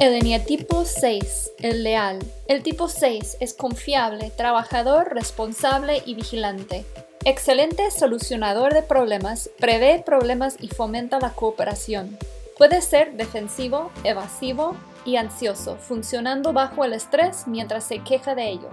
El 0.00 0.14
eneatipo 0.14 0.84
6, 0.84 1.54
el 1.58 1.82
leal. 1.82 2.20
El 2.46 2.62
tipo 2.62 2.86
6 2.86 3.38
es 3.40 3.52
confiable, 3.52 4.30
trabajador, 4.30 5.12
responsable 5.12 6.04
y 6.06 6.14
vigilante. 6.14 6.84
Excelente 7.24 7.90
solucionador 7.90 8.74
de 8.74 8.82
problemas, 8.82 9.50
prevé 9.58 10.00
problemas 10.06 10.56
y 10.60 10.68
fomenta 10.68 11.18
la 11.18 11.30
cooperación. 11.30 12.16
Puede 12.56 12.80
ser 12.80 13.14
defensivo, 13.14 13.90
evasivo 14.04 14.76
y 15.04 15.16
ansioso, 15.16 15.76
funcionando 15.78 16.52
bajo 16.52 16.84
el 16.84 16.92
estrés 16.92 17.48
mientras 17.48 17.82
se 17.82 17.98
queja 18.04 18.36
de 18.36 18.50
ello. 18.50 18.70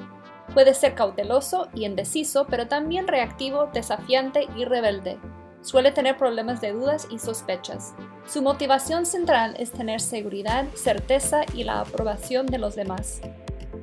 Puede 0.53 0.75
ser 0.75 0.93
cauteloso 0.93 1.69
y 1.73 1.85
indeciso, 1.85 2.45
pero 2.47 2.67
también 2.67 3.07
reactivo, 3.07 3.71
desafiante 3.73 4.47
y 4.55 4.65
rebelde. 4.65 5.17
Suele 5.65 5.91
tener 5.91 6.15
problemas 6.15 6.61
de 6.61 6.73
dudas 6.73 7.07
y 7.09 7.17
sospechas. 7.17 7.95
Su 8.27 8.43
motivación 8.43 9.07
central 9.07 9.55
es 9.57 9.71
tener 9.71 9.99
seguridad, 9.99 10.65
certeza 10.75 11.41
y 11.55 11.63
la 11.63 11.79
aprobación 11.79 12.45
de 12.45 12.59
los 12.59 12.75
demás. 12.75 13.19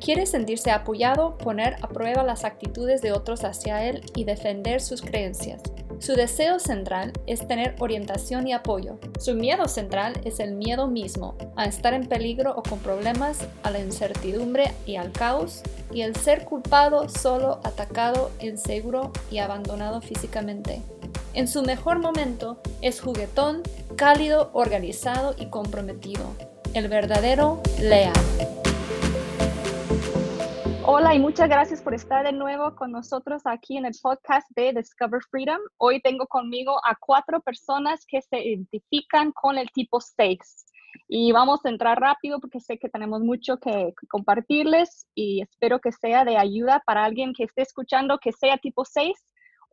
Quiere 0.02 0.26
sentirse 0.26 0.72
apoyado, 0.72 1.38
poner 1.38 1.76
a 1.80 1.88
prueba 1.88 2.24
las 2.24 2.44
actitudes 2.44 3.02
de 3.02 3.12
otros 3.12 3.44
hacia 3.44 3.84
él 3.84 4.02
y 4.16 4.24
defender 4.24 4.80
sus 4.80 5.00
creencias. 5.00 5.62
Su 6.00 6.14
deseo 6.14 6.58
central 6.58 7.12
es 7.28 7.46
tener 7.46 7.76
orientación 7.78 8.48
y 8.48 8.52
apoyo. 8.52 8.98
Su 9.20 9.34
miedo 9.34 9.68
central 9.68 10.20
es 10.24 10.40
el 10.40 10.54
miedo 10.54 10.88
mismo, 10.88 11.36
a 11.54 11.66
estar 11.66 11.94
en 11.94 12.08
peligro 12.08 12.52
o 12.56 12.64
con 12.64 12.80
problemas, 12.80 13.46
a 13.62 13.70
la 13.70 13.78
incertidumbre 13.78 14.72
y 14.86 14.96
al 14.96 15.12
caos, 15.12 15.62
y 15.92 16.00
el 16.00 16.16
ser 16.16 16.46
culpado, 16.46 17.08
solo, 17.08 17.60
atacado, 17.62 18.32
inseguro 18.40 19.12
y 19.30 19.38
abandonado 19.38 20.00
físicamente. 20.00 20.82
En 21.32 21.46
su 21.46 21.62
mejor 21.62 22.00
momento 22.00 22.60
es 22.80 23.00
juguetón, 23.00 23.62
cálido, 23.94 24.50
organizado 24.52 25.36
y 25.38 25.46
comprometido. 25.46 26.24
El 26.74 26.88
verdadero 26.88 27.62
leal. 27.78 28.12
Hola 30.84 31.14
y 31.14 31.20
muchas 31.20 31.48
gracias 31.48 31.80
por 31.80 31.94
estar 31.94 32.24
de 32.24 32.32
nuevo 32.32 32.74
con 32.74 32.90
nosotros 32.90 33.42
aquí 33.44 33.76
en 33.76 33.86
el 33.86 33.92
podcast 34.02 34.50
de 34.56 34.72
Discover 34.72 35.22
Freedom. 35.30 35.60
Hoy 35.76 36.00
tengo 36.00 36.26
conmigo 36.26 36.80
a 36.84 36.96
cuatro 36.96 37.40
personas 37.40 38.04
que 38.04 38.20
se 38.20 38.42
identifican 38.42 39.30
con 39.30 39.58
el 39.58 39.70
tipo 39.70 40.00
6. 40.00 40.66
Y 41.06 41.30
vamos 41.30 41.64
a 41.64 41.68
entrar 41.68 42.00
rápido 42.00 42.40
porque 42.40 42.58
sé 42.58 42.78
que 42.78 42.88
tenemos 42.88 43.20
mucho 43.20 43.58
que 43.58 43.94
compartirles 44.08 45.06
y 45.14 45.42
espero 45.42 45.78
que 45.78 45.92
sea 45.92 46.24
de 46.24 46.36
ayuda 46.36 46.82
para 46.84 47.04
alguien 47.04 47.32
que 47.32 47.44
esté 47.44 47.62
escuchando 47.62 48.18
que 48.18 48.32
sea 48.32 48.58
tipo 48.58 48.84
6 48.84 49.12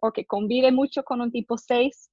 o 0.02 0.12
que 0.12 0.28
convive 0.28 0.72
mucho 0.72 1.02
con 1.04 1.22
un 1.22 1.32
tipo 1.32 1.58
6. 1.58 2.12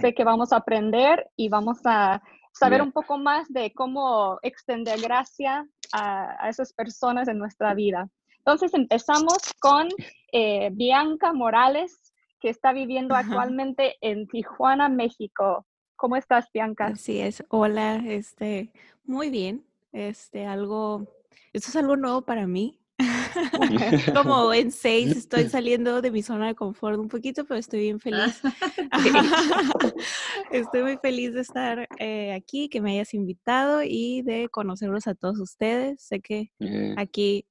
Sé 0.00 0.14
que 0.14 0.24
vamos 0.24 0.52
a 0.52 0.56
aprender 0.56 1.30
y 1.36 1.48
vamos 1.48 1.78
a 1.84 2.20
saber 2.52 2.82
un 2.82 2.90
poco 2.90 3.18
más 3.18 3.48
de 3.52 3.72
cómo 3.72 4.40
extender 4.42 5.00
gracia 5.00 5.64
a, 5.92 6.44
a 6.44 6.48
esas 6.48 6.72
personas 6.72 7.28
en 7.28 7.38
nuestra 7.38 7.72
vida. 7.74 8.10
Entonces 8.44 8.74
empezamos 8.74 9.38
con 9.60 9.88
eh, 10.32 10.70
Bianca 10.72 11.32
Morales, 11.32 12.12
que 12.40 12.48
está 12.48 12.72
viviendo 12.72 13.14
actualmente 13.14 13.94
en 14.00 14.26
Tijuana, 14.26 14.88
México. 14.88 15.64
¿Cómo 15.94 16.16
estás, 16.16 16.48
Bianca? 16.52 16.86
Así 16.86 17.20
es. 17.20 17.44
Hola, 17.50 18.02
este, 18.04 18.72
muy 19.04 19.30
bien. 19.30 19.64
Este, 19.92 20.44
algo, 20.44 21.06
esto 21.52 21.68
es 21.68 21.76
algo 21.76 21.96
nuevo 21.96 22.22
para 22.22 22.48
mí. 22.48 22.80
Como 24.14 24.52
en 24.52 24.72
seis 24.72 25.16
estoy 25.16 25.48
saliendo 25.48 26.02
de 26.02 26.10
mi 26.10 26.22
zona 26.22 26.48
de 26.48 26.56
confort 26.56 26.98
un 26.98 27.08
poquito, 27.08 27.44
pero 27.44 27.60
estoy 27.60 27.80
bien 27.80 28.00
feliz. 28.00 28.40
estoy 30.50 30.82
muy 30.82 30.96
feliz 30.96 31.32
de 31.32 31.40
estar 31.42 31.86
eh, 32.00 32.32
aquí, 32.32 32.68
que 32.68 32.80
me 32.80 32.94
hayas 32.94 33.14
invitado 33.14 33.82
y 33.84 34.22
de 34.22 34.48
conocerlos 34.48 35.06
a 35.06 35.14
todos 35.14 35.38
ustedes. 35.38 36.02
Sé 36.02 36.20
que 36.20 36.50
aquí 36.96 37.46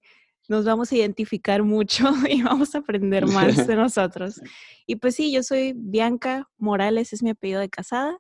nos 0.52 0.66
vamos 0.66 0.91
a 0.91 0.95
identificar 0.97 1.63
mucho 1.63 2.03
y 2.30 2.44
vamos 2.44 2.76
a 2.76 2.80
aprender 2.80 3.26
más 3.26 3.65
de 3.65 3.76
nosotros. 3.77 4.42
Y 4.86 4.98
pues 4.98 5.15
sí, 5.15 5.31
yo 5.31 5.43
soy 5.43 5.73
Bianca 5.77 6.49
Morales, 6.58 7.14
es 7.14 7.23
mi 7.23 7.30
apellido 7.30 7.61
de 7.61 7.70
casada. 7.70 8.17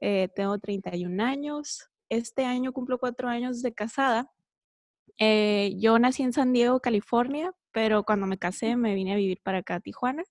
Eh, 0.00 0.28
tengo 0.34 0.58
31 0.58 1.22
años. 1.22 1.90
Este 2.08 2.46
año 2.46 2.72
cumplo 2.72 2.96
cuatro 2.98 3.28
años 3.28 3.60
de 3.60 3.74
casada. 3.74 4.32
Eh, 5.18 5.74
yo 5.76 5.98
nací 5.98 6.22
en 6.22 6.32
San 6.32 6.54
Diego, 6.54 6.80
California, 6.80 7.52
pero 7.70 8.02
cuando 8.02 8.26
me 8.26 8.38
casé 8.38 8.74
me 8.76 8.94
vine 8.94 9.12
a 9.12 9.16
vivir 9.16 9.40
para 9.42 9.58
acá, 9.58 9.74
a 9.74 9.80
Tijuana. 9.80 10.24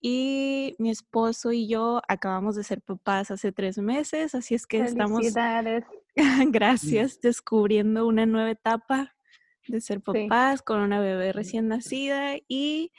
Y 0.00 0.74
mi 0.80 0.90
esposo 0.90 1.52
y 1.52 1.68
yo 1.68 2.02
acabamos 2.08 2.56
de 2.56 2.64
ser 2.64 2.82
papás 2.82 3.30
hace 3.30 3.52
tres 3.52 3.78
meses, 3.78 4.34
así 4.34 4.56
es 4.56 4.66
que 4.66 4.80
estamos, 4.80 5.22
gracias, 6.48 7.20
descubriendo 7.20 8.08
una 8.08 8.26
nueva 8.26 8.50
etapa 8.50 9.17
de 9.68 9.80
ser 9.80 10.00
papás 10.00 10.62
con 10.62 10.80
una 10.80 11.00
bebé 11.00 11.32
recién 11.32 11.68
nacida 11.68 12.36
y 12.48 12.92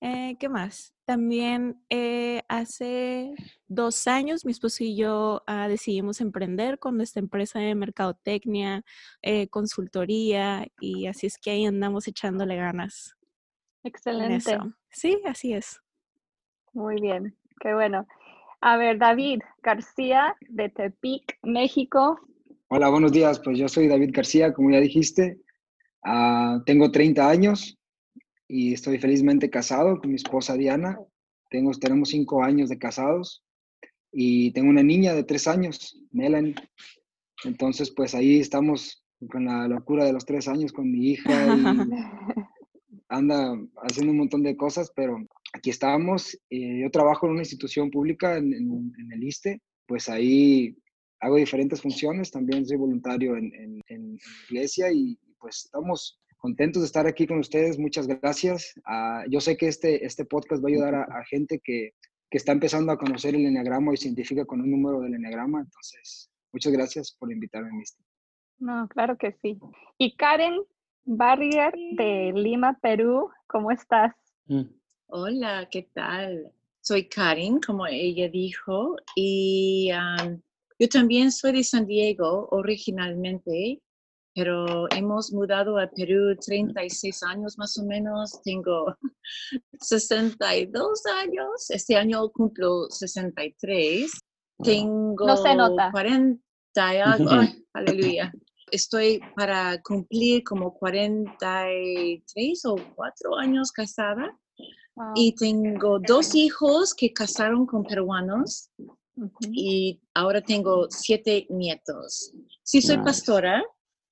eh, 0.00 0.36
¿qué 0.38 0.48
más? 0.48 0.94
También 1.04 1.80
eh, 1.88 2.42
hace 2.48 3.34
dos 3.68 4.08
años 4.08 4.44
mi 4.44 4.52
esposo 4.52 4.82
y 4.82 4.96
yo 4.96 5.42
ah, 5.46 5.68
decidimos 5.68 6.20
emprender 6.20 6.78
con 6.78 6.96
nuestra 6.96 7.20
empresa 7.20 7.60
de 7.60 7.74
mercadotecnia, 7.74 8.82
eh, 9.22 9.48
consultoría 9.48 10.66
y 10.80 11.06
así 11.06 11.26
es 11.26 11.38
que 11.38 11.50
ahí 11.50 11.66
andamos 11.66 12.08
echándole 12.08 12.56
ganas. 12.56 13.16
Excelente. 13.84 14.58
Sí, 14.90 15.20
así 15.24 15.54
es. 15.54 15.80
Muy 16.72 17.00
bien, 17.00 17.36
qué 17.60 17.74
bueno. 17.74 18.06
A 18.60 18.76
ver, 18.76 18.98
David 18.98 19.40
García 19.62 20.36
de 20.48 20.68
Tepic, 20.68 21.38
México. 21.42 22.18
Hola, 22.68 22.88
buenos 22.88 23.12
días. 23.12 23.38
Pues 23.38 23.58
yo 23.58 23.68
soy 23.68 23.86
David 23.86 24.10
García, 24.12 24.52
como 24.52 24.70
ya 24.70 24.80
dijiste. 24.80 25.40
Ah, 26.02 26.62
tengo 26.66 26.90
30 26.90 27.28
años 27.28 27.78
y 28.48 28.74
estoy 28.74 28.98
felizmente 28.98 29.50
casado 29.50 29.98
con 30.00 30.10
mi 30.10 30.16
esposa 30.16 30.56
Diana. 30.56 30.98
Tengo, 31.50 31.70
tenemos 31.72 32.10
cinco 32.10 32.42
años 32.42 32.68
de 32.68 32.78
casados 32.78 33.44
y 34.10 34.52
tengo 34.52 34.70
una 34.70 34.82
niña 34.82 35.14
de 35.14 35.24
tres 35.24 35.46
años, 35.46 35.98
Melanie. 36.10 36.54
Entonces, 37.44 37.90
pues 37.90 38.14
ahí 38.14 38.40
estamos 38.40 39.04
con 39.30 39.44
la 39.44 39.68
locura 39.68 40.04
de 40.04 40.12
los 40.12 40.24
tres 40.24 40.48
años 40.48 40.72
con 40.72 40.90
mi 40.90 41.10
hija 41.10 41.30
anda 43.12 43.56
haciendo 43.82 44.12
un 44.12 44.18
montón 44.18 44.42
de 44.42 44.56
cosas, 44.56 44.90
pero 44.94 45.18
aquí 45.52 45.70
estamos. 45.70 46.38
Eh, 46.50 46.80
yo 46.82 46.90
trabajo 46.90 47.26
en 47.26 47.32
una 47.32 47.42
institución 47.42 47.90
pública 47.90 48.36
en, 48.36 48.92
el 49.12 49.22
ISTE, 49.22 49.60
pues 49.86 50.08
ahí 50.08 50.74
hago 51.20 51.36
diferentes 51.36 51.80
funciones, 51.80 52.30
también 52.30 52.66
soy 52.66 52.78
voluntario 52.78 53.36
en, 53.36 53.80
en 53.86 54.18
iglesia 54.48 54.90
y, 54.92 55.18
pues 55.42 55.64
estamos 55.64 56.20
contentos 56.38 56.82
de 56.82 56.86
estar 56.86 57.06
aquí 57.06 57.26
con 57.26 57.40
ustedes. 57.40 57.78
Muchas 57.78 58.06
gracias. 58.06 58.72
Ah, 58.86 59.24
yo 59.28 59.40
sé 59.40 59.56
que 59.56 59.66
este, 59.66 60.06
este 60.06 60.24
podcast 60.24 60.64
va 60.64 60.68
a 60.68 60.72
ayudar 60.72 60.94
a, 60.94 61.24
gente 61.28 61.60
que, 61.62 61.90
que, 62.30 62.38
está 62.38 62.52
empezando 62.52 62.92
a 62.92 62.96
conocer 62.96 63.34
el 63.34 63.44
enneagrama 63.44 63.92
y 63.92 63.96
se 63.96 64.06
identifica 64.06 64.46
con 64.46 64.60
un 64.60 64.70
número 64.70 65.00
del 65.00 65.14
enneagrama. 65.14 65.60
Entonces, 65.60 66.30
muchas 66.52 66.72
gracias 66.72 67.16
por 67.18 67.30
invitarme, 67.30 67.72
Misty. 67.72 68.02
No, 68.60 68.88
claro 68.88 69.18
que 69.18 69.32
sí. 69.42 69.58
Y 69.98 70.16
Karen 70.16 70.62
Barrier 71.04 71.74
de 71.96 72.32
Lima, 72.34 72.78
Perú, 72.80 73.28
¿cómo 73.48 73.72
estás? 73.72 74.14
Mm. 74.46 74.62
Hola, 75.08 75.68
¿qué 75.70 75.90
tal? 75.92 76.52
Soy 76.80 77.08
Karen, 77.08 77.60
como 77.60 77.86
ella 77.86 78.28
dijo, 78.28 78.96
y 79.16 79.90
yo 80.78 80.88
también 80.88 81.30
soy 81.30 81.52
de 81.52 81.64
San 81.64 81.86
Diego 81.86 82.48
originalmente 82.50 83.80
pero 84.34 84.90
hemos 84.92 85.32
mudado 85.32 85.78
a 85.78 85.86
Perú 85.88 86.34
36 86.40 87.22
años 87.24 87.58
más 87.58 87.78
o 87.78 87.84
menos. 87.84 88.40
Tengo 88.42 88.96
62 89.80 91.06
años. 91.06 91.70
Este 91.70 91.96
año 91.96 92.30
cumplo 92.30 92.86
63. 92.88 94.10
Tengo 94.62 95.26
no 95.26 95.36
se 95.36 95.54
nota. 95.54 95.90
40 95.92 96.40
algo. 97.04 97.30
aleluya. 97.74 98.32
Estoy 98.70 99.20
para 99.36 99.82
cumplir 99.82 100.44
como 100.44 100.72
43 100.74 102.64
o 102.64 102.76
4 102.94 103.36
años 103.36 103.70
casada. 103.70 104.38
Y 105.14 105.34
tengo 105.34 105.98
dos 106.06 106.34
hijos 106.34 106.94
que 106.94 107.12
casaron 107.12 107.66
con 107.66 107.82
peruanos. 107.84 108.70
Y 109.50 110.00
ahora 110.14 110.40
tengo 110.40 110.86
siete 110.90 111.46
nietos. 111.50 112.32
Sí, 112.62 112.80
soy 112.80 112.98
pastora 112.98 113.62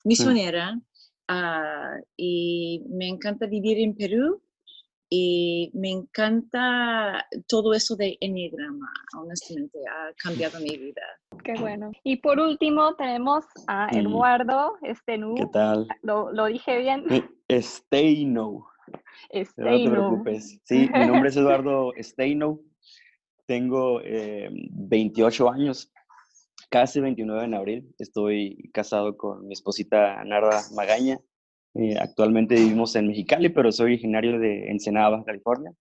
misionera 0.05 0.81
ah, 1.29 1.97
y 2.17 2.82
me 2.88 3.08
encanta 3.08 3.47
vivir 3.47 3.79
en 3.79 3.94
Perú 3.94 4.43
y 5.12 5.73
me 5.75 5.91
encanta 5.91 7.26
todo 7.49 7.75
eso 7.75 7.97
de 7.97 8.17
enneagrama, 8.20 8.88
honestamente, 9.19 9.81
ha 9.91 10.12
cambiado 10.23 10.61
mi 10.61 10.76
vida. 10.76 11.02
Qué 11.43 11.55
bueno. 11.58 11.91
Y 12.05 12.19
por 12.19 12.38
último 12.38 12.94
tenemos 12.94 13.44
a 13.67 13.88
mm. 13.88 13.99
Eduardo 13.99 14.75
Estenu. 14.82 15.35
¿Qué 15.35 15.47
tal? 15.52 15.88
¿Lo, 16.02 16.31
lo 16.32 16.47
dije 16.47 16.79
bien? 16.79 17.05
Steino. 17.50 18.69
Steino. 19.35 19.70
No 19.70 19.85
te 19.85 19.91
preocupes. 19.91 20.61
Sí, 20.62 20.88
mi 20.94 21.06
nombre 21.06 21.31
es 21.31 21.37
Eduardo 21.37 21.93
Steino. 21.99 22.61
Tengo 23.47 24.00
28 24.05 25.44
eh, 25.44 25.50
años 25.52 25.93
casi 26.69 27.01
29 27.01 27.45
en 27.45 27.55
abril. 27.55 27.95
Estoy 27.99 28.71
casado 28.73 29.17
con 29.17 29.47
mi 29.47 29.53
esposita 29.53 30.23
Narda 30.25 30.62
Magaña. 30.75 31.19
Eh, 31.75 31.97
actualmente 31.99 32.57
vivimos 32.57 32.97
en 32.97 33.09
Mexicali, 33.09 33.49
pero 33.49 33.71
soy 33.73 33.93
originario 33.93 34.39
de 34.39 34.71
Ensenada, 34.71 35.11
Baja 35.11 35.25
California. 35.25 35.73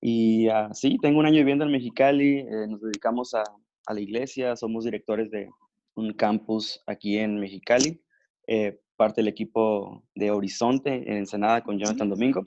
Y 0.00 0.48
uh, 0.48 0.72
sí, 0.72 0.98
tengo 1.00 1.18
un 1.18 1.26
año 1.26 1.38
viviendo 1.38 1.64
en 1.64 1.72
Mexicali, 1.72 2.40
eh, 2.40 2.66
nos 2.68 2.80
dedicamos 2.82 3.34
a, 3.34 3.42
a, 3.86 3.94
la 3.94 4.00
iglesia, 4.00 4.54
somos 4.54 4.84
directores 4.84 5.30
de 5.30 5.48
un 5.94 6.12
campus 6.12 6.82
aquí 6.86 7.18
en 7.18 7.40
Mexicali, 7.40 8.00
eh, 8.46 8.78
parte 8.96 9.20
del 9.20 9.28
equipo 9.28 10.04
de 10.14 10.30
Horizonte 10.30 10.94
en 11.10 11.18
Ensenada 11.18 11.62
con 11.62 11.78
Jonathan 11.78 12.08
Domingo. 12.08 12.44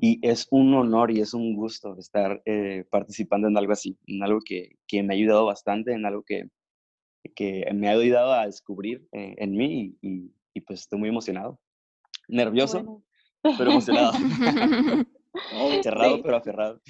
Y 0.00 0.18
es 0.26 0.48
un 0.50 0.74
honor 0.74 1.10
y 1.10 1.20
es 1.20 1.34
un 1.34 1.54
gusto 1.54 1.96
estar 1.98 2.42
eh, 2.46 2.84
participando 2.90 3.46
en 3.48 3.56
algo 3.56 3.72
así, 3.72 3.96
en 4.06 4.22
algo 4.22 4.40
que, 4.44 4.76
que, 4.88 5.02
me 5.02 5.14
ha 5.14 5.16
ayudado 5.16 5.46
bastante, 5.46 5.92
en 5.92 6.04
algo 6.06 6.22
que, 6.22 6.48
que 7.34 7.68
me 7.72 7.88
ha 7.88 7.92
ayudado 7.92 8.32
a 8.32 8.46
descubrir 8.46 9.06
eh, 9.12 9.34
en 9.38 9.52
mí 9.52 9.96
y, 10.00 10.32
y, 10.54 10.60
pues 10.62 10.80
estoy 10.80 10.98
muy 10.98 11.08
emocionado. 11.08 11.58
Nervioso, 12.28 12.82
bueno. 12.82 13.56
pero 13.58 13.70
emocionado. 13.70 14.12
Cerrado, 15.82 16.16
sí. 16.16 16.22
pero 16.22 16.36
aferrado. 16.36 16.80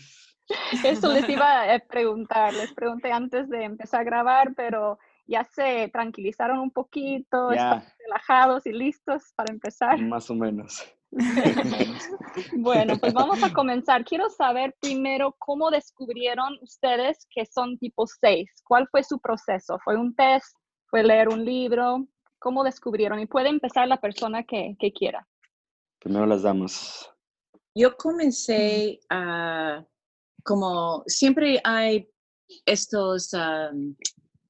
Eso 0.84 1.12
les 1.12 1.28
iba 1.28 1.74
a 1.74 1.78
preguntar, 1.80 2.52
les 2.54 2.72
pregunté 2.72 3.12
antes 3.12 3.48
de 3.48 3.64
empezar 3.64 4.00
a 4.00 4.04
grabar, 4.04 4.54
pero 4.54 4.98
ya 5.26 5.44
se 5.44 5.88
tranquilizaron 5.88 6.58
un 6.58 6.70
poquito, 6.70 7.52
ya. 7.52 7.76
están 7.76 7.94
relajados 7.98 8.66
y 8.66 8.72
listos 8.72 9.32
para 9.36 9.52
empezar. 9.52 10.00
Más 10.00 10.30
o 10.30 10.34
menos. 10.34 10.84
bueno, 12.56 12.96
pues 12.98 13.12
vamos 13.12 13.42
a 13.42 13.52
comenzar. 13.52 14.04
Quiero 14.04 14.30
saber 14.30 14.74
primero 14.80 15.36
cómo 15.38 15.70
descubrieron 15.70 16.58
ustedes 16.62 17.26
que 17.30 17.44
son 17.44 17.78
tipo 17.78 18.06
6. 18.06 18.50
¿Cuál 18.64 18.88
fue 18.90 19.02
su 19.02 19.20
proceso? 19.20 19.78
¿Fue 19.84 19.96
un 19.96 20.14
test? 20.14 20.56
¿Fue 20.86 21.02
leer 21.02 21.28
un 21.28 21.44
libro? 21.44 22.06
¿Cómo 22.38 22.64
descubrieron? 22.64 23.20
Y 23.20 23.26
puede 23.26 23.50
empezar 23.50 23.86
la 23.88 24.00
persona 24.00 24.42
que, 24.42 24.74
que 24.78 24.92
quiera. 24.92 25.26
Primero 26.00 26.26
las 26.26 26.42
damos. 26.42 27.08
Yo 27.74 27.96
comencé 27.96 29.00
a, 29.10 29.84
como 30.42 31.04
siempre 31.06 31.60
hay 31.64 32.08
estos 32.66 33.32
um, 33.34 33.94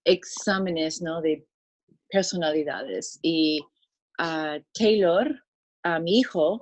exámenes, 0.05 1.03
¿no? 1.03 1.21
De 1.21 1.47
personalidades. 2.09 3.19
Y 3.23 3.61
uh, 4.19 4.63
Taylor, 4.75 5.29
a 5.83 5.99
mi 5.99 6.21
hijo, 6.21 6.61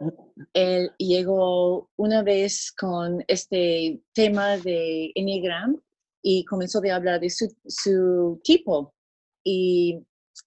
él 0.54 0.90
llegó 0.98 1.90
una 1.96 2.22
vez 2.22 2.72
con 2.72 3.22
este 3.28 4.00
tema 4.14 4.56
de 4.58 5.12
Enneagram 5.14 5.80
y 6.22 6.44
comenzó 6.44 6.80
a 6.84 6.96
hablar 6.96 7.20
de 7.20 7.30
su, 7.30 7.54
su, 7.66 8.40
tipo. 8.42 8.94
Y 9.44 9.98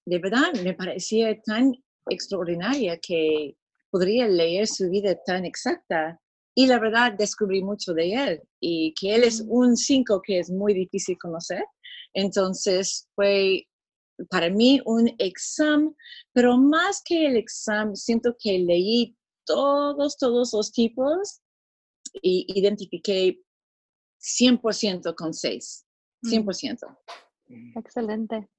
de 0.06 0.20
verdad 0.20 0.54
me 0.64 0.74
parecía 0.74 1.40
tan 1.42 1.74
extraordinaria 2.10 3.00
que 3.00 3.56
podría 3.92 4.28
leer 4.28 4.68
su 4.68 4.90
vida 4.90 5.16
tan 5.26 5.46
exacta. 5.46 6.20
Y 6.56 6.68
la 6.68 6.80
verdad 6.80 7.14
descubrí 7.14 7.64
mucho 7.64 7.94
de 7.94 8.14
él 8.14 8.42
y 8.60 8.94
que 9.00 9.16
él 9.16 9.24
es 9.24 9.44
un 9.48 9.76
5 9.76 10.22
que 10.24 10.40
es 10.40 10.52
muy 10.52 10.74
difícil 10.74 11.18
conocer. 11.18 11.64
Entonces 12.14 13.08
fue 13.16 13.68
para 14.30 14.50
mí 14.50 14.82
un 14.86 15.14
examen, 15.18 15.96
pero 16.32 16.58
más 16.58 17.02
que 17.04 17.26
el 17.28 17.38
examen, 17.38 17.96
siento 17.96 18.36
que 18.40 18.60
leí 18.60 19.18
todos, 19.46 20.18
todos 20.18 20.54
los 20.54 20.72
tipos 20.72 21.42
y 22.22 22.46
identifiqué 22.48 23.42
100% 24.20 25.16
con 25.16 25.34
6, 25.34 25.86
100%. 26.24 26.98
Excelente. 27.76 28.50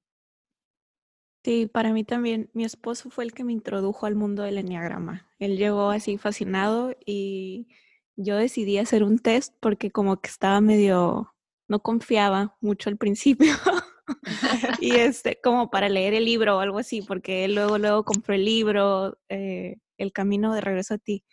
Sí, 1.45 1.67
para 1.67 1.93
mí 1.93 2.05
también, 2.05 2.51
mi 2.55 2.65
esposo 2.65 3.11
fue 3.11 3.25
el 3.25 3.35
que 3.35 3.45
me 3.45 3.53
introdujo 3.53 4.07
al 4.07 4.15
mundo 4.15 4.43
del 4.43 4.59
enneagrama. 4.59 5.29
Él 5.39 5.59
llegó 5.59 5.91
así 5.91 6.17
fascinado 6.17 6.97
y 7.05 7.69
yo 8.17 8.37
decidí 8.37 8.79
hacer 8.79 9.05
un 9.05 9.19
test 9.19 9.55
porque 9.61 9.91
como 9.91 10.21
que 10.21 10.31
estaba 10.31 10.61
medio, 10.63 11.35
no 11.69 11.81
confiaba 11.81 12.57
mucho 12.61 12.89
al 12.89 12.97
principio. 12.97 13.53
y 14.81 14.93
este, 14.97 15.41
como 15.43 15.71
para 15.71 15.89
leer 15.89 16.15
el 16.15 16.25
libro 16.25 16.57
o 16.57 16.61
algo 16.61 16.79
así, 16.79 17.03
porque 17.03 17.45
él 17.45 17.55
luego, 17.55 17.79
luego 17.79 18.05
compró 18.05 18.35
el 18.35 18.45
libro, 18.45 19.19
eh, 19.29 19.77
El 19.99 20.13
Camino 20.13 20.55
de 20.55 20.61
Regreso 20.61 20.95
a 20.95 20.99
ti, 20.99 21.25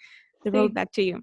The 0.43 0.51
Road 0.51 0.67
sí. 0.67 0.73
Back 0.73 0.91
to 0.91 1.01
You. 1.01 1.21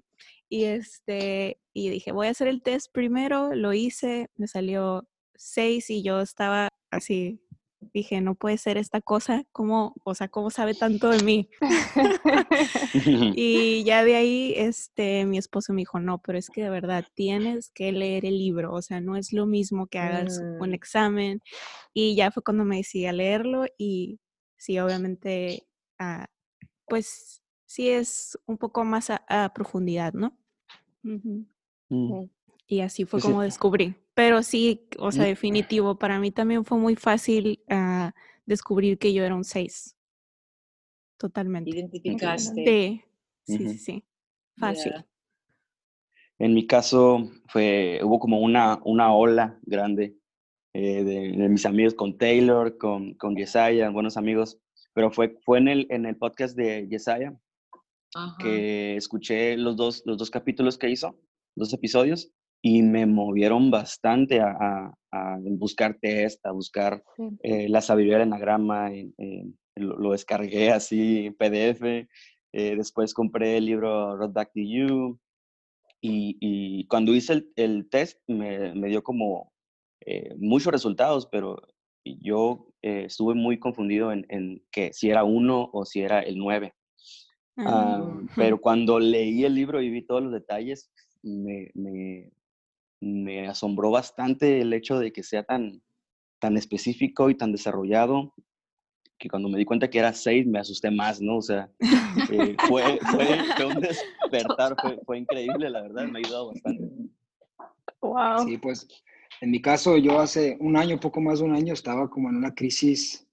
Y 0.49 0.63
este, 0.65 1.59
y 1.73 1.89
dije, 1.89 2.11
voy 2.11 2.27
a 2.27 2.31
hacer 2.31 2.47
el 2.47 2.61
test 2.61 2.91
primero, 2.91 3.53
lo 3.53 3.73
hice, 3.73 4.29
me 4.35 4.47
salió 4.47 5.07
seis 5.35 5.89
y 5.89 6.03
yo 6.03 6.21
estaba 6.21 6.69
así, 6.91 7.39
dije, 7.93 8.21
no 8.21 8.35
puede 8.35 8.57
ser 8.57 8.77
esta 8.77 9.01
cosa, 9.01 9.43
¿cómo, 9.51 9.95
o 10.03 10.15
sea, 10.15 10.27
cómo 10.27 10.49
sabe 10.49 10.73
tanto 10.73 11.09
de 11.09 11.23
mí? 11.23 11.49
y 13.35 13.83
ya 13.83 14.03
de 14.03 14.15
ahí, 14.15 14.53
este, 14.55 15.25
mi 15.25 15.37
esposo 15.37 15.73
me 15.73 15.81
dijo, 15.81 15.99
no, 15.99 16.21
pero 16.21 16.37
es 16.37 16.49
que 16.49 16.63
de 16.63 16.69
verdad 16.69 17.05
tienes 17.13 17.71
que 17.71 17.91
leer 17.91 18.25
el 18.25 18.37
libro, 18.37 18.73
o 18.73 18.81
sea, 18.81 19.01
no 19.01 19.15
es 19.15 19.33
lo 19.33 19.45
mismo 19.45 19.87
que 19.87 19.99
hagas 19.99 20.39
mm. 20.39 20.61
un 20.61 20.73
examen. 20.73 21.41
Y 21.93 22.15
ya 22.15 22.31
fue 22.31 22.43
cuando 22.43 22.65
me 22.65 22.77
decidí 22.77 23.05
a 23.05 23.13
leerlo 23.13 23.65
y 23.77 24.19
sí, 24.57 24.79
obviamente, 24.79 25.67
uh, 25.99 26.25
pues 26.87 27.41
sí 27.65 27.89
es 27.89 28.37
un 28.45 28.57
poco 28.57 28.83
más 28.83 29.09
a, 29.09 29.23
a 29.27 29.53
profundidad, 29.53 30.13
¿no? 30.13 30.37
Uh 31.03 31.09
-huh. 31.09 31.45
mm. 31.89 32.29
Y 32.71 32.81
así 32.81 33.03
fue 33.03 33.19
como 33.19 33.41
descubrí. 33.41 33.95
Pero 34.13 34.43
sí, 34.43 34.87
o 34.99 35.11
sea, 35.11 35.23
definitivo, 35.25 35.97
para 35.97 36.19
mí 36.19 36.29
también 36.29 36.63
fue 36.63 36.77
muy 36.77 36.95
fácil 36.95 37.63
uh, 37.67 38.11
descubrir 38.45 38.99
que 38.99 39.11
yo 39.11 39.23
era 39.23 39.33
un 39.33 39.43
6. 39.43 39.97
Totalmente. 41.17 41.71
Identificaste. 41.71 42.63
Sí, 43.43 43.57
sí, 43.57 43.63
uh 43.63 43.67
-huh. 43.67 43.71
sí, 43.71 43.77
sí. 43.79 44.03
Fácil. 44.55 44.91
Yeah. 44.91 45.07
En 46.37 46.53
mi 46.53 46.67
caso, 46.67 47.31
fue, 47.47 48.01
hubo 48.03 48.19
como 48.19 48.39
una, 48.39 48.79
una 48.85 49.15
ola 49.15 49.59
grande 49.63 50.15
eh, 50.73 51.03
de, 51.03 51.31
de, 51.31 51.49
mis 51.49 51.65
amigos 51.65 51.95
con 51.95 52.19
Taylor, 52.19 52.77
con, 52.77 53.15
con 53.15 53.35
Yesaya, 53.35 53.89
buenos 53.89 54.15
amigos, 54.15 54.59
pero 54.93 55.09
fue, 55.09 55.39
fue 55.43 55.57
en, 55.57 55.69
el, 55.69 55.87
en 55.89 56.05
el 56.05 56.15
podcast 56.15 56.55
de 56.55 56.87
Yesaya 56.87 57.35
que 58.39 58.95
escuché 58.95 59.57
los 59.57 59.75
dos, 59.75 60.03
los 60.05 60.17
dos 60.17 60.29
capítulos 60.29 60.77
que 60.77 60.89
hizo, 60.89 61.19
dos 61.55 61.73
episodios, 61.73 62.31
y 62.61 62.81
me 62.81 63.05
movieron 63.05 63.71
bastante 63.71 64.41
a, 64.41 64.51
a, 64.51 64.93
a 65.11 65.37
buscar 65.41 65.97
test, 66.01 66.45
a 66.45 66.51
buscar 66.51 67.03
sí. 67.15 67.23
eh, 67.43 67.69
la 67.69 67.81
sabiduría 67.81 68.19
del 68.19 68.27
enagrama, 68.27 68.91
eh, 68.93 69.11
lo, 69.75 69.97
lo, 69.97 70.11
descargué 70.11 70.71
así 70.71 71.27
en 71.27 71.35
PDF, 71.35 72.07
eh, 72.51 72.75
después 72.75 73.13
compré 73.13 73.57
el 73.57 73.65
libro 73.65 74.17
Road 74.17 74.31
Back 74.31 74.51
to 74.53 74.61
You, 74.61 75.19
y, 76.01 76.37
y 76.39 76.85
cuando 76.87 77.13
hice 77.13 77.33
el, 77.33 77.51
el 77.55 77.89
test 77.89 78.19
me, 78.27 78.73
me, 78.73 78.87
dio 78.87 79.03
como 79.03 79.51
eh, 80.05 80.33
muchos 80.37 80.71
resultados, 80.71 81.27
pero 81.27 81.61
yo 82.05 82.67
eh, 82.81 83.03
estuve 83.05 83.35
muy 83.35 83.59
confundido 83.59 84.11
en, 84.11 84.25
en, 84.29 84.63
que 84.71 84.93
si 84.93 85.09
era 85.09 85.23
uno 85.23 85.69
o 85.73 85.85
si 85.85 86.01
era 86.01 86.21
el 86.21 86.37
nueve. 86.37 86.73
Uh, 87.57 88.25
pero 88.35 88.59
cuando 88.61 88.99
leí 88.99 89.43
el 89.43 89.55
libro 89.55 89.81
y 89.81 89.89
vi 89.89 90.01
todos 90.01 90.23
los 90.23 90.31
detalles, 90.31 90.89
me, 91.21 91.69
me, 91.73 92.31
me 93.01 93.47
asombró 93.47 93.91
bastante 93.91 94.61
el 94.61 94.73
hecho 94.73 94.99
de 94.99 95.11
que 95.11 95.23
sea 95.23 95.43
tan, 95.43 95.81
tan 96.39 96.57
específico 96.57 97.29
y 97.29 97.35
tan 97.35 97.51
desarrollado 97.51 98.33
que 99.17 99.29
cuando 99.29 99.49
me 99.49 99.57
di 99.57 99.65
cuenta 99.65 99.89
que 99.89 99.99
era 99.99 100.13
seis 100.13 100.47
me 100.47 100.59
asusté 100.59 100.89
más, 100.89 101.21
¿no? 101.21 101.37
O 101.37 101.41
sea, 101.41 101.69
eh, 102.31 102.55
fue, 102.67 102.99
fue, 103.11 103.39
fue, 103.57 103.65
un 103.65 103.81
despertar, 103.81 104.75
fue, 104.81 104.97
fue, 105.05 105.19
increíble, 105.19 105.69
la 105.69 105.81
verdad, 105.81 106.07
me 106.07 106.19
ha 106.19 106.21
ayudado 106.25 106.47
bastante. 106.47 106.83
Wow. 108.01 108.47
Sí, 108.47 108.57
pues 108.57 108.87
en 109.41 109.51
mi 109.51 109.61
caso 109.61 109.97
yo 109.97 110.19
hace 110.19 110.57
un 110.61 110.77
año, 110.77 110.99
poco 110.99 111.19
más 111.19 111.39
de 111.39 111.45
un 111.45 111.53
año, 111.53 111.73
estaba 111.73 112.09
como 112.09 112.29
en 112.29 112.37
una 112.37 112.55
crisis 112.55 113.27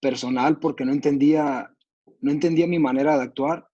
personal 0.00 0.60
porque 0.60 0.84
no 0.84 0.92
entendía, 0.92 1.68
no 2.20 2.30
entendía 2.30 2.68
mi 2.68 2.78
manera 2.78 3.16
de 3.16 3.24
actuar, 3.24 3.68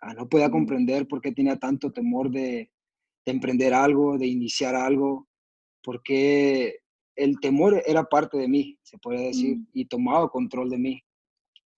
ah, 0.00 0.14
no 0.14 0.28
podía 0.28 0.50
comprender 0.50 1.08
por 1.08 1.20
qué 1.20 1.32
tenía 1.32 1.56
tanto 1.56 1.90
temor 1.90 2.30
de, 2.30 2.70
de 3.24 3.32
emprender 3.32 3.74
algo, 3.74 4.18
de 4.18 4.26
iniciar 4.26 4.74
algo, 4.74 5.28
porque 5.82 6.78
el 7.16 7.38
temor 7.40 7.82
era 7.86 8.04
parte 8.04 8.36
de 8.38 8.48
mí, 8.48 8.78
se 8.82 8.98
puede 8.98 9.26
decir, 9.26 9.56
mm. 9.56 9.66
y 9.72 9.84
tomaba 9.86 10.28
control 10.28 10.70
de 10.70 10.78
mí. 10.78 11.02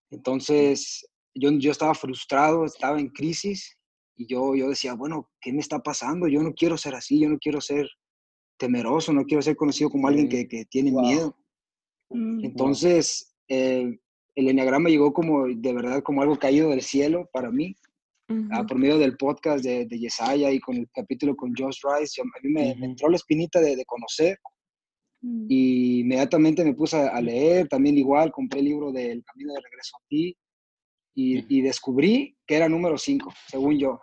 Entonces, 0.09 1.07
yo, 1.33 1.51
yo 1.51 1.71
estaba 1.71 1.93
frustrado, 1.93 2.65
estaba 2.65 2.99
en 2.99 3.09
crisis, 3.09 3.77
y 4.15 4.25
yo, 4.25 4.55
yo 4.55 4.69
decía, 4.69 4.95
bueno, 4.95 5.29
¿qué 5.39 5.53
me 5.53 5.59
está 5.59 5.79
pasando? 5.79 6.27
Yo 6.27 6.41
no 6.41 6.53
quiero 6.53 6.77
ser 6.77 6.95
así, 6.95 7.19
yo 7.19 7.29
no 7.29 7.37
quiero 7.37 7.61
ser 7.61 7.87
temeroso, 8.57 9.13
no 9.13 9.25
quiero 9.25 9.43
ser 9.43 9.55
conocido 9.55 9.91
como 9.91 10.07
alguien 10.07 10.27
que, 10.27 10.47
que 10.47 10.65
tiene 10.65 10.91
wow. 10.91 11.01
miedo. 11.01 11.37
Mm. 12.09 12.45
Entonces, 12.45 13.35
eh, 13.47 13.99
el 14.35 14.49
enneagrama 14.49 14.89
llegó 14.89 15.13
como, 15.13 15.47
de 15.47 15.73
verdad, 15.73 16.01
como 16.01 16.21
algo 16.23 16.37
caído 16.39 16.69
del 16.69 16.81
cielo 16.81 17.29
para 17.31 17.51
mí, 17.51 17.75
Uh 18.29 18.33
-huh. 18.33 18.67
por 18.67 18.77
medio 18.77 18.97
del 18.97 19.15
podcast 19.15 19.63
de, 19.63 19.85
de, 19.85 19.99
Yesaya 19.99 20.51
y 20.51 20.59
con 20.59 20.75
el 20.75 20.89
capítulo 20.93 21.33
con 21.35 21.53
Josh 21.57 21.79
Rice, 21.81 22.21
a 22.21 22.25
mí 22.43 22.49
me, 22.51 22.61
uh 22.61 22.73
-huh. 22.73 22.79
me 22.79 22.85
entró 22.87 23.07
la 23.09 23.15
espinita 23.15 23.61
de, 23.61 23.75
de, 23.77 23.85
conocer 23.85 24.37
Mm. 25.21 25.47
Y 25.49 25.99
inmediatamente 26.01 26.63
me 26.63 26.73
puse 26.73 26.97
a, 26.97 27.21
leer, 27.21 27.67
también 27.67 27.97
igual, 27.97 28.31
compré 28.31 28.59
el 28.59 28.65
libro 28.65 28.91
del 28.91 29.23
Camino 29.23 29.53
de 29.53 29.61
Regreso 29.61 29.97
a 29.97 30.05
ti 30.07 30.37
y, 31.15 31.57
y 31.57 31.61
descubrí 31.61 32.37
que 32.45 32.55
era 32.55 32.69
número 32.69 32.97
5, 32.97 33.33
según 33.47 33.79
yo. 33.79 33.99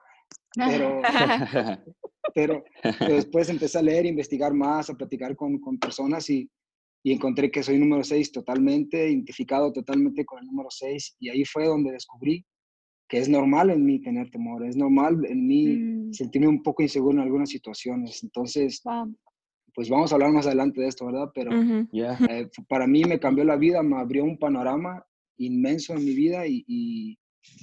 Pero, 0.57 1.03
pero, 2.35 2.65
después 3.09 3.49
empecé 3.49 3.79
a 3.79 3.83
leer, 3.83 4.07
investigar 4.07 4.53
más, 4.55 4.91
a 4.91 4.95
platicar 4.95 5.37
con, 5.37 5.59
con 5.61 5.79
personas 5.79 6.29
y, 6.31 6.49
y, 7.05 7.13
encontré 7.13 7.51
que 7.51 7.63
soy 7.63 7.79
número 7.79 8.03
6 8.03 8.33
totalmente, 8.33 9.09
identificado 9.09 9.73
totalmente 9.73 10.25
con 10.25 10.41
el 10.41 10.47
número 10.47 10.71
6 10.71 11.17
y 11.21 11.29
ahí 11.29 11.45
fue 11.45 11.67
donde 11.67 11.93
descubrí 11.93 12.45
que 13.15 13.21
es 13.21 13.29
normal 13.29 13.71
en 13.71 13.85
mí 13.85 14.01
tener 14.01 14.29
temor, 14.29 14.67
es 14.67 14.77
normal 14.77 15.25
en 15.29 15.47
mí 15.47 15.77
mm. 15.77 16.13
sentirme 16.13 16.49
un 16.49 16.65
poco 16.65 16.83
inseguro 16.83 17.17
en 17.17 17.23
algunas 17.23 17.49
situaciones. 17.49 18.25
Entonces, 18.25 18.83
pues 19.73 19.89
vamos 19.89 20.11
a 20.11 20.17
hablar 20.17 20.33
más 20.33 20.49
adelante 20.49 20.81
de 20.81 20.89
esto, 20.89 21.07
¿verdad? 21.07 21.31
Pero 21.33 21.53
eh, 21.53 22.51
para 22.69 22.89
mí 22.89 23.05
me 23.05 23.21
cambió 23.21 23.45
la 23.45 23.55
vida, 23.55 23.85
me 23.85 23.99
abrió 23.99 24.25
un 24.25 24.37
panorama 24.37 25.07
inmenso 25.37 25.95
en 25.95 26.05
mi 26.05 26.13
vida 26.13 26.45
y, 26.49 26.65
y, 26.67 27.17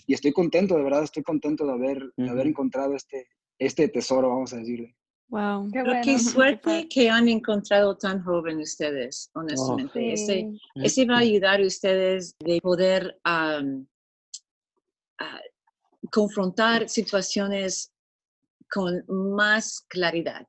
estoy 0.07 0.31
contento, 0.31 0.77
de 0.77 0.83
verdad, 0.83 1.03
estoy 1.03 1.23
contento 1.23 1.65
de 1.65 1.73
haber, 1.73 2.01
de 2.15 2.29
haber 2.29 2.47
encontrado 2.47 2.95
este, 2.95 3.27
este 3.59 3.89
tesoro, 3.89 4.29
vamos 4.29 4.53
a 4.53 4.57
decirle. 4.57 4.95
Wow. 5.27 5.69
Qué, 5.71 5.83
qué 6.03 6.19
suerte 6.19 6.87
que 6.89 7.09
han 7.09 7.27
encontrado 7.27 7.97
tan 7.97 8.23
joven 8.23 8.59
ustedes, 8.59 9.29
honestamente. 9.33 9.99
Oh. 9.99 10.13
ese, 10.13 10.49
ese, 10.75 11.05
va 11.05 11.15
a 11.15 11.19
ayudar 11.19 11.59
a 11.59 11.65
ustedes 11.65 12.35
de 12.39 12.59
poder 12.61 13.17
confrontar 16.11 16.89
situaciones 16.89 17.91
con 18.71 19.03
más 19.07 19.81
claridad. 19.87 20.47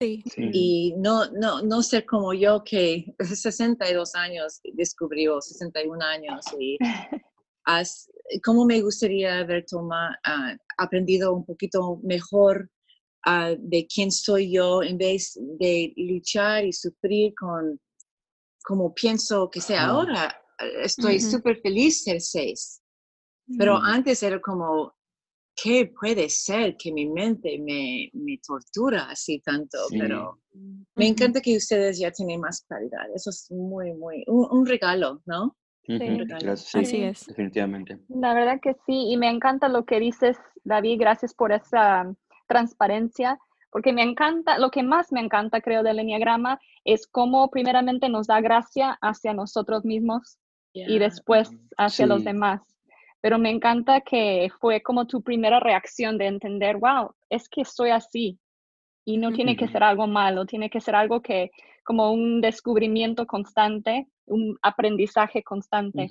Sí. 0.00 0.22
Y 0.36 0.94
no, 0.96 1.30
no, 1.30 1.62
no 1.62 1.82
ser 1.82 2.04
como 2.04 2.34
yo 2.34 2.62
que 2.64 3.14
62 3.20 4.14
años 4.14 4.60
descubrió, 4.74 5.40
61 5.40 6.04
años 6.04 6.44
y 6.58 6.76
cómo 8.44 8.64
me 8.64 8.80
gustaría 8.80 9.38
haber 9.38 9.64
tomado, 9.64 10.14
ah, 10.24 10.56
aprendido 10.78 11.32
un 11.32 11.44
poquito 11.44 12.00
mejor 12.02 12.68
ah, 13.24 13.54
de 13.56 13.86
quién 13.86 14.10
soy 14.10 14.52
yo 14.52 14.82
en 14.82 14.98
vez 14.98 15.38
de 15.58 15.92
luchar 15.96 16.64
y 16.64 16.72
sufrir 16.72 17.32
con 17.38 17.80
como 18.64 18.94
pienso 18.94 19.50
que 19.50 19.60
sea 19.60 19.86
ahora. 19.86 20.36
Estoy 20.82 21.20
súper 21.20 21.60
feliz 21.60 22.04
ser 22.04 22.20
seis. 22.20 22.81
Pero 23.58 23.76
antes 23.76 24.22
era 24.22 24.40
como, 24.40 24.94
¿qué 25.54 25.92
puede 25.98 26.28
ser 26.28 26.76
que 26.76 26.92
mi 26.92 27.08
mente 27.08 27.58
me, 27.58 28.10
me 28.12 28.38
tortura 28.46 29.10
así 29.10 29.40
tanto? 29.40 29.78
Pero 29.90 30.40
me 30.94 31.06
encanta 31.06 31.40
que 31.40 31.56
ustedes 31.56 31.98
ya 31.98 32.10
tienen 32.10 32.40
más 32.40 32.64
claridad. 32.66 33.06
Eso 33.14 33.30
es 33.30 33.50
muy, 33.50 33.92
muy, 33.94 34.24
un, 34.26 34.66
regalo, 34.66 35.22
¿no? 35.26 35.56
Sí. 35.84 35.98
Así 36.74 37.02
es. 37.02 37.26
Definitivamente. 37.26 37.98
La 38.08 38.34
verdad 38.34 38.60
que 38.62 38.74
sí, 38.86 39.10
y 39.10 39.16
me 39.16 39.28
encanta 39.28 39.68
lo 39.68 39.84
que 39.84 39.98
dices, 39.98 40.36
David, 40.64 41.00
gracias 41.00 41.34
por 41.34 41.52
esa 41.52 42.14
transparencia, 42.46 43.38
porque 43.70 43.92
me 43.92 44.02
encanta, 44.02 44.58
lo 44.58 44.70
que 44.70 44.82
más 44.82 45.10
me 45.12 45.20
encanta, 45.20 45.60
creo, 45.60 45.82
del 45.82 45.98
Enneagrama 45.98 46.60
es 46.84 47.06
cómo 47.06 47.50
primeramente 47.50 48.08
nos 48.08 48.26
da 48.26 48.40
gracia 48.40 48.98
hacia 49.00 49.32
nosotros 49.32 49.84
mismos 49.84 50.38
y 50.74 50.98
después 50.98 51.50
hacia 51.76 52.06
los 52.06 52.24
demás 52.24 52.62
pero 53.22 53.38
me 53.38 53.50
encanta 53.50 54.00
que 54.00 54.50
fue 54.60 54.82
como 54.82 55.06
tu 55.06 55.22
primera 55.22 55.60
reacción 55.60 56.18
de 56.18 56.26
entender, 56.26 56.76
wow, 56.76 57.14
es 57.30 57.48
que 57.48 57.64
soy 57.64 57.90
así 57.90 58.38
y 59.04 59.16
no 59.16 59.30
tiene 59.30 59.56
que 59.56 59.68
ser 59.68 59.84
algo 59.84 60.08
malo, 60.08 60.44
tiene 60.44 60.68
que 60.68 60.80
ser 60.80 60.96
algo 60.96 61.22
que 61.22 61.52
como 61.84 62.12
un 62.12 62.40
descubrimiento 62.40 63.24
constante, 63.26 64.08
un 64.26 64.58
aprendizaje 64.60 65.44
constante. 65.44 66.10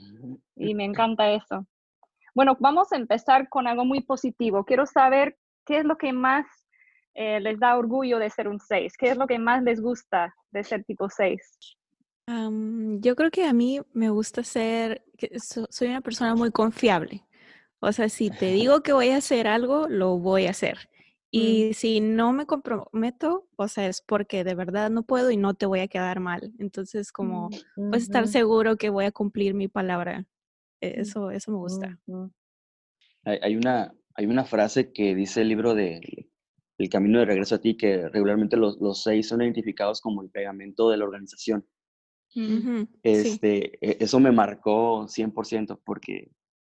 Y 0.56 0.74
me 0.74 0.86
encanta 0.86 1.32
eso. 1.32 1.66
Bueno, 2.34 2.56
vamos 2.62 2.94
a 2.94 2.98
empezar 2.98 3.50
con 3.50 3.68
algo 3.68 3.84
muy 3.84 4.02
positivo. 4.02 4.64
Quiero 4.64 4.86
saber 4.86 5.38
qué 5.66 5.80
es 5.80 5.86
lo 5.86 5.98
que 5.98 6.14
más 6.14 6.46
eh, 7.14 7.42
les 7.42 7.60
da 7.60 7.78
orgullo 7.78 8.20
de 8.20 8.30
ser 8.30 8.48
un 8.48 8.60
6, 8.60 8.96
qué 8.98 9.10
es 9.10 9.18
lo 9.18 9.28
que 9.28 9.38
más 9.38 9.64
les 9.64 9.82
gusta 9.82 10.34
de 10.52 10.64
ser 10.64 10.86
tipo 10.86 11.10
6 11.10 11.42
yo 12.28 13.16
creo 13.16 13.32
que 13.32 13.46
a 13.46 13.54
mí 13.54 13.80
me 13.94 14.10
gusta 14.10 14.44
ser, 14.44 15.04
soy 15.70 15.88
una 15.88 16.02
persona 16.02 16.36
muy 16.36 16.52
confiable. 16.52 17.26
O 17.80 17.92
sea, 17.92 18.10
si 18.10 18.30
te 18.30 18.52
digo 18.52 18.84
que 18.84 18.94
voy 18.94 19.10
a 19.10 19.18
hacer 19.18 19.48
algo, 19.48 19.88
lo 19.88 20.18
voy 20.20 20.46
a 20.46 20.52
hacer. 20.52 20.78
Mm. 21.34 21.38
Y 21.38 21.74
si 21.74 22.00
no 22.00 22.32
me 22.32 22.46
comprometo, 22.46 23.48
o 23.56 23.68
sea, 23.68 23.88
es 23.88 24.02
porque 24.02 24.44
de 24.44 24.54
verdad 24.54 24.92
no 24.92 25.04
puedo 25.04 25.32
y 25.32 25.38
no 25.38 25.56
te 25.56 25.66
voy 25.66 25.80
a 25.80 25.88
quedar 25.88 26.20
mal. 26.20 26.54
Entonces, 26.60 27.12
como, 27.12 27.50
pues 27.76 28.04
estar 28.04 28.28
seguro 28.28 28.78
que 28.78 28.90
voy 28.90 29.06
a 29.06 29.12
cumplir 29.12 29.54
mi 29.54 29.68
palabra. 29.68 30.28
E, 30.80 31.02
eso, 31.02 31.32
eso 31.32 31.52
me 31.52 31.58
gusta. 31.58 32.00
Hay, 33.24 33.56
una, 33.56 33.94
hay 34.16 34.26
una 34.26 34.46
frase 34.46 34.92
que 34.92 35.16
dice 35.16 35.42
el 35.42 35.50
libro 35.50 35.74
de 35.74 36.30
El 36.78 36.90
Camino 36.90 37.20
de 37.20 37.26
Regreso 37.26 37.56
a 37.56 37.62
ti, 37.62 37.78
que 37.78 38.10
regularmente 38.10 38.58
los, 38.58 38.80
los 38.80 39.02
seis 39.02 39.28
son 39.28 39.42
identificados 39.42 40.02
como 40.02 40.22
el 40.22 40.30
pegamento 40.30 40.90
de 40.90 40.98
la 40.98 41.06
organización. 41.06 41.66
Este, 43.04 43.78
e, 43.86 44.04
Eso 44.04 44.20
me 44.20 44.32
marcó 44.32 45.08
100% 45.08 45.80
porque 45.84 46.32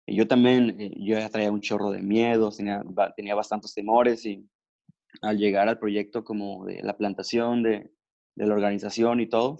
yo 0.06 0.26
también, 0.26 0.80
eh, 0.80 0.92
yo 0.97 1.18
ya 1.18 1.28
traía 1.28 1.52
un 1.52 1.61
chorro 1.61 1.90
de 1.90 2.02
miedos, 2.02 2.56
tenía, 2.56 2.82
tenía 3.16 3.35
bastantes 3.35 3.75
temores 3.75 4.25
y 4.26 4.49
al 5.21 5.38
llegar 5.38 5.68
al 5.68 5.78
proyecto 5.78 6.25
como 6.25 6.64
de 6.64 6.82
la 6.82 6.97
plantación, 6.97 7.62
de, 7.62 7.90
de 8.35 8.47
la 8.47 8.54
organización 8.54 9.21
y 9.21 9.28
todo, 9.28 9.59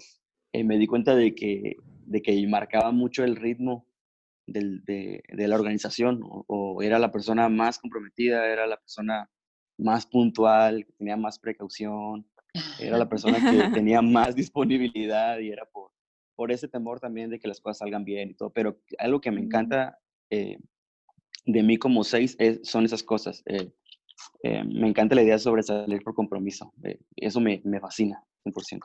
eh, 0.51 0.63
me 0.63 0.77
di 0.77 0.87
cuenta 0.87 1.15
de 1.15 1.35
que, 1.35 1.77
de 2.05 2.21
que 2.21 2.47
marcaba 2.47 2.91
mucho 2.91 3.23
el 3.23 3.35
ritmo 3.35 3.87
del, 4.47 4.83
de, 4.83 5.23
de, 5.29 5.47
la 5.47 5.55
organización 5.55 6.21
o, 6.23 6.43
o, 6.47 6.81
era 6.81 6.99
la 6.99 7.11
persona 7.11 7.47
más 7.49 7.79
comprometida, 7.79 8.47
era 8.51 8.67
la 8.67 8.77
persona 8.77 9.29
más 9.77 10.05
puntual, 10.05 10.85
que 10.85 10.93
tenía 10.93 11.17
más 11.17 11.39
precaución, 11.39 12.27
era 12.79 12.97
la 12.97 13.09
persona 13.09 13.39
que 13.39 13.69
tenía 13.73 14.01
más 14.01 14.35
disponibilidad 14.35 15.39
y 15.39 15.49
era 15.49 15.65
por, 15.65 15.91
por 16.35 16.51
ese 16.51 16.67
temor 16.67 16.99
también 16.99 17.29
de 17.29 17.39
que 17.39 17.47
las 17.47 17.59
cosas 17.59 17.79
salgan 17.79 18.03
bien 18.03 18.29
y 18.29 18.33
todo. 18.35 18.51
Pero 18.51 18.79
algo 18.99 19.21
que 19.21 19.31
me 19.31 19.41
encanta 19.41 19.99
eh, 20.29 20.57
de 21.45 21.63
mí 21.63 21.77
como 21.77 22.03
seis 22.03 22.37
son 22.63 22.85
esas 22.85 23.03
cosas. 23.03 23.41
Eh, 23.45 23.71
eh, 24.43 24.63
me 24.63 24.87
encanta 24.87 25.15
la 25.15 25.23
idea 25.23 25.39
sobre 25.39 25.63
salir 25.63 26.03
por 26.03 26.13
compromiso. 26.13 26.73
eso 27.15 27.39
me, 27.39 27.61
me, 27.65 27.79
fascina, 27.79 28.23
100%. 28.45 28.79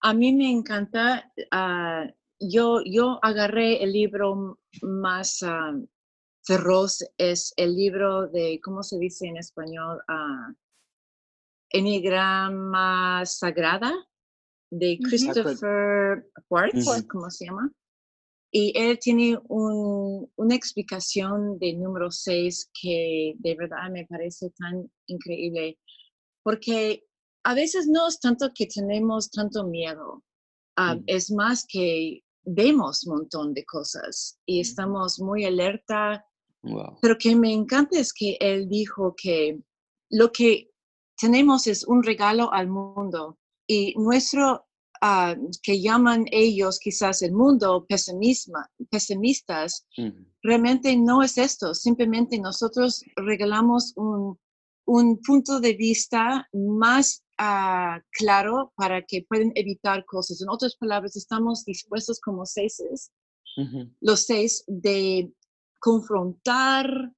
A 0.00 0.14
mí 0.14 0.32
me 0.32 0.50
encanta. 0.50 1.32
Ah, 1.50 2.06
yo, 2.38 2.82
yo 2.84 3.18
agarré 3.22 3.82
el 3.82 3.92
libro 3.92 4.60
más 4.82 5.42
ah, 5.42 5.74
feroz, 6.44 7.04
es 7.18 7.52
el 7.56 7.74
libro 7.74 8.28
de, 8.28 8.60
¿cómo 8.62 8.82
se 8.82 8.98
dice 8.98 9.26
en 9.26 9.38
español? 9.38 9.98
Uh, 10.08 10.54
Enigrama 11.70 13.24
Sagrada 13.26 13.94
de 14.70 14.98
Christopher 15.02 16.26
uh 16.50 17.06
¿cómo 17.08 17.30
se 17.30 17.46
llama? 17.46 17.72
Y 18.50 18.72
él 18.74 18.98
tiene 18.98 19.38
una 19.48 20.54
explicación 20.54 21.58
del 21.58 21.80
número 21.80 22.10
6 22.10 22.70
que 22.80 23.34
de 23.38 23.54
verdad 23.54 23.90
me 23.90 24.06
parece 24.06 24.50
tan 24.50 24.90
increíble, 25.06 25.78
porque 26.42 27.04
a 27.44 27.54
veces 27.54 27.86
no 27.88 28.08
es 28.08 28.18
tanto 28.20 28.50
que 28.54 28.66
tenemos 28.66 29.30
tanto 29.30 29.66
miedo, 29.66 30.22
ah, 30.76 30.98
es 31.06 31.30
más 31.30 31.66
que 31.68 32.22
vemos 32.44 33.06
un 33.06 33.16
montón 33.16 33.52
de 33.52 33.64
cosas 33.64 34.38
y 34.46 34.60
estamos 34.60 35.20
muy 35.20 35.44
alerta. 35.44 36.24
Pero 37.00 37.16
que 37.16 37.36
me 37.36 37.52
encanta 37.52 37.98
es 37.98 38.12
que 38.12 38.36
él 38.40 38.68
dijo 38.68 39.14
que 39.16 39.60
lo 40.10 40.32
que 40.32 40.67
tenemos 41.18 41.66
es 41.66 41.84
un 41.84 42.02
regalo 42.02 42.52
al 42.52 42.68
mundo. 42.68 43.38
Y 43.66 43.94
nuestro, 43.96 44.66
ah, 45.02 45.36
que 45.62 45.80
llaman 45.80 46.24
ellos 46.30 46.78
quizás 46.78 47.22
el 47.22 47.32
mundo 47.32 47.86
pesimistas, 47.86 49.86
realmente 50.42 50.96
no 50.96 51.22
es 51.22 51.36
esto, 51.36 51.74
simplemente 51.74 52.38
nosotros 52.38 53.04
regalamos 53.16 53.92
un, 53.96 54.38
un 54.86 55.20
punto 55.20 55.60
de 55.60 55.74
vista 55.74 56.48
más 56.52 57.22
uh, 57.38 58.00
claro 58.12 58.72
para 58.74 59.02
que 59.02 59.26
puedan 59.28 59.52
evitar 59.54 60.04
cosas. 60.06 60.40
En 60.40 60.48
otras 60.48 60.76
palabras, 60.76 61.16
estamos 61.16 61.64
dispuestos 61.64 62.20
como 62.20 62.46
seis, 62.46 62.80
los 64.00 64.24
seis, 64.24 64.64
de 64.66 65.30
confrontar 65.80 67.12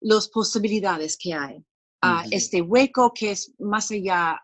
las 0.00 0.28
posibilidades 0.28 1.16
que 1.16 1.34
hay 1.34 1.64
a 2.02 2.24
este 2.30 2.62
hueco 2.62 3.12
que 3.14 3.32
es 3.32 3.52
más 3.58 3.90
allá. 3.90 4.40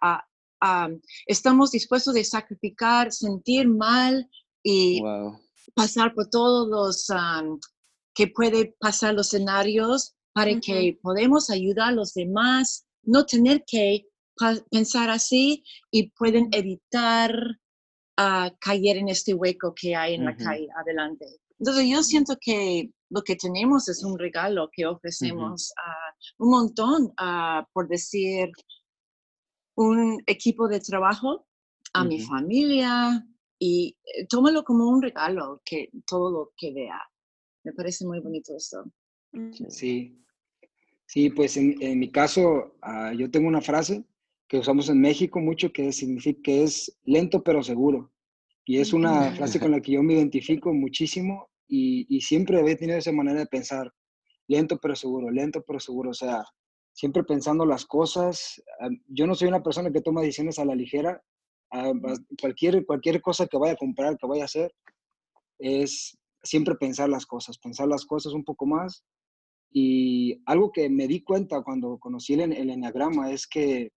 estamos 1.26 1.70
dispuestos 1.70 2.14
de 2.14 2.24
sacrificar, 2.24 3.12
sentir 3.12 3.68
mal 3.68 4.28
y 4.62 5.02
pasar 5.74 6.14
por 6.14 6.28
todos 6.28 6.68
los 6.68 7.06
que 8.14 8.28
puede 8.28 8.74
pasar 8.78 9.14
los 9.14 9.28
escenarios 9.28 10.14
para 10.32 10.58
que 10.60 10.98
podamos 11.00 11.50
ayudar 11.50 11.88
a 11.88 11.92
los 11.92 12.12
demás, 12.14 12.86
no 13.02 13.24
tener 13.24 13.64
que 13.66 14.06
pensar 14.70 15.10
así 15.10 15.64
y 15.90 16.10
pueden 16.10 16.48
evitar 16.52 17.32
uh, 18.18 18.50
caer 18.58 18.96
en 18.96 19.08
este 19.08 19.34
hueco 19.34 19.74
que 19.74 19.94
hay 19.94 20.14
en 20.14 20.24
la 20.24 20.36
calle 20.36 20.68
adelante. 20.76 21.26
Entonces 21.58 21.86
yo 21.88 22.02
siento 22.02 22.36
que 22.40 22.90
lo 23.10 23.22
que 23.22 23.36
tenemos 23.36 23.88
es 23.88 24.02
un 24.02 24.18
regalo 24.18 24.68
que 24.72 24.86
ofrecemos 24.86 25.72
a 25.76 26.03
un 26.38 26.50
montón, 26.50 27.04
uh, 27.20 27.64
por 27.72 27.88
decir, 27.88 28.50
un 29.76 30.22
equipo 30.26 30.68
de 30.68 30.80
trabajo, 30.80 31.46
a 31.92 32.04
mi 32.04 32.20
familia, 32.20 33.24
y 33.58 33.96
eh, 34.04 34.26
tómalo 34.28 34.64
como 34.64 34.88
un 34.88 35.00
regalo, 35.00 35.62
que 35.64 35.90
todo 36.06 36.30
lo 36.30 36.52
que 36.56 36.72
vea. 36.72 37.00
Me 37.64 37.72
parece 37.72 38.04
muy 38.04 38.20
bonito 38.20 38.54
esto. 38.56 38.84
Sí, 39.68 40.20
sí, 41.06 41.30
pues 41.30 41.56
en, 41.56 41.80
en 41.80 41.98
mi 41.98 42.10
caso, 42.10 42.76
uh, 42.82 43.12
yo 43.16 43.30
tengo 43.30 43.48
una 43.48 43.60
frase 43.60 44.04
que 44.48 44.58
usamos 44.58 44.88
en 44.88 45.00
México 45.00 45.40
mucho 45.40 45.72
que 45.72 45.92
significa 45.92 46.42
que 46.42 46.62
es 46.64 46.98
lento 47.04 47.42
pero 47.42 47.62
seguro. 47.62 48.12
Y 48.66 48.78
es 48.78 48.92
una 48.92 49.32
frase 49.32 49.60
con 49.60 49.70
la 49.70 49.80
que 49.80 49.92
yo 49.92 50.02
me 50.02 50.14
identifico 50.14 50.72
muchísimo 50.72 51.50
y, 51.68 52.06
y 52.08 52.20
siempre 52.20 52.60
he 52.60 52.76
tenido 52.76 52.98
esa 52.98 53.12
manera 53.12 53.40
de 53.40 53.46
pensar, 53.46 53.92
lento 54.48 54.78
pero 54.78 54.94
seguro, 54.94 55.30
lento 55.30 55.62
pero 55.66 55.80
seguro, 55.80 56.10
o 56.10 56.14
sea, 56.14 56.44
siempre 56.92 57.24
pensando 57.24 57.66
las 57.66 57.84
cosas. 57.84 58.62
Yo 59.08 59.26
no 59.26 59.34
soy 59.34 59.48
una 59.48 59.62
persona 59.62 59.90
que 59.90 60.00
toma 60.00 60.20
decisiones 60.20 60.58
a 60.58 60.64
la 60.64 60.74
ligera. 60.74 61.22
Cualquier, 62.40 62.86
cualquier 62.86 63.20
cosa 63.20 63.46
que 63.46 63.58
vaya 63.58 63.72
a 63.72 63.76
comprar, 63.76 64.16
que 64.16 64.26
vaya 64.26 64.42
a 64.42 64.46
hacer, 64.46 64.72
es 65.58 66.16
siempre 66.42 66.76
pensar 66.76 67.08
las 67.08 67.26
cosas, 67.26 67.58
pensar 67.58 67.88
las 67.88 68.06
cosas 68.06 68.32
un 68.32 68.44
poco 68.44 68.66
más. 68.66 69.04
Y 69.70 70.40
algo 70.46 70.70
que 70.70 70.88
me 70.88 71.08
di 71.08 71.22
cuenta 71.22 71.62
cuando 71.62 71.98
conocí 71.98 72.34
el, 72.34 72.52
el 72.52 72.70
enneagrama 72.70 73.32
es 73.32 73.48
que 73.48 73.90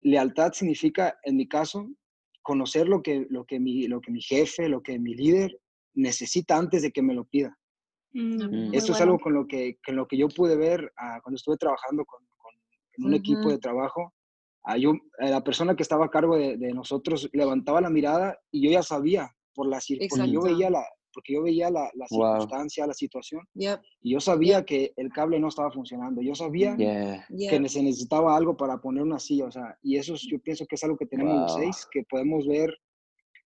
lealtad 0.00 0.52
significa, 0.52 1.18
en 1.24 1.36
mi 1.36 1.46
caso, 1.46 1.86
conocer 2.42 2.88
lo 2.88 3.02
que, 3.02 3.26
lo, 3.28 3.44
que 3.44 3.60
mi, 3.60 3.86
lo 3.86 4.00
que 4.00 4.10
mi 4.10 4.22
jefe, 4.22 4.68
lo 4.68 4.82
que 4.82 4.98
mi 4.98 5.14
líder 5.14 5.60
necesita 5.94 6.56
antes 6.56 6.80
de 6.80 6.92
que 6.92 7.02
me 7.02 7.14
lo 7.14 7.24
pida. 7.26 7.58
Mm, 8.12 8.74
Eso 8.74 8.92
es 8.92 9.00
algo 9.00 9.18
con 9.18 9.34
lo 9.34 9.46
que, 9.46 9.78
con 9.84 9.96
lo 9.96 10.06
que 10.06 10.16
yo 10.16 10.28
pude 10.28 10.56
ver 10.56 10.84
uh, 10.84 11.20
cuando 11.22 11.36
estuve 11.36 11.56
trabajando 11.56 12.04
con, 12.04 12.20
con 12.36 12.52
en 12.96 13.04
un 13.04 13.14
equipo 13.14 13.48
de 13.48 13.58
trabajo. 13.58 14.12
Uh, 14.64 14.76
yo, 14.76 14.92
la 15.18 15.42
persona 15.42 15.76
que 15.76 15.82
estaba 15.82 16.06
a 16.06 16.10
cargo 16.10 16.36
de, 16.36 16.56
de, 16.56 16.72
nosotros 16.72 17.28
levantaba 17.32 17.80
la 17.80 17.90
mirada 17.90 18.38
y 18.50 18.62
yo 18.62 18.70
ya 18.70 18.82
sabía, 18.82 19.30
por 19.54 19.68
la, 19.68 19.78
porque 20.08 20.30
yo 20.30 20.42
veía 20.42 20.70
la, 20.70 20.84
porque 21.12 21.34
yo 21.34 21.42
veía 21.42 21.70
la, 21.70 21.90
la 21.94 22.06
circunstancia, 22.06 22.86
la 22.86 22.94
situación, 22.94 23.42
yep. 23.54 23.80
y 24.00 24.12
yo 24.12 24.20
sabía 24.20 24.58
yep. 24.58 24.66
que 24.66 24.92
el 24.96 25.10
cable 25.10 25.40
no 25.40 25.48
estaba 25.48 25.70
funcionando, 25.70 26.20
yo 26.20 26.34
sabía 26.34 26.76
yeah. 26.76 27.26
que 27.28 27.68
se 27.68 27.82
necesitaba 27.82 28.36
algo 28.36 28.56
para 28.56 28.80
poner 28.80 29.02
una 29.02 29.18
silla, 29.18 29.46
o 29.46 29.50
sea, 29.50 29.76
y 29.82 29.96
eso 29.96 30.14
yo 30.16 30.38
pienso 30.40 30.66
que 30.66 30.74
es 30.76 30.84
algo 30.84 30.96
que 30.96 31.06
tenemos 31.06 31.34
wow. 31.34 31.42
los 31.42 31.54
seis, 31.54 31.86
que 31.90 32.04
podemos 32.04 32.46
ver 32.46 32.76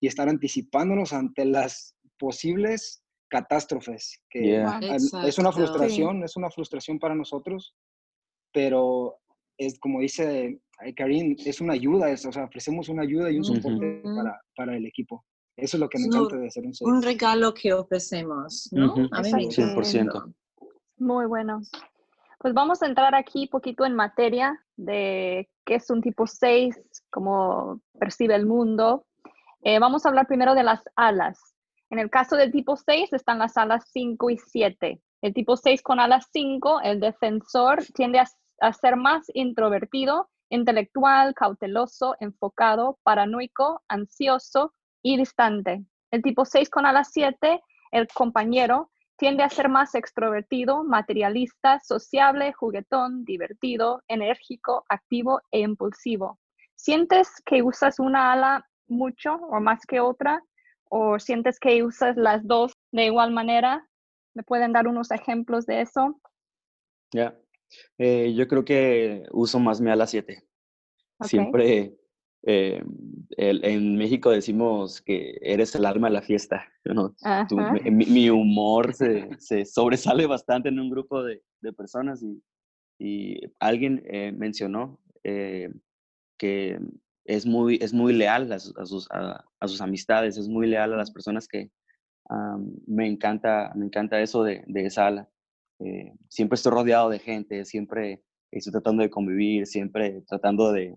y 0.01 0.07
estar 0.07 0.29
anticipándonos 0.29 1.13
ante 1.13 1.45
las 1.45 1.97
posibles 2.19 3.03
catástrofes, 3.29 4.23
que 4.31 4.43
yeah. 4.43 4.79
es 4.81 5.39
una 5.39 5.53
frustración, 5.53 6.19
sí. 6.19 6.25
es 6.25 6.37
una 6.37 6.51
frustración 6.51 6.99
para 6.99 7.15
nosotros, 7.15 7.75
pero 8.53 9.19
es 9.59 9.79
como 9.79 10.01
dice 10.01 10.61
Karin, 10.97 11.37
es 11.45 11.61
una 11.61 11.73
ayuda, 11.73 12.11
es, 12.11 12.25
o 12.27 12.33
sea, 12.33 12.45
ofrecemos 12.45 12.89
una 12.89 13.03
ayuda 13.03 13.31
y 13.31 13.39
un 13.39 13.45
soporte 13.45 14.03
uh 14.05 14.09
-huh. 14.09 14.17
para, 14.17 14.41
para 14.55 14.77
el 14.77 14.87
equipo. 14.87 15.25
Eso 15.57 15.79
es 15.79 15.81
lo 15.81 15.89
que 15.89 15.99
me 15.99 16.07
encanta 16.07 16.37
de 16.37 16.51
ser 16.51 16.65
un 16.65 16.73
Un 16.81 17.03
regalo 17.03 17.55
que 17.55 17.73
ofrecemos, 17.73 18.69
¿no? 18.73 18.93
Uh 18.93 18.97
-huh. 18.97 19.09
A 19.13 19.23
mí 19.23 19.33
me 19.33 19.49
100%. 19.49 20.35
Muy 20.99 21.27
bueno. 21.27 21.61
Pues 22.39 22.53
vamos 22.53 22.83
a 22.83 22.87
entrar 22.87 23.15
aquí 23.15 23.47
poquito 23.47 23.87
en 23.87 23.95
materia 23.95 24.63
de 24.77 25.49
qué 25.65 25.77
es 25.77 25.89
un 25.91 26.03
tipo 26.03 26.27
6, 26.27 26.77
cómo 27.11 27.81
percibe 27.99 28.35
el 28.35 28.47
mundo. 28.47 29.07
Eh, 29.63 29.79
vamos 29.79 30.05
a 30.05 30.11
hablar 30.11 30.27
primero 30.27 30.55
de 30.55 30.63
las 30.63 30.83
alas. 30.95 31.56
En 31.91 31.99
el 31.99 32.11
caso 32.11 32.37
del 32.37 32.53
tipo 32.53 32.77
6 32.77 33.13
están 33.13 33.39
las 33.39 33.57
alas 33.57 33.85
5 33.93 34.31
y 34.31 34.39
7. 34.39 35.01
El 35.23 35.35
tipo 35.35 35.57
6 35.57 35.83
con 35.83 36.01
alas 36.01 36.29
5, 36.33 36.81
el 36.83 37.01
defensor, 37.01 37.85
tiende 37.95 38.21
a, 38.21 38.73
ser 38.73 38.97
más 38.97 39.27
introvertido, 39.35 40.29
intelectual, 40.51 41.35
cauteloso, 41.35 42.17
enfocado, 42.21 42.99
paranoico, 43.03 43.83
ansioso, 43.89 44.73
y 45.07 45.17
distante. 45.17 45.85
El 46.11 46.23
tipo 46.23 46.45
6 46.45 46.69
con 46.69 46.85
alas 46.85 47.11
7, 47.13 47.63
el 47.93 48.09
compañero, 48.09 48.91
tiende 49.17 49.45
a 49.45 49.49
ser 49.49 49.69
más 49.69 49.95
extrovertido, 49.95 50.83
materialista, 50.83 51.79
sociable, 51.79 52.53
juguetón, 52.53 53.25
divertido, 53.25 54.03
enérgico, 54.09 54.85
activo 54.89 55.41
e 55.53 55.61
impulsivo. 55.61 56.41
¿Sientes 56.75 57.41
que 57.45 57.63
usas 57.63 58.01
una 58.01 58.33
ala 58.33 58.67
mucho 58.89 59.35
o 59.35 59.61
más 59.61 59.87
que 59.87 60.01
otra? 60.01 60.43
¿O 60.89 61.19
sientes 61.19 61.59
que 61.59 61.83
usas 61.83 62.17
las 62.17 62.47
dos 62.47 62.73
de 62.93 63.07
igual 63.07 63.33
manera? 63.33 63.89
¿Me 64.35 64.43
pueden 64.43 64.73
dar 64.73 64.87
unos 64.87 65.11
ejemplos 65.11 65.67
de 65.67 65.83
eso? 65.83 66.21
Ya, 67.13 67.31
yeah. 67.31 67.41
eh, 67.99 68.35
yo 68.35 68.47
creo 68.49 68.65
que 68.65 69.25
uso 69.33 69.59
más 69.59 69.81
mi 69.81 69.91
ala 69.91 70.07
7. 70.07 70.43
Okay. 71.19 71.29
Siempre 71.29 71.97
eh, 72.43 72.83
el, 73.37 73.65
en 73.65 73.97
México 73.97 74.31
decimos 74.31 75.01
que 75.03 75.39
eres 75.41 75.75
el 75.75 75.87
alma 75.87 76.09
de 76.09 76.15
la 76.15 76.23
fiesta. 76.23 76.67
¿no? 76.85 77.15
Tú, 77.49 77.57
mi, 77.57 78.07
mi, 78.07 78.31
humor 78.31 78.95
se, 78.95 79.29
se, 79.39 79.65
sobresale 79.65 80.27
bastante 80.27 80.69
en 80.69 80.79
un 80.79 80.91
grupo 80.91 81.23
de, 81.23 81.43
de 81.61 81.73
personas 81.73 82.23
y, 82.23 82.41
y 82.99 83.41
alguien 83.59 84.03
eh, 84.07 84.33
mencionó 84.33 85.01
eh, 85.25 85.71
que 86.39 86.79
es 87.27 87.47
muy, 87.47 87.79
es 87.81 87.93
muy 87.93 88.13
leal 88.13 88.53
a, 88.53 88.57
a, 88.57 88.59
sus, 88.59 89.11
a, 89.11 89.45
a, 89.61 89.69
sus 89.69 89.81
amistades, 89.81 90.37
es 90.37 90.49
muy 90.49 90.67
leal 90.67 90.93
a 90.93 90.97
las 90.97 91.11
personas 91.11 91.49
que 91.49 91.71
um, 92.31 92.75
me, 92.87 93.07
encanta, 93.07 93.73
me 93.75 93.87
encanta 93.87 94.21
eso 94.21 94.43
de, 94.43 94.65
de 94.67 94.87
esa 94.87 95.07
ala. 95.07 95.29
Eh, 95.81 96.13
siempre 96.29 96.57
estoy 96.57 96.73
rodeado 96.73 97.11
de 97.11 97.19
gente, 97.19 97.65
siempre 97.65 98.23
estoy 98.51 98.73
tratando 98.73 99.03
de 99.03 99.11
convivir, 99.11 99.67
siempre 99.67 100.23
tratando 100.27 100.73
de, 100.73 100.97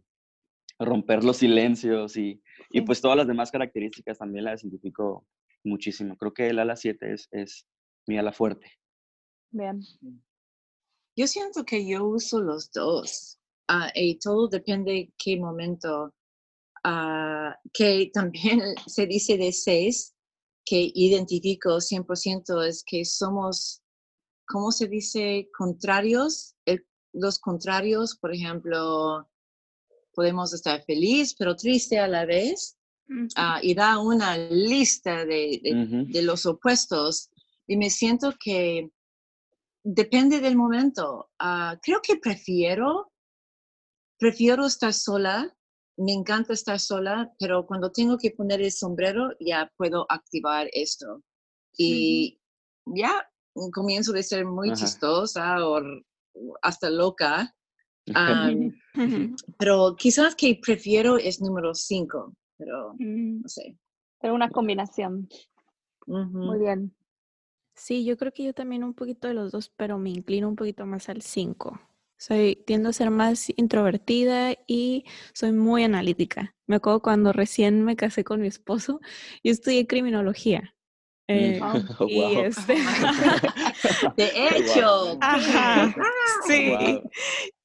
romper 0.80 1.24
los 1.24 1.38
silencios 1.38 2.15
y, 2.15 2.36
sí. 2.36 2.42
y, 2.70 2.82
pues 2.82 3.02
todas 3.02 3.18
las 3.18 3.28
demás 3.28 3.52
características 3.52 4.18
también 4.18 4.46
las 4.46 4.63
identifico 4.63 5.28
muchísimo. 5.63 6.15
Creo 6.18 6.34
que 6.34 6.50
el 6.50 6.60
ala 6.60 6.76
7 6.76 7.13
es, 7.13 7.28
es 7.32 7.68
mi 8.08 8.18
ala 8.18 8.32
fuerte. 8.32 8.72
Bien. 9.52 9.82
Yo 11.15 11.28
siento 11.28 11.65
que 11.65 11.86
yo 11.86 12.06
uso 12.06 12.39
los 12.39 12.72
dos 12.72 13.39
uh, 13.70 13.89
y 13.94 14.18
todo 14.20 14.48
depende 14.48 15.12
qué 15.18 15.38
momento. 15.38 16.13
Uh, 16.86 17.52
que 17.74 18.10
también 18.13 18.60
se 18.88 19.06
dice 19.06 19.38
de 19.38 19.52
seis, 19.52 20.13
que 20.65 20.92
identifico 20.94 21.78
100% 21.78 22.68
es 22.68 22.84
que 22.86 23.04
somos, 23.04 23.82
¿cómo 24.48 24.72
se 24.72 24.88
dice? 24.88 25.50
Contrarios. 25.58 26.56
El, 26.65 26.86
los 27.13 27.39
contrarios, 27.39 28.15
por 28.18 28.34
ejemplo, 28.34 29.28
podemos 30.13 30.54
estar 30.54 30.84
feliz, 30.84 31.34
pero 31.38 31.56
triste 31.56 31.98
a 31.98 32.08
la 32.08 32.26
vez. 32.26 32.78
Uh 33.08 33.13
-huh. 33.13 33.58
uh, 33.58 33.60
y 33.63 33.74
da 33.74 33.98
una 33.98 34.38
lista 34.38 35.26
de, 35.26 35.60
de, 35.63 35.72
uh 35.74 35.88
-huh. 35.88 36.12
de, 36.12 36.22
los 36.22 36.46
opuestos. 36.46 37.30
Y 37.68 37.76
me 37.76 37.89
siento 37.89 38.36
que 38.39 38.92
depende 39.84 40.39
del 40.39 40.56
momento. 40.56 41.32
Uh, 41.42 41.78
creo 41.82 42.02
que 42.02 42.18
prefiero, 42.18 43.12
prefiero 44.20 44.65
estar 44.65 44.94
sola. 44.94 45.52
Me 46.00 46.14
encanta 46.14 46.54
estar 46.54 46.80
sola, 46.80 47.32
pero 47.40 47.66
cuando 47.66 47.92
tengo 47.92 48.18
que 48.18 48.32
poner 48.32 48.62
el 48.62 48.72
sombrero 48.72 49.30
ya 49.40 49.72
puedo 49.78 50.06
activar 50.10 50.68
esto. 50.72 51.22
Y 51.78 52.40
-huh. 52.86 52.98
ya 52.98 53.30
comienzo 53.74 54.12
de 54.14 54.24
ser 54.24 54.46
muy 54.46 54.74
chistosa 54.74 55.58
o 55.68 55.82
hasta 56.62 56.90
loca 56.90 57.54
Um, 58.16 58.72
pero 59.58 59.96
quizás 59.96 60.36
que 60.36 60.60
prefiero 60.62 61.18
es 61.18 61.42
número 61.42 61.74
5, 61.74 62.34
pero 62.58 62.94
mm. 62.98 63.42
no 63.42 63.48
sé. 63.50 63.78
Pero 64.20 64.34
una 64.34 64.50
combinación. 64.50 65.30
Muy 66.08 66.60
bien. 66.60 66.94
Sí, 67.76 68.04
yo 68.04 68.18
creo 68.18 68.34
que 68.34 68.44
yo 68.44 68.54
también 68.54 68.84
un 68.84 68.94
poquito 68.94 69.28
de 69.28 69.36
los 69.36 69.52
dos, 69.52 69.72
pero 69.78 69.98
me 69.98 70.10
inclino 70.10 70.50
un 70.50 70.56
poquito 70.56 70.86
más 70.86 71.08
al 71.08 71.22
5. 71.22 71.80
Soy, 72.20 72.62
tiendo 72.68 72.90
a 72.90 72.94
ser 72.94 73.12
más 73.12 73.50
introvertida 73.56 74.54
y 74.68 75.06
soy 75.34 75.54
muy 75.54 75.84
analítica. 75.84 76.54
Me 76.68 76.76
acuerdo 76.76 77.02
cuando 77.02 77.32
recién 77.32 77.84
me 77.86 77.96
casé 77.96 78.26
con 78.26 78.42
mi 78.42 78.48
esposo, 78.48 79.00
yo 79.42 79.52
estudié 79.54 79.88
criminología. 79.88 80.76
Eh, 81.30 81.62
oh, 82.00 82.08
y 82.10 82.20
wow. 82.20 82.44
este... 82.44 82.76
de 84.18 84.32
hecho. 84.58 85.18
Ajá, 85.22 85.96
sí. 86.46 86.72
Wow. 86.72 87.10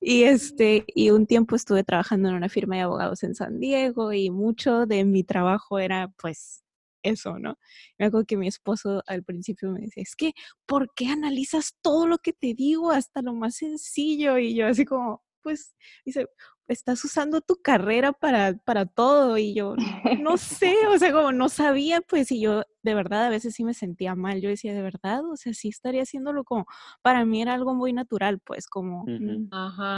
Y 0.01 0.23
este, 0.23 0.85
y 0.87 1.11
un 1.11 1.27
tiempo 1.27 1.57
estuve 1.57 1.83
trabajando 1.83 2.29
en 2.29 2.37
una 2.37 2.49
firma 2.49 2.77
de 2.77 2.83
abogados 2.83 3.25
en 3.25 3.35
San 3.35 3.59
Diego 3.59 4.13
y 4.13 4.31
mucho 4.31 4.87
de 4.87 5.05
mi 5.05 5.25
trabajo 5.25 5.79
era 5.79 6.13
pues 6.17 6.64
eso, 7.05 7.39
¿no? 7.39 7.59
Me 7.99 8.07
acuerdo 8.07 8.27
que 8.27 8.37
mi 8.37 8.49
esposo 8.49 9.03
al 9.07 9.23
principio 9.23 9.71
me 9.71 9.83
decía, 9.83 10.03
es 10.03 10.17
que, 10.17 10.33
¿por 10.67 10.93
qué 10.95 11.09
analizas 11.09 11.77
todo 11.83 12.07
lo 12.09 12.19
que 12.19 12.33
te 12.33 12.55
digo 12.55 12.91
hasta 12.91 13.23
lo 13.23 13.35
más 13.35 13.57
sencillo? 13.57 14.39
Y 14.39 14.57
yo 14.57 14.67
así 14.67 14.85
como, 14.85 15.23
pues, 15.43 15.77
dice, 16.05 16.27
estás 16.69 17.05
usando 17.05 17.41
tu 17.41 17.57
carrera 17.57 18.13
para, 18.13 18.55
para 18.65 18.87
todo. 18.87 19.37
Y 19.39 19.55
yo, 19.55 19.77
no 20.21 20.37
sé, 20.37 20.75
o 20.91 20.99
sea, 20.99 21.13
como 21.13 21.33
no 21.33 21.49
sabía, 21.49 22.01
pues, 22.01 22.33
y 22.33 22.41
yo 22.41 22.63
de 22.83 22.95
verdad 22.95 23.27
a 23.27 23.31
veces 23.31 23.55
sí 23.55 23.65
me 23.65 23.75
sentía 23.75 24.15
mal. 24.15 24.41
Yo 24.41 24.49
decía, 24.49 24.75
de 24.75 24.83
verdad, 24.83 25.23
o 25.31 25.37
sea, 25.37 25.53
sí 25.55 25.69
estaría 25.69 26.03
haciéndolo 26.03 26.45
como, 26.45 26.67
para 27.03 27.25
mí 27.25 27.43
era 27.43 27.55
algo 27.55 27.75
muy 27.75 27.93
natural, 27.93 28.41
pues, 28.41 28.67
como, 28.67 29.05
mm, 29.05 29.49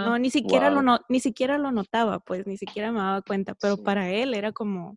no, 0.06 0.18
ni 0.18 0.30
siquiera, 0.30 0.70
lo 0.70 0.82
no, 0.82 1.00
ni 1.08 1.20
siquiera 1.20 1.58
lo 1.58 1.72
notaba, 1.72 2.20
pues, 2.20 2.46
ni 2.46 2.56
siquiera 2.56 2.92
me 2.92 2.98
daba 2.98 3.22
cuenta, 3.22 3.54
pero 3.54 3.76
para 3.78 4.10
él 4.10 4.34
era 4.34 4.52
como, 4.52 4.96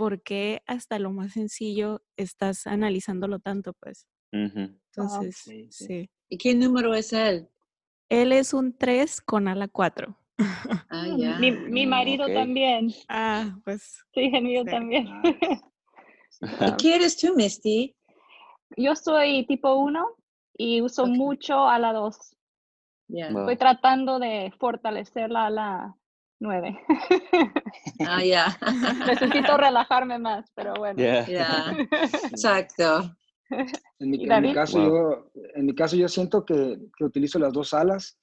¿por 0.00 0.22
qué 0.22 0.62
hasta 0.66 0.98
lo 0.98 1.10
más 1.10 1.34
sencillo 1.34 2.00
estás 2.16 2.66
analizándolo 2.66 3.38
tanto, 3.38 3.74
pues? 3.74 4.06
Entonces, 4.32 5.36
sí, 5.68 6.08
¿Y 6.30 6.38
qué 6.38 6.54
número 6.54 6.94
es 6.94 7.12
él? 7.12 7.50
Él 8.08 8.32
es 8.32 8.54
un 8.54 8.74
3 8.74 9.20
con 9.20 9.46
ala 9.46 9.68
4. 9.68 10.16
Ah. 10.38 11.04
Mi, 11.38 11.50
mi 11.50 11.86
marido 11.86 12.26
también. 12.32 12.88
Ah, 13.10 13.58
pues. 13.62 14.02
Sí, 14.14 14.30
el 14.32 14.42
mío 14.42 14.64
también. 14.64 15.06
¿Y 16.40 16.76
qué 16.78 16.94
eres 16.94 17.18
tú, 17.18 17.34
Misty? 17.36 17.94
Yo 18.78 18.96
soy 18.96 19.44
tipo 19.46 19.74
1 19.74 20.16
y 20.56 20.80
uso 20.80 21.06
mucho 21.08 21.68
a 21.68 21.78
la 21.78 21.92
2. 21.92 22.16
Estoy 23.10 23.56
tratando 23.58 24.18
de 24.18 24.50
fortalecer 24.58 25.30
la 25.30 25.44
ala 25.44 25.94
9. 26.40 26.78
Ah, 28.06 28.24
ya. 28.24 28.58
Necesito 29.06 29.56
relajarme 29.56 30.18
más, 30.18 30.50
pero 30.54 30.74
bueno. 30.74 30.98
Ya. 30.98 31.24
Exacto. 32.30 33.14
En 33.98 34.10
mi, 34.10 34.54
caso, 34.54 34.78
yo, 34.78 35.30
en 35.54 35.66
mi 35.66 35.74
caso, 35.74 35.96
yo 35.96 36.08
siento 36.08 36.44
que, 36.44 36.78
que 36.96 37.04
utilizo 37.04 37.38
las 37.38 37.52
dos 37.52 37.74
alas 37.74 38.20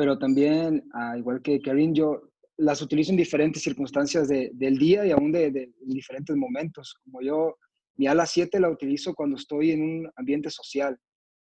pero 0.00 0.18
también, 0.18 0.88
ah, 0.94 1.18
igual 1.18 1.42
que 1.42 1.60
Karin, 1.60 1.94
yo 1.94 2.22
las 2.56 2.80
utilizo 2.80 3.10
en 3.10 3.18
diferentes 3.18 3.62
circunstancias 3.62 4.28
del 4.28 4.78
día 4.78 5.04
y 5.04 5.10
aún 5.10 5.30
de, 5.30 5.74
diferentes 5.82 6.34
momentos. 6.36 6.94
Como 7.04 7.20
yo, 7.20 7.56
mi 7.96 8.06
ala 8.06 8.24
7 8.24 8.60
la 8.60 8.70
utilizo 8.70 9.12
cuando 9.12 9.36
estoy 9.36 9.72
en 9.72 9.82
un 9.82 10.10
ambiente 10.16 10.48
social, 10.48 10.98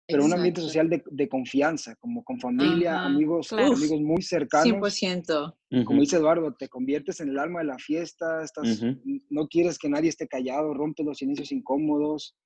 pero 0.07 0.23
un 0.23 0.33
ambiente 0.33 0.61
social 0.61 0.89
de, 0.89 1.29
confianza, 1.29 1.95
como 1.95 2.23
con 2.23 2.39
familia, 2.39 3.03
amigos, 3.03 3.51
amigos 3.51 4.01
muy 4.01 4.21
cercanos. 4.21 5.01
100%. 5.01 5.55
Como 5.85 6.01
dice 6.01 6.17
Eduardo, 6.17 6.53
te 6.53 6.69
conviertes 6.69 7.19
en 7.21 7.29
el 7.29 7.39
alma 7.39 7.59
de 7.59 7.65
la 7.65 7.79
fiesta, 7.79 8.43
estás, 8.43 8.83
no 9.29 9.47
quieres 9.47 9.79
que 9.79 9.89
nadie 9.89 10.09
esté 10.09 10.27
callado, 10.27 10.73
rompes 10.73 11.05
los 11.05 11.21
inicios 11.21 11.51
incómodos, 11.51 12.37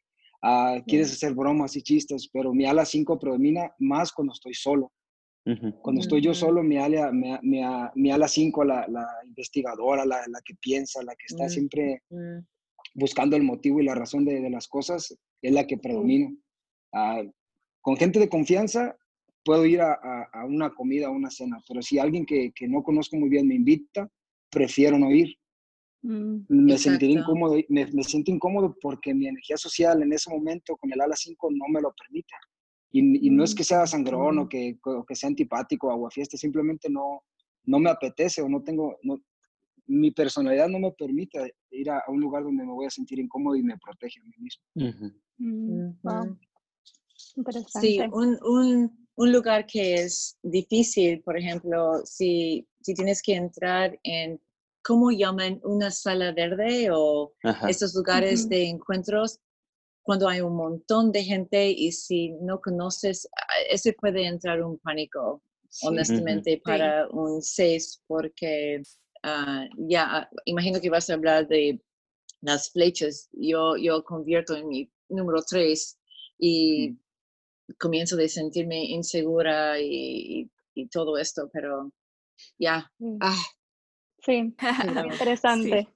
uh, 0.42 0.82
quieres 0.88 1.12
hacer 1.12 1.34
bromas 1.34 1.76
y 1.76 1.82
chistes, 1.82 2.30
pero 2.32 2.54
mi 2.54 2.66
ala 2.66 2.86
5 2.86 3.20
predomina 3.20 3.74
más 3.80 4.14
cuando 4.14 4.34
estoy 4.34 4.54
solo. 4.54 4.92
Cuando 5.82 6.02
estoy 6.02 6.22
yo 6.22 6.36
solo, 6.36 6.62
mi 6.62 6.78
ala, 6.78 7.12
mi, 7.12 8.12
ala 8.12 8.28
5, 8.28 8.64
la, 8.64 8.88
la, 8.88 9.08
investigadora, 9.26 10.06
la, 10.06 10.18
la, 10.28 10.42
que 10.46 10.54
piensa, 10.62 11.02
la 11.02 11.16
que 11.16 11.26
está 11.26 11.50
siempre 11.50 12.04
buscando 12.94 13.36
el 13.36 13.42
motivo 13.42 13.80
y 13.80 13.86
la 13.86 13.96
razón 13.96 14.26
de, 14.26 14.42
de 14.42 14.50
las 14.52 14.68
cosas, 14.68 15.18
es 15.42 15.52
la 15.52 15.66
que 15.66 15.80
predomina. 15.80 16.32
Ah, 16.94 17.24
con 17.90 17.98
gente 17.98 18.20
de 18.20 18.30
confianza 18.30 18.96
puedo 19.44 19.66
ir 19.66 19.82
a, 19.82 19.94
a, 20.32 20.46
una 20.46 20.70
comida, 20.70 21.08
a 21.08 21.10
una 21.10 21.32
cena, 21.32 21.60
pero 21.68 21.82
si 21.82 21.98
alguien 21.98 22.24
que, 22.24 22.52
que, 22.54 22.68
no 22.68 22.84
conozco 22.84 23.18
muy 23.18 23.30
bien 23.30 23.48
me 23.48 23.56
invita, 23.56 24.08
prefiero 24.52 25.00
no 25.00 25.10
ir. 25.10 25.36
Mm, 26.04 26.42
me 26.50 26.78
sentiré 26.78 27.14
incómodo, 27.14 27.56
me, 27.68 27.88
me 27.88 28.04
siento 28.04 28.30
incómodo 28.30 28.78
porque 28.80 29.12
mi 29.16 29.26
energía 29.26 29.58
social 29.58 30.04
en 30.04 30.14
ese 30.14 30.30
momento 30.30 30.78
con 30.78 30.94
el 30.94 31.02
ala 31.02 31.16
5 31.16 31.50
no 31.50 31.66
me 31.68 31.82
lo 31.82 31.92
permite. 31.94 32.36
Y, 32.92 33.02
no 33.32 33.44
es 33.44 33.56
mm, 33.56 33.58
que 33.58 33.64
sea 33.64 33.88
sangrón 33.88 34.38
o 34.38 34.48
que, 34.48 34.78
que 35.08 35.16
sea 35.16 35.30
antipático 35.30 35.88
o 35.88 35.92
aguafiesta, 35.92 36.38
simplemente 36.38 36.92
no, 36.92 37.24
no 37.66 37.80
me 37.80 37.90
apetece 37.90 38.44
o 38.44 38.48
no 38.48 38.62
tengo, 38.62 39.00
no, 39.02 39.20
mi 39.88 40.12
personalidad 40.12 40.70
no 40.70 40.78
me 40.78 40.92
permite 40.92 41.56
ir 41.72 41.90
a, 41.90 42.04
un 42.08 42.22
lugar 42.22 42.44
donde 42.44 42.64
me 42.64 42.72
voy 42.72 42.86
a 42.86 42.92
sentir 42.92 43.18
incómodo 43.18 43.56
y 43.56 43.64
me 43.64 43.80
protege 43.80 44.20
a 44.20 44.24
mí 44.26 44.34
mismo. 44.38 44.64
Mm, 45.40 45.90
Interesante. 47.36 47.88
Sí, 47.88 48.00
un, 48.12 48.38
un, 48.44 49.08
un, 49.16 49.32
lugar 49.32 49.66
que 49.66 49.96
es 49.96 50.38
difícil, 50.44 51.22
por 51.22 51.38
ejemplo, 51.38 52.02
si, 52.06 52.68
si 52.82 52.94
tienes 52.94 53.22
que 53.22 53.36
entrar 53.36 53.98
en, 54.04 54.42
¿cómo 54.84 55.12
llaman? 55.12 55.60
Una 55.64 55.92
sala 55.92 56.32
verde 56.32 56.90
o 56.92 57.34
estos 57.68 57.94
lugares 57.96 58.50
de 58.50 58.68
encuentros 58.68 59.40
cuando 60.10 60.28
hay 60.28 60.42
un 60.42 60.56
montón 60.56 61.12
de 61.12 61.24
gente 61.24 61.70
y 61.70 61.92
si 61.92 62.32
no 62.42 62.60
conoces, 62.60 63.30
ese 63.70 63.94
puede 63.94 64.26
entrar 64.26 64.64
un 64.64 64.80
pánico, 64.80 65.44
honestamente, 65.84 66.60
para 66.66 67.08
un 67.10 67.44
6, 67.44 68.02
porque 68.08 68.82
ah, 69.22 69.68
ya, 69.78 70.28
imagino 70.46 70.82
que 70.82 70.90
vas 70.90 71.10
a 71.10 71.14
hablar 71.14 71.48
de 71.48 71.80
las 72.42 72.72
flechas. 72.72 73.30
Yo, 73.34 73.78
yo 73.78 74.04
convierto 74.04 74.56
en 74.56 74.68
mi 74.68 74.92
número 75.10 75.44
3 75.48 76.00
y 76.40 76.98
comienzo 77.78 78.16
de 78.16 78.30
sentirme 78.30 78.86
insegura 78.86 79.80
y, 79.80 80.50
todo 80.92 81.18
esto, 81.18 81.50
pero 81.52 81.92
ya. 82.58 82.90
Ah. 83.20 83.36
Sí, 84.22 84.54
interesante. 85.12 85.88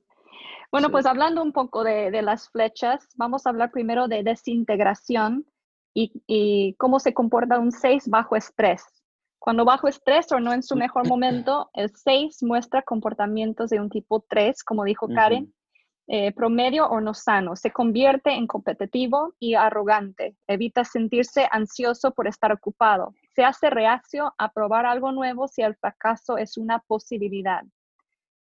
Bueno, 0.72 0.90
pues 0.90 1.06
hablando 1.06 1.44
un 1.44 1.52
poco 1.52 1.84
de, 1.84 2.22
las 2.22 2.50
flechas, 2.50 3.08
vamos 3.16 3.46
a 3.46 3.50
hablar 3.50 3.70
primero 3.70 4.08
de 4.08 4.24
desintegración 4.24 5.46
y, 5.94 6.74
cómo 6.80 7.00
se 7.00 7.14
comporta 7.14 7.60
un 7.60 7.72
6 7.72 8.08
bajo 8.08 8.36
estrés. 8.36 8.84
Cuando 9.40 9.66
bajo 9.66 9.90
estrés 9.90 10.32
o 10.32 10.40
no 10.40 10.54
en 10.54 10.64
su 10.64 10.76
mejor 10.76 11.08
momento, 11.10 11.70
el 11.74 11.92
6 11.94 12.44
muestra 12.44 12.82
comportamientos 12.82 13.70
de 13.70 13.82
un 13.82 13.90
tipo 13.90 14.26
3, 14.28 14.64
como 14.64 14.84
dijo 14.84 15.08
Karen, 15.10 15.54
eh, 16.08 16.34
promedio 16.34 16.86
o 16.88 17.00
no 17.00 17.14
sano. 17.14 17.56
Se 17.56 17.72
convierte 17.72 18.32
en 18.32 18.46
competitivo 18.46 19.34
y 19.40 19.56
arrogante. 19.56 20.36
Evita 20.48 20.84
sentirse 20.84 21.48
ansioso 21.50 22.12
por 22.12 22.28
estar 22.28 22.52
ocupado. 22.52 23.14
Se 23.36 23.44
hace 23.44 23.70
reacio 23.70 24.34
a 24.38 24.52
probar 24.52 24.86
algo 24.86 25.12
nuevo 25.12 25.48
si 25.48 25.62
el 25.62 25.76
fracaso 25.76 26.38
es 26.38 26.58
una 26.58 26.80
posibilidad. 26.80 27.64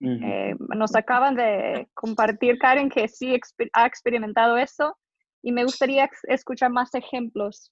Eh, 0.06 0.54
nos 0.76 0.95
acaban 0.95 1.36
de 1.36 1.88
compartir, 1.93 2.58
Karen, 2.58 2.89
que 2.89 3.08
sí 3.08 3.39
ha 3.71 3.86
experimentado 3.86 4.58
eso 4.58 4.97
y 5.41 5.54
me 5.54 5.63
gustaría 5.63 6.10
escuchar 6.23 6.71
más 6.71 6.93
ejemplos. 6.93 7.71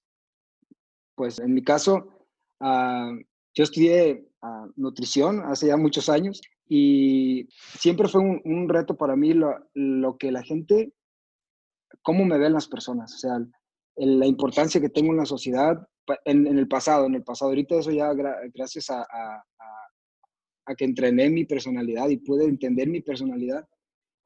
Pues 1.14 1.38
en 1.38 1.52
mi 1.52 1.62
caso, 1.62 2.26
ah, 2.60 3.12
yo 3.54 3.64
estudié 3.64 4.31
ah, 4.42 4.66
nutrición 4.76 5.40
hace 5.44 5.68
ya 5.68 5.76
muchos 5.76 6.08
años 6.08 6.40
y 6.68 7.48
siempre 7.78 8.08
fue 8.08 8.20
un, 8.20 8.68
reto 8.68 8.96
para 8.96 9.16
mí 9.16 9.34
lo, 9.34 10.16
que 10.18 10.32
la 10.32 10.42
gente, 10.42 10.92
cómo 12.02 12.24
me 12.24 12.38
ven 12.38 12.52
las 12.52 12.68
personas, 12.68 13.14
o 13.14 13.18
sea, 13.18 13.38
la 13.96 14.26
importancia 14.26 14.80
que 14.80 14.88
tengo 14.88 15.12
en 15.12 15.18
la 15.18 15.26
sociedad 15.26 15.76
en, 16.24 16.46
el 16.46 16.66
pasado, 16.66 17.06
en 17.06 17.14
el 17.14 17.22
pasado. 17.22 17.50
Ahorita 17.50 17.76
eso 17.76 17.90
ya 17.90 18.12
gracias 18.54 18.90
a, 18.90 19.06
a 20.66 20.74
que 20.74 20.84
entrené 20.84 21.28
mi 21.30 21.44
personalidad 21.44 22.08
y 22.08 22.18
pude 22.18 22.44
entender 22.44 22.88
mi 22.88 23.00
personalidad, 23.00 23.66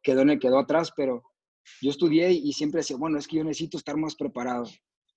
quedó, 0.03 0.25
quedó 0.39 0.59
atrás, 0.59 0.93
pero 0.97 1.23
yo 1.81 1.91
estudié 1.91 2.33
y 2.33 2.53
siempre 2.53 2.81
decía, 2.81 2.97
bueno, 2.97 3.19
es 3.19 3.27
que 3.27 3.37
yo 3.37 3.45
necesito 3.45 3.77
estar 3.77 3.97
más 3.97 4.15
preparado. 4.15 4.67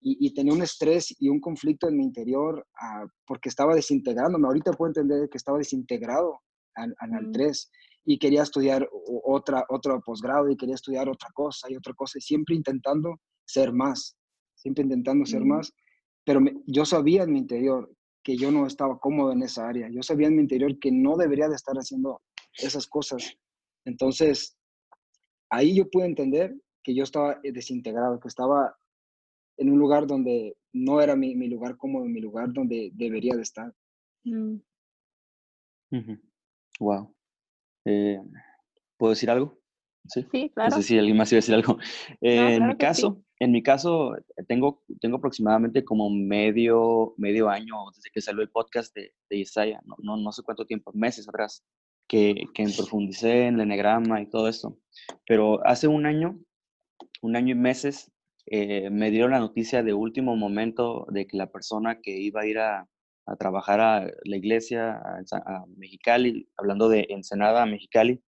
Y, 0.01 0.33
tenía 0.33 0.53
un 0.53 0.61
estrés 0.61 1.13
y 1.19 1.27
un 1.27 1.41
conflicto 1.41 1.89
en 1.89 1.97
mi 1.97 2.05
interior 2.05 2.65
ah, 2.81 3.05
porque 3.27 3.49
estaba 3.49 3.75
desintegrándome. 3.75 4.47
Ahorita 4.47 4.71
puedo 4.71 4.89
entender 4.91 5.27
que 5.29 5.37
estaba 5.37 5.57
desintegrado 5.57 6.39
al, 6.75 6.95
al 6.99 7.31
3 7.31 7.71
y 8.05 8.17
quería 8.17 8.43
estudiar 8.43 8.87
otra, 9.23 9.65
otro 9.69 10.01
posgrado 10.01 10.49
y 10.49 10.55
quería 10.55 10.75
estudiar 10.75 11.09
otra 11.09 11.29
cosa 11.33 11.69
y 11.69 11.75
otra 11.75 11.93
cosa 11.93 12.17
y 12.17 12.21
siempre 12.21 12.55
intentando 12.55 13.19
ser 13.45 13.73
más, 13.73 14.15
siempre 14.55 14.83
intentando 14.83 15.25
ser 15.25 15.43
más. 15.43 15.71
Pero 16.25 16.39
yo 16.65 16.85
sabía 16.85 17.23
en 17.23 17.33
mi 17.33 17.39
interior 17.39 17.91
que 18.23 18.37
yo 18.37 18.51
no 18.51 18.65
estaba 18.67 18.99
cómodo 18.99 19.31
en 19.31 19.43
esa 19.43 19.67
área. 19.67 19.89
Yo 19.91 20.01
sabía 20.01 20.27
en 20.27 20.35
mi 20.35 20.41
interior 20.41 20.77
que 20.79 20.91
no 20.91 21.17
debería 21.17 21.47
de 21.47 21.55
estar 21.55 21.75
haciendo 21.75 22.21
esas 22.53 22.87
cosas. 22.87 23.33
Entonces, 23.85 24.57
ahí 25.49 25.75
yo 25.75 25.89
pude 25.89 26.05
entender 26.05 26.55
que 26.83 26.95
yo 26.95 27.03
estaba 27.03 27.39
eh, 27.43 27.51
desintegrado, 27.51 28.19
que 28.19 28.27
estaba 28.27 28.75
en 29.59 29.69
un 29.69 29.77
lugar 29.77 30.07
donde 30.07 30.57
no 30.73 31.01
era 31.01 31.15
mi, 31.15 31.35
lugar 31.47 31.77
cómodo, 31.77 32.05
mi 32.05 32.21
lugar 32.21 32.53
donde 32.53 32.91
debería 32.93 33.35
de 33.35 33.41
estar. 33.41 33.73
Wow. 36.79 37.03
Mm. 37.03 37.07
Eh, 37.85 38.21
¿Puedo 38.97 39.11
decir 39.11 39.29
algo? 39.29 39.59
Sí, 40.07 40.49
claro. 40.49 40.69
No 40.69 40.77
sé 40.77 40.83
si 40.83 40.97
alguien 40.97 41.17
más 41.17 41.31
iba 41.31 41.37
a 41.37 41.41
decir 41.41 41.55
algo. 41.55 41.77
Eh, 42.21 42.55
en 42.55 42.67
mi 42.67 42.77
caso, 42.77 43.21
en 43.39 43.51
mi 43.51 43.61
caso, 43.61 44.15
tengo, 44.47 44.81
tengo 45.01 45.17
aproximadamente 45.17 45.83
como 45.83 46.09
medio, 46.09 47.13
medio 47.17 47.49
año 47.49 47.75
desde 47.95 48.09
que 48.11 48.21
salió 48.21 48.41
el 48.41 48.49
podcast 48.49 48.95
de, 48.95 49.13
de 49.29 49.37
Isaiah, 49.37 49.81
no, 49.85 49.95
no, 49.99 50.17
no, 50.17 50.31
sé 50.31 50.41
cuánto 50.43 50.65
tiempo, 50.65 50.91
meses 50.93 51.27
atrás, 51.27 51.65
que, 52.07 52.45
que 52.53 52.63
profundicé 52.75 53.47
en 53.47 53.55
el 53.55 53.61
enegrama 53.61 54.21
y 54.21 54.29
todo 54.29 54.47
eso. 54.47 54.79
Pero 55.27 55.65
hace 55.65 55.87
un 55.87 56.05
año, 56.05 56.39
un 57.21 57.35
año 57.35 57.53
y 57.53 57.57
meses, 57.57 58.11
eh, 58.51 58.89
me 58.89 59.11
dieron 59.11 59.31
la 59.31 59.39
noticia 59.39 59.83
de 59.83 59.93
último 59.93 60.35
momento 60.35 61.05
de 61.09 61.27
que 61.27 61.37
la 61.37 61.51
persona 61.51 61.99
que 62.01 62.17
iba 62.17 62.41
a 62.41 62.45
ir 62.45 62.59
a, 62.59 62.87
a 63.29 63.35
trabajar 63.35 63.79
a 63.79 64.07
la 64.23 64.37
iglesia, 64.37 65.01
a, 65.31 65.65
Mexicali, 65.77 66.49
hablando 66.57 66.89
de 66.89 67.05
Ensenada 67.09 67.63
a 67.63 67.65
Mexicali, 67.65 68.21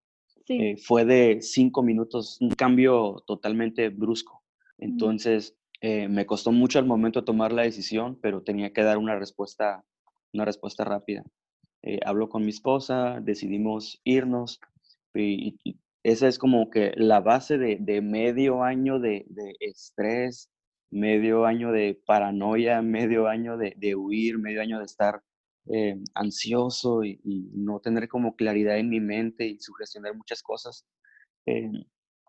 eh, 0.48 0.76
fue 0.76 1.04
de 1.04 1.38
cinco 1.42 1.82
minutos, 1.82 2.38
un 2.40 2.50
cambio 2.50 3.22
totalmente 3.26 3.88
brusco. 3.88 4.42
Entonces, 4.78 5.56
eh, 5.80 6.08
me 6.08 6.26
costó 6.26 6.52
mucho 6.52 6.78
al 6.78 6.86
momento 6.86 7.24
tomar 7.24 7.52
la 7.52 7.62
decisión, 7.62 8.18
pero 8.20 8.42
tenía 8.42 8.72
que 8.72 8.82
dar 8.82 8.98
una 8.98 9.16
respuesta, 9.18 9.84
una 10.32 10.44
respuesta 10.44 10.84
rápida. 10.84 11.24
Eh, 11.82 12.00
hablo 12.04 12.28
con 12.28 12.42
mi 12.42 12.50
esposa, 12.50 13.20
decidimos 13.22 14.00
irnos 14.04 14.60
y, 15.14 15.56
esa 16.02 16.28
es 16.28 16.38
como 16.38 16.70
que 16.70 16.92
la 16.96 17.20
base 17.20 17.58
de, 17.58 18.00
medio 18.00 18.62
año 18.62 18.98
de, 18.98 19.26
estrés, 19.60 20.50
medio 20.90 21.46
año 21.46 21.72
de 21.72 22.00
paranoia, 22.06 22.82
medio 22.82 23.28
año 23.28 23.56
de, 23.56 23.94
huir, 23.94 24.38
medio 24.38 24.62
año 24.62 24.78
de 24.78 24.84
estar 24.84 25.22
eh, 25.72 25.96
ansioso 26.14 27.04
y, 27.04 27.20
no 27.52 27.80
tener 27.80 28.08
como 28.08 28.34
claridad 28.34 28.78
en 28.78 28.88
mi 28.88 29.00
mente 29.00 29.46
y 29.46 29.58
sugestionar 29.60 30.16
muchas 30.16 30.42
cosas. 30.42 30.86
Eh, 31.46 31.70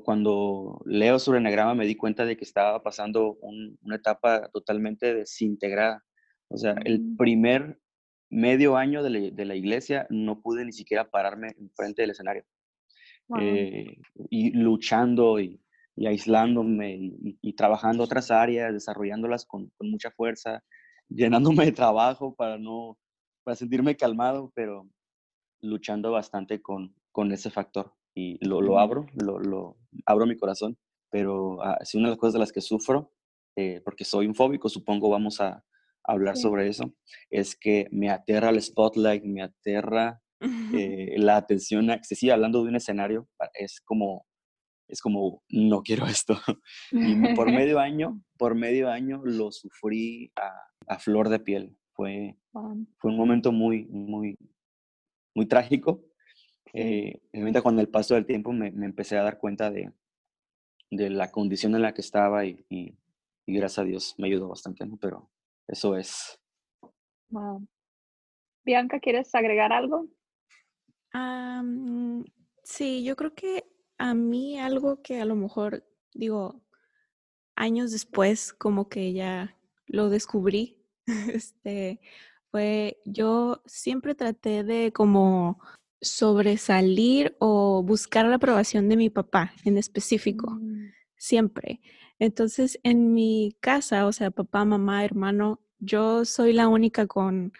cuando 0.03 0.81
leo 0.85 1.19
sobre 1.19 1.39
Enagrama 1.39 1.75
me 1.75 1.85
di 1.85 1.95
cuenta 1.95 2.25
de 2.25 2.35
que 2.35 2.43
estaba 2.43 2.81
pasando 2.81 3.37
una 3.41 3.95
etapa 3.95 4.49
totalmente 4.51 5.13
desintegrada. 5.13 6.03
O 6.49 6.57
sea, 6.57 6.75
el 6.85 6.99
mm. 6.99 7.17
primer 7.17 7.79
medio 8.29 8.77
año 8.77 9.03
de 9.03 9.45
la, 9.45 9.55
iglesia 9.55 10.07
no 10.09 10.41
pude 10.41 10.65
ni 10.65 10.71
siquiera 10.71 11.09
pararme 11.09 11.49
enfrente 11.59 12.01
del 12.01 12.11
escenario. 12.11 12.43
Eh, 13.39 13.97
y 14.29 14.51
luchando 14.51 15.39
y, 15.39 15.61
aislándome 16.05 16.97
y, 17.41 17.53
trabajando 17.53 18.03
otras 18.03 18.31
áreas, 18.31 18.73
desarrollándolas 18.73 19.45
con, 19.45 19.71
mucha 19.79 20.11
fuerza, 20.11 20.63
llenándome 21.09 21.65
de 21.65 21.71
trabajo 21.71 22.35
para 22.35 22.57
no, 22.57 22.97
para 23.43 23.55
sentirme 23.55 23.95
calmado, 23.95 24.51
pero 24.55 24.89
luchando 25.61 26.11
bastante 26.11 26.61
con, 26.61 26.95
con 27.11 27.31
ese 27.31 27.49
factor. 27.49 27.93
Y 28.13 28.45
lo, 28.45 28.61
lo 28.61 28.79
abro, 28.79 29.05
lo, 29.13 29.39
lo, 29.39 29.77
abro 30.05 30.25
mi 30.25 30.35
corazón, 30.35 30.77
pero 31.09 31.63
ah, 31.63 31.77
es 31.79 31.95
una 31.95 32.07
de 32.07 32.11
las 32.11 32.19
cosas 32.19 32.33
de 32.33 32.39
las 32.39 32.51
que 32.51 32.61
sufro, 32.61 33.13
eh, 33.55 33.81
porque 33.83 34.03
soy 34.03 34.27
un 34.27 34.35
fóbico, 34.35 34.69
supongo 34.69 35.09
vamos 35.09 35.39
a, 35.41 35.63
hablar 36.03 36.35
sobre 36.35 36.67
eso, 36.67 36.93
es 37.29 37.55
que 37.55 37.87
me 37.91 38.09
aterra 38.09 38.49
el 38.49 38.61
spotlight, 38.61 39.23
me 39.23 39.43
aterra 39.43 40.20
eh, 40.41 41.15
la 41.17 41.37
atención 41.37 41.89
excesiva, 41.91 42.33
hablando 42.33 42.63
de 42.63 42.69
un 42.69 42.75
escenario, 42.75 43.27
es 43.53 43.79
como, 43.81 44.25
es 44.87 45.01
como, 45.01 45.43
no 45.49 45.81
quiero 45.83 46.05
esto. 46.07 46.35
Y 46.91 47.35
por 47.35 47.51
medio 47.51 47.79
año, 47.79 48.21
por 48.37 48.55
medio 48.55 48.89
año 48.89 49.21
lo 49.23 49.51
sufrí 49.51 50.31
a, 50.35 50.99
flor 50.99 51.29
de 51.29 51.39
piel. 51.39 51.77
Fue, 51.93 52.37
fue 52.51 53.11
un 53.11 53.17
momento 53.17 53.51
muy, 53.51 53.85
muy, 53.85 54.35
muy 55.35 55.45
trágico. 55.45 56.03
Eh, 56.73 57.21
con 57.61 57.79
el 57.79 57.89
paso 57.89 58.15
del 58.15 58.25
tiempo 58.25 58.51
me, 58.51 58.67
empecé 58.67 59.17
a 59.17 59.23
dar 59.23 59.37
cuenta 59.37 59.69
de, 59.69 59.91
de, 60.89 61.09
la 61.09 61.29
condición 61.29 61.75
en 61.75 61.81
la 61.81 61.93
que 61.93 62.01
estaba 62.01 62.45
y, 62.45 62.65
y, 62.69 62.97
gracias 63.45 63.79
a 63.79 63.83
Dios 63.83 64.15
me 64.17 64.27
ayudó 64.27 64.47
bastante, 64.47 64.85
pero 64.99 65.29
eso 65.67 65.97
es. 65.97 66.39
Bianca, 68.63 68.99
¿quieres 68.99 69.33
agregar 69.35 69.73
algo? 69.73 70.07
Sí, 72.63 73.03
yo 73.03 73.15
creo 73.15 73.33
que 73.33 73.65
a 73.97 74.13
mí 74.13 74.59
algo 74.59 75.01
que 75.01 75.21
a 75.21 75.25
lo 75.25 75.35
mejor, 75.35 75.85
digo, 76.13 76.61
años 77.55 77.91
después, 77.91 78.53
como 78.53 78.89
que 78.89 79.13
ya 79.13 79.57
lo 79.85 80.09
descubrí, 80.09 80.77
este, 81.33 81.99
fue, 82.49 83.01
yo 83.05 83.61
siempre 83.65 84.15
traté 84.15 84.63
de 84.63 84.91
como 84.91 85.59
sobresalir 86.01 87.35
o 87.39 87.83
buscar 87.83 88.25
la 88.25 88.35
aprobación 88.35 88.89
de 88.89 88.97
mi 88.97 89.09
papá 89.09 89.53
en 89.63 89.77
específico, 89.77 90.51
mm. 90.51 90.91
siempre. 91.15 91.81
Entonces, 92.19 92.79
en 92.83 93.13
mi 93.13 93.55
casa, 93.59 94.05
o 94.05 94.11
sea, 94.11 94.31
papá, 94.31 94.65
mamá, 94.65 95.05
hermano, 95.05 95.61
yo 95.79 96.25
soy 96.25 96.53
la 96.53 96.67
única 96.67 97.07
con 97.07 97.53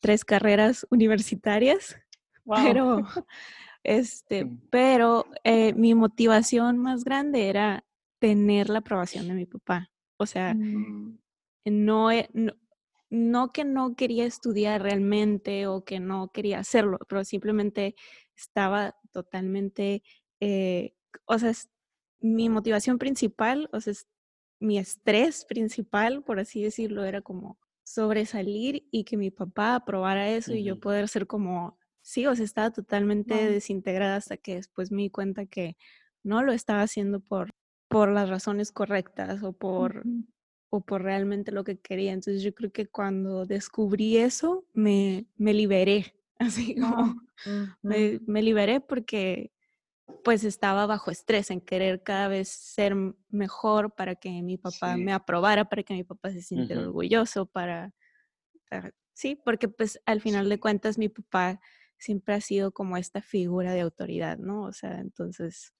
tres 0.00 0.24
carreras 0.24 0.86
universitarias 0.90 1.96
pero, 2.56 3.06
este, 3.82 4.50
pero 4.70 5.26
eh, 5.44 5.72
mi 5.74 5.94
motivación 5.94 6.78
más 6.78 7.04
grande 7.04 7.48
era 7.48 7.84
tener 8.18 8.68
la 8.68 8.80
aprobación 8.80 9.28
de 9.28 9.34
mi 9.34 9.46
papá. 9.46 9.90
O 10.16 10.26
sea, 10.26 10.54
mm. 10.54 11.18
no, 11.66 12.10
no, 13.10 13.52
que 13.52 13.64
no 13.64 13.94
quería 13.94 14.24
estudiar 14.24 14.82
realmente 14.82 15.66
o 15.66 15.84
que 15.84 16.00
no 16.00 16.30
quería 16.32 16.58
hacerlo, 16.58 16.98
pero 17.08 17.24
simplemente 17.24 17.94
estaba 18.36 18.96
totalmente, 19.12 20.02
eh, 20.40 20.94
o 21.24 21.38
sea, 21.38 21.52
mi 22.20 22.48
motivación 22.48 22.98
principal, 22.98 23.68
o 23.72 23.80
sea, 23.80 23.94
mi 24.60 24.78
estrés 24.78 25.44
principal, 25.44 26.22
por 26.24 26.40
así 26.40 26.62
decirlo, 26.62 27.04
era 27.04 27.22
como 27.22 27.58
sobresalir 27.84 28.86
y 28.90 29.04
que 29.04 29.16
mi 29.16 29.30
papá 29.30 29.76
aprobara 29.76 30.30
eso 30.30 30.52
y 30.52 30.64
yo 30.64 30.78
poder 30.78 31.08
ser 31.08 31.26
como 31.26 31.77
sí, 32.08 32.26
o 32.26 32.34
sea, 32.34 32.46
estaba 32.46 32.70
totalmente 32.70 33.34
desintegrada 33.34 34.16
hasta 34.16 34.38
que 34.38 34.54
después 34.54 34.90
me 34.90 35.02
di 35.02 35.10
cuenta 35.10 35.44
que 35.44 35.76
no 36.22 36.42
lo 36.42 36.52
estaba 36.52 36.80
haciendo 36.80 37.20
por, 37.20 37.50
por 37.86 38.10
las 38.10 38.30
razones 38.30 38.72
correctas 38.72 39.42
o 39.42 39.52
por, 39.52 40.04
o 40.70 40.80
por 40.80 41.02
realmente 41.02 41.52
lo 41.52 41.64
que 41.64 41.78
quería. 41.78 42.12
Entonces 42.14 42.42
yo 42.42 42.54
creo 42.54 42.72
que 42.72 42.86
cuando 42.86 43.44
descubrí 43.44 44.16
eso, 44.16 44.64
me, 44.72 45.26
me 45.36 45.52
liberé, 45.52 46.14
así 46.38 46.76
como 46.76 47.20
me, 47.82 48.20
me, 48.26 48.40
liberé 48.40 48.80
porque 48.80 49.52
pues 50.24 50.44
estaba 50.44 50.86
bajo 50.86 51.10
estrés 51.10 51.50
en 51.50 51.60
querer 51.60 52.02
cada 52.02 52.28
vez 52.28 52.48
ser 52.48 52.96
mejor 53.28 53.94
para 53.94 54.14
que 54.14 54.42
mi 54.42 54.56
papá 54.56 54.96
me 54.96 55.12
aprobara, 55.12 55.68
para 55.68 55.82
que 55.82 55.92
mi 55.92 56.04
papá 56.04 56.30
se 56.30 56.40
sintiera 56.40 56.80
orgulloso, 56.80 57.44
para, 57.44 57.92
para, 58.70 58.94
sí, 59.12 59.38
porque 59.44 59.68
pues 59.68 60.00
al 60.06 60.22
final 60.22 60.48
de 60.48 60.58
cuentas 60.58 60.96
mi 60.96 61.10
papá 61.10 61.60
siempre 61.98 62.34
ha 62.34 62.40
sido 62.40 62.72
como 62.72 62.96
esta 62.96 63.20
figura 63.20 63.72
de 63.72 63.80
autoridad, 63.80 64.38
¿no? 64.38 64.62
O 64.62 64.72
sea, 64.72 65.00
entonces 65.00 65.74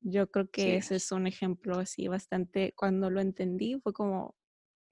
yo 0.00 0.30
creo 0.30 0.50
que 0.50 0.76
ese 0.76 0.96
es 0.96 1.10
un 1.12 1.26
ejemplo 1.26 1.78
así 1.78 2.08
bastante, 2.08 2.72
cuando 2.76 3.10
lo 3.10 3.20
entendí 3.20 3.78
fue 3.80 3.92
como, 3.92 4.36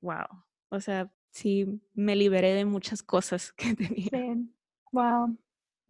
wow, 0.00 0.26
o 0.70 0.80
sea, 0.80 1.12
sí 1.30 1.66
me 1.94 2.16
liberé 2.16 2.54
de 2.54 2.64
muchas 2.64 3.02
cosas 3.02 3.52
que 3.56 3.74
tenía. 3.74 4.08
Sí. 4.10 4.50
Wow, 4.92 5.36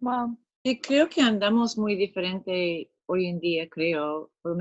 wow. 0.01 0.39
Y 0.63 0.81
creo 0.81 1.09
que 1.09 1.21
andamos 1.21 1.77
muy 1.77 1.95
diferente 1.95 2.91
hoy 3.07 3.27
en 3.27 3.39
día, 3.39 3.69
creo, 3.69 4.31
por 4.41 4.57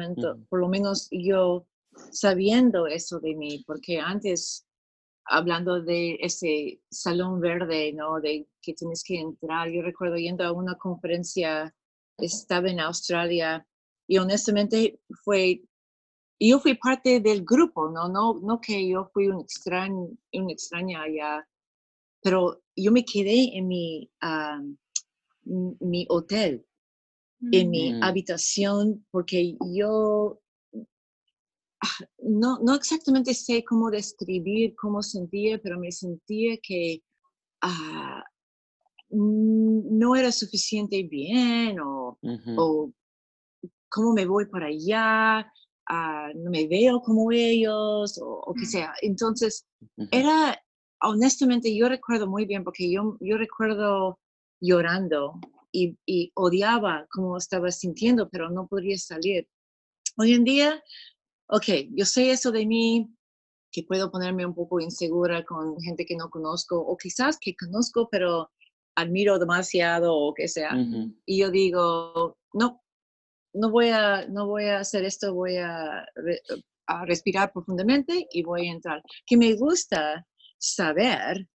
por 0.50 0.60
lo 0.60 0.68
menos 0.68 1.08
yo 1.12 1.66
sabiendo 2.12 2.88
eso 2.88 3.20
de 3.20 3.36
mí, 3.36 3.64
porque 3.66 4.00
antes 4.00 4.68
hablando 5.26 5.82
de 5.82 6.18
ese 6.22 6.82
salón 6.90 7.40
verde, 7.40 7.94
¿no? 7.94 8.20
De 8.20 8.48
que 8.62 8.74
tienes 8.74 9.04
que 9.04 9.20
entrar. 9.20 9.70
Yo 9.70 9.82
recuerdo 9.82 10.18
yendo 10.18 10.44
a 10.44 10.52
una 10.52 10.76
conferencia, 10.76 11.74
estaba 12.18 12.70
en 12.70 12.80
Australia 12.80 13.66
y 14.08 14.18
honestamente 14.18 15.00
fue, 15.24 15.64
yo 16.40 16.60
fui 16.60 16.76
parte 16.76 17.20
del 17.20 17.44
grupo, 17.44 17.90
¿no? 17.90 18.08
No, 18.10 18.40
no 18.42 18.60
que 18.60 18.88
yo 18.88 19.10
fui 19.14 19.28
un 19.28 19.42
extraño, 19.42 20.10
un 20.34 20.50
extraña 20.50 21.04
allá, 21.04 21.48
pero 22.22 22.62
yo 22.76 22.92
me 22.92 23.06
quedé 23.06 23.58
en 23.58 23.68
mi, 23.68 24.10
ah, 24.22 24.62
mi 25.46 26.06
hotel, 26.10 26.66
en 27.52 27.70
mi 27.70 27.94
mm. 27.94 28.04
habitación, 28.04 29.06
porque 29.12 29.58
yo 29.74 30.40
no, 32.20 32.60
no 32.60 32.76
exactamente 32.76 33.34
sé 33.34 33.64
cómo 33.64 33.90
describir 33.90 34.76
cómo 34.76 35.02
sentía, 35.02 35.60
pero 35.62 35.80
me 35.80 35.92
sentía 35.92 36.58
que 36.62 37.02
ah, 37.62 38.24
no 39.10 40.16
era 40.16 40.32
suficiente 40.32 41.04
bien 41.04 41.80
o, 41.80 42.18
cómo 43.90 44.14
me 44.14 44.26
voy 44.26 44.46
para 44.48 44.68
allá, 44.68 45.52
ah, 45.88 46.30
no 46.36 46.50
me 46.50 46.68
veo 46.68 47.02
como 47.02 47.32
ellos 47.32 48.18
o, 48.18 48.40
o 48.40 48.54
que 48.54 48.66
sea. 48.66 48.94
Entonces, 49.02 49.68
era, 50.12 50.60
honestamente, 51.02 51.76
yo 51.76 51.88
recuerdo 51.90 52.28
muy 52.28 52.46
bien 52.46 52.64
porque 52.64 52.92
yo, 52.92 53.18
yo 53.20 53.38
recuerdo 53.38 54.20
llorando 54.60 55.34
y, 55.72 55.98
y 56.06 56.32
odiaba 56.36 57.06
cómo 57.12 57.38
estaba 57.38 57.70
sintiendo, 57.72 58.30
pero 58.30 58.50
no 58.50 58.68
podía 58.68 58.98
salir. 58.98 59.48
Hoy 60.18 60.34
en 60.34 60.44
día 60.44 60.84
ok, 61.54 61.66
yo 61.92 62.06
sé 62.06 62.32
eso 62.32 62.52
de 62.52 62.66
mí, 62.66 63.08
que 63.72 63.84
puedo 63.84 64.10
ponerme 64.10 64.44
un 64.44 64.56
poco 64.56 64.80
insegura 64.80 65.46
con 65.46 65.80
gente 65.82 66.04
que 66.04 66.16
no 66.16 66.30
conozco, 66.30 66.80
o 66.80 66.98
quizás 66.98 67.38
que 67.40 67.56
conozco, 67.56 68.10
pero 68.12 68.50
admiro 68.96 69.38
demasiado 69.38 70.16
o 70.16 70.34
que 70.34 70.48
sea. 70.48 70.72
Y 71.26 71.40
yo 71.40 71.52
digo, 71.52 72.38
no, 72.54 72.82
no 73.54 73.70
voy, 73.70 73.90
a, 73.90 74.28
no 74.28 74.48
voy 74.48 74.66
a 74.66 74.80
hacer 74.80 75.06
esto, 75.06 75.34
voy 75.34 75.58
a, 75.58 76.06
a 76.88 77.06
respirar 77.06 77.52
profundamente 77.54 78.28
y 78.32 78.42
voy 78.42 78.68
a 78.68 78.72
entrar. 78.72 79.04
Que 79.26 79.38
me 79.38 79.54
gusta 79.56 80.26
saber 80.58 81.48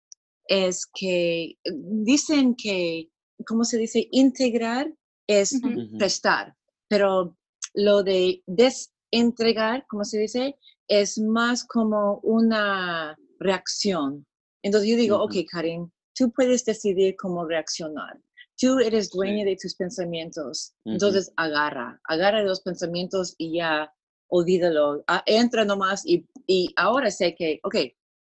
es 0.44 0.87
que 0.94 1.56
dicen 1.64 2.54
que, 2.54 3.08
¿cómo 3.46 3.64
se 3.64 3.78
dice? 3.78 4.08
Integrar 4.12 4.92
es 5.28 5.61
prestar, 5.98 6.54
pero 6.88 7.37
lo 7.74 8.02
de 8.02 8.42
desentregar, 9.11 9.85
¿cómo 9.88 10.05
se 10.05 10.18
dice? 10.18 10.57
Es 10.88 11.18
más 11.18 11.64
como 11.64 12.21
una 12.23 13.16
reacción. 13.38 14.27
Entonces 14.62 14.90
yo 14.90 14.97
digo, 14.97 15.23
ok, 15.23 15.35
Karim, 15.51 15.90
tú 16.14 16.31
puedes 16.33 16.64
decidir 16.64 17.16
cómo 17.16 17.44
reaccionar. 17.47 18.21
Tú 18.61 18.79
eres 18.81 19.11
dueña 19.11 19.44
de 19.44 19.57
tus 19.57 19.77
pensamientos. 19.77 20.75
Entonces 20.85 21.33
agarra, 21.37 22.01
agarra 22.05 22.42
los 22.42 22.61
pensamientos 22.62 23.35
y 23.38 23.59
ya 23.59 23.92
olvídalo. 24.29 25.05
Ah, 25.07 25.23
entra 25.27 25.64
nomás 25.64 26.05
y, 26.05 26.27
y 26.47 26.73
ahora 26.77 27.11
sé 27.11 27.35
que, 27.37 27.61
ok, 27.62 27.77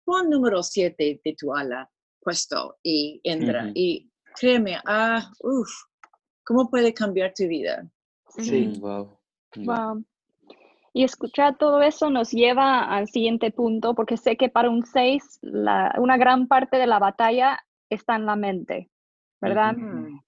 pon 0.05 0.29
número 0.29 0.61
7 0.61 1.21
de 1.23 1.35
tu 1.37 1.53
ala 1.53 1.89
puesto 2.21 2.77
y 2.83 3.19
entra. 3.23 3.71
Y 3.73 4.11
créeme, 4.39 4.77
ah, 4.85 5.31
uff, 5.41 5.69
¿cómo 6.45 6.69
puede 6.69 6.93
cambiar 6.93 7.33
tu 7.33 7.47
vida? 7.47 7.89
Sí, 8.37 8.77
wow. 8.79 9.17
Wow. 9.55 10.05
Y 10.97 11.03
escuchar 11.03 11.59
todo 11.59 11.83
eso 11.83 12.09
nos 12.09 12.31
lleva 12.31 12.83
al 12.83 13.07
siguiente 13.07 13.51
punto, 13.51 13.93
porque 13.93 14.17
sé 14.17 14.35
que 14.35 14.49
para 14.49 14.71
un 14.71 14.83
6, 14.83 15.41
una 15.43 16.17
gran 16.17 16.47
parte 16.47 16.77
de 16.77 16.87
la 16.87 16.97
batalla 16.97 17.63
está 17.87 18.15
en 18.15 18.25
la 18.25 18.35
mente, 18.35 18.89
¿verdad? 19.39 19.75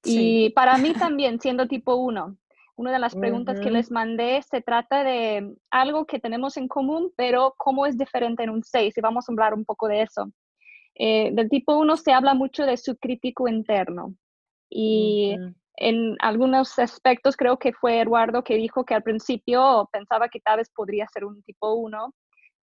Y 0.03 0.51
para 0.51 0.77
mí 0.77 0.93
también, 1.17 1.39
siendo 1.39 1.67
tipo 1.67 1.95
1, 1.95 2.37
una 2.75 2.91
de 2.91 2.99
las 2.99 3.15
preguntas 3.15 3.59
que 3.59 3.71
les 3.71 3.89
mandé 3.89 4.43
se 4.43 4.61
trata 4.61 5.03
de 5.03 5.55
algo 5.71 6.05
que 6.05 6.19
tenemos 6.19 6.55
en 6.55 6.67
común, 6.67 7.11
pero 7.15 7.55
cómo 7.57 7.87
es 7.87 7.97
diferente 7.97 8.43
en 8.43 8.51
un 8.51 8.63
6, 8.63 8.95
y 8.95 9.01
vamos 9.01 9.27
a 9.27 9.31
hablar 9.31 9.55
un 9.55 9.65
poco 9.65 9.87
de 9.87 10.03
eso. 10.03 10.31
Eh, 10.93 11.31
del 11.33 11.49
tipo 11.49 11.79
1 11.79 11.97
se 11.97 12.13
habla 12.13 12.35
mucho 12.35 12.67
de 12.67 12.77
su 12.77 12.95
crítico 12.95 13.47
interno, 13.47 14.13
y 14.69 15.35
en 15.75 16.15
algunos 16.19 16.77
aspectos 16.79 17.37
creo 17.37 17.57
que 17.57 17.73
fue 17.73 18.01
Eduardo 18.01 18.43
que 18.43 18.55
dijo 18.55 18.83
que 18.83 18.93
al 18.93 19.03
principio 19.03 19.89
pensaba 19.91 20.29
que 20.29 20.39
tal 20.39 20.57
vez 20.57 20.69
podría 20.69 21.07
ser 21.07 21.25
un 21.25 21.41
tipo 21.43 21.73
1. 21.73 22.13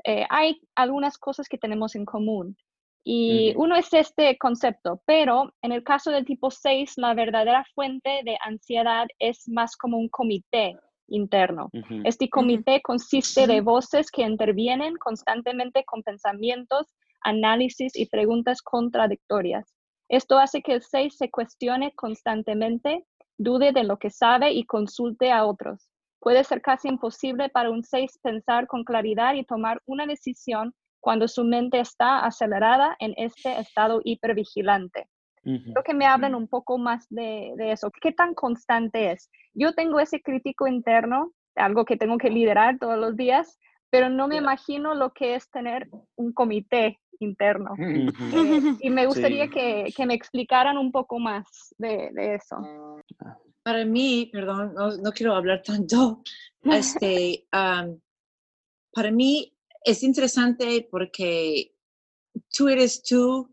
Eh, 0.03 0.25
hay 0.29 0.59
algunas 0.75 1.17
cosas 1.17 1.47
que 1.47 1.57
tenemos 1.57 1.95
en 1.95 2.05
común. 2.05 2.57
Y 3.07 3.53
uno 3.55 3.75
es 3.75 3.93
este 3.93 4.35
concepto, 4.39 4.99
pero 5.05 5.53
en 5.61 5.71
el 5.71 5.83
caso 5.83 6.09
del 6.09 6.25
tipo 6.25 6.49
6, 6.49 6.93
la 6.97 7.13
verdadera 7.13 7.63
fuente 7.75 8.21
de 8.23 8.35
ansiedad 8.43 9.05
es 9.19 9.47
más 9.47 9.77
como 9.77 9.99
un 9.99 10.09
comité 10.09 10.75
interno. 11.07 11.69
Este 12.03 12.29
comité 12.29 12.81
consiste 12.81 13.45
de 13.45 13.61
voces 13.61 14.09
que 14.09 14.23
intervienen 14.23 14.95
constantemente 14.95 15.83
con 15.85 16.01
pensamientos, 16.01 16.95
análisis 17.21 17.95
y 17.95 18.07
preguntas 18.07 18.63
contradictorias. 18.63 19.74
Esto 20.09 20.37
hace 20.37 20.61
que 20.61 20.73
el 20.73 20.83
6 20.83 21.17
se 21.17 21.29
cuestione 21.31 21.93
constantemente, 21.93 23.05
dude 23.37 23.71
de 23.71 23.83
lo 23.83 23.97
que 23.97 24.09
sabe 24.09 24.51
y 24.51 24.65
consulte 24.65 25.31
a 25.31 25.45
otros. 25.45 25.89
Puede 26.19 26.43
ser 26.43 26.61
casi 26.61 26.87
imposible 26.87 27.49
para 27.49 27.69
un 27.69 27.83
6 27.83 28.19
pensar 28.21 28.67
con 28.67 28.83
claridad 28.83 29.33
y 29.35 29.43
tomar 29.43 29.81
una 29.85 30.05
decisión 30.05 30.73
cuando 30.99 31.27
su 31.27 31.43
mente 31.43 31.79
está 31.79 32.25
acelerada 32.25 32.95
en 32.99 33.13
este 33.17 33.59
estado 33.59 34.01
hipervigilante. 34.03 35.07
Creo 35.43 35.83
que 35.83 35.93
me 35.93 36.07
hablen 36.07 36.33
un 36.33 36.47
poco 36.47 36.79
más 36.79 37.05
de, 37.11 37.53
de, 37.55 37.71
eso. 37.71 37.91
¿Qué 38.01 38.11
tan 38.11 38.33
constante 38.33 39.11
es? 39.11 39.29
Yo 39.53 39.73
tengo 39.73 39.99
ese 39.99 40.19
crítico 40.19 40.65
interno, 40.65 41.33
algo 41.53 41.85
que 41.85 41.97
tengo 41.97 42.17
que 42.17 42.31
liderar 42.31 42.79
todos 42.79 42.97
los 42.97 43.15
días, 43.15 43.59
pero 43.91 44.09
no 44.09 44.27
me 44.27 44.37
imagino 44.37 44.95
lo 44.95 45.13
que 45.13 45.35
es 45.35 45.47
tener 45.51 45.87
un 46.15 46.33
comité 46.33 46.99
interno. 47.19 47.71
Eh, 47.79 48.11
y 48.81 48.89
me 48.89 49.05
gustaría 49.05 49.47
que, 49.47 49.93
que, 49.95 50.05
me 50.05 50.13
explicaran 50.13 50.77
un 50.77 50.91
poco 50.91 51.19
más 51.19 51.73
de, 51.77 52.09
de 52.13 52.35
eso. 52.35 52.57
Ah. 53.19 53.37
Para 53.63 53.83
mí, 53.83 54.29
perdón, 54.31 54.73
no, 54.75 54.95
no 54.97 55.11
quiero 55.11 55.33
hablar 55.33 55.63
tanto, 55.63 56.21
este, 56.63 57.47
para 58.91 59.11
mí 59.11 59.57
es 59.83 60.03
interesante 60.03 60.87
porque 60.91 61.75
tú 62.55 62.67
eres 62.67 63.01
tú 63.03 63.51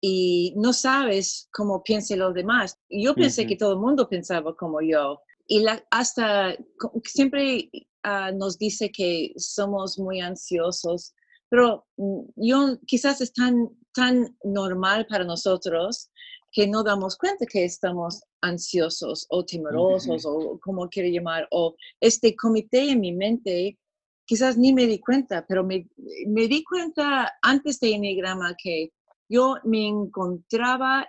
y 0.00 0.52
no 0.56 0.72
sabes 0.72 1.48
cómo 1.52 1.82
piensan 1.82 2.18
los 2.18 2.34
demás. 2.34 2.76
Yo 2.90 3.14
pensé 3.14 3.46
que 3.46 3.56
todo 3.56 3.74
el 3.74 3.78
mundo 3.78 4.08
pensaba 4.08 4.54
como 4.56 4.80
yo. 4.80 5.20
Y 5.46 5.60
la, 5.60 5.84
hasta 5.90 6.56
siempre 7.04 7.70
uh, 8.04 8.36
nos 8.36 8.58
dice 8.58 8.90
que 8.90 9.32
somos 9.36 9.98
muy 9.98 10.20
ansiosos 10.20 11.14
pero 11.52 11.86
mm, 11.98 12.22
yo, 12.36 12.78
quizás 12.86 13.20
es 13.20 13.34
tan, 13.34 13.68
tan 13.92 14.34
normal 14.42 15.06
para 15.06 15.22
nosotros 15.22 16.10
que 16.50 16.66
no 16.66 16.82
damos 16.82 17.18
cuenta 17.18 17.44
que 17.44 17.62
estamos 17.64 18.22
ansiosos 18.40 19.26
o 19.28 19.44
temerosos 19.44 20.24
o 20.24 20.58
como 20.60 20.88
quiere 20.88 21.12
llamar, 21.12 21.46
o 21.50 21.74
este 22.00 22.34
comité 22.36 22.90
en 22.90 23.00
mi 23.00 23.12
mente, 23.12 23.78
quizás 24.24 24.56
ni 24.56 24.72
me 24.72 24.86
di 24.86 24.98
cuenta, 24.98 25.44
pero 25.46 25.62
me, 25.62 25.86
me 26.26 26.48
di 26.48 26.64
cuenta 26.64 27.30
antes 27.42 27.78
de 27.80 27.96
Enneagrama 27.96 28.56
que 28.56 28.90
yo 29.28 29.56
me 29.64 29.86
encontraba 29.86 31.06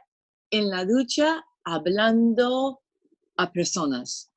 en 0.52 0.70
la 0.70 0.84
ducha 0.84 1.42
hablando 1.64 2.82
a 3.38 3.50
personas. 3.50 4.30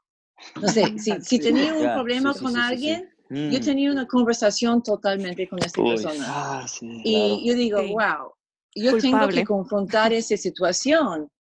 No 0.63 0.69
sé, 0.69 0.99
si, 0.99 1.11
si 1.21 1.41
tenía 1.41 1.75
un 1.75 1.95
problema 1.95 2.33
con 2.33 2.57
alguien, 2.57 3.09
yo 3.29 3.59
mm. 3.59 3.65
tenía 3.65 3.91
una 3.91 4.07
conversación 4.07 4.83
totalmente 4.83 5.49
con 5.49 5.59
esta 5.59 5.83
persona. 5.83 6.25
Ah, 6.29 6.67
y 6.81 7.47
yo 7.47 7.55
digo, 7.55 7.81
wow, 7.89 8.33
yo 8.75 8.99
tengo 8.99 9.29
que 9.29 9.45
confrontar 9.45 10.13
esa 10.13 10.37
situación. 10.37 11.31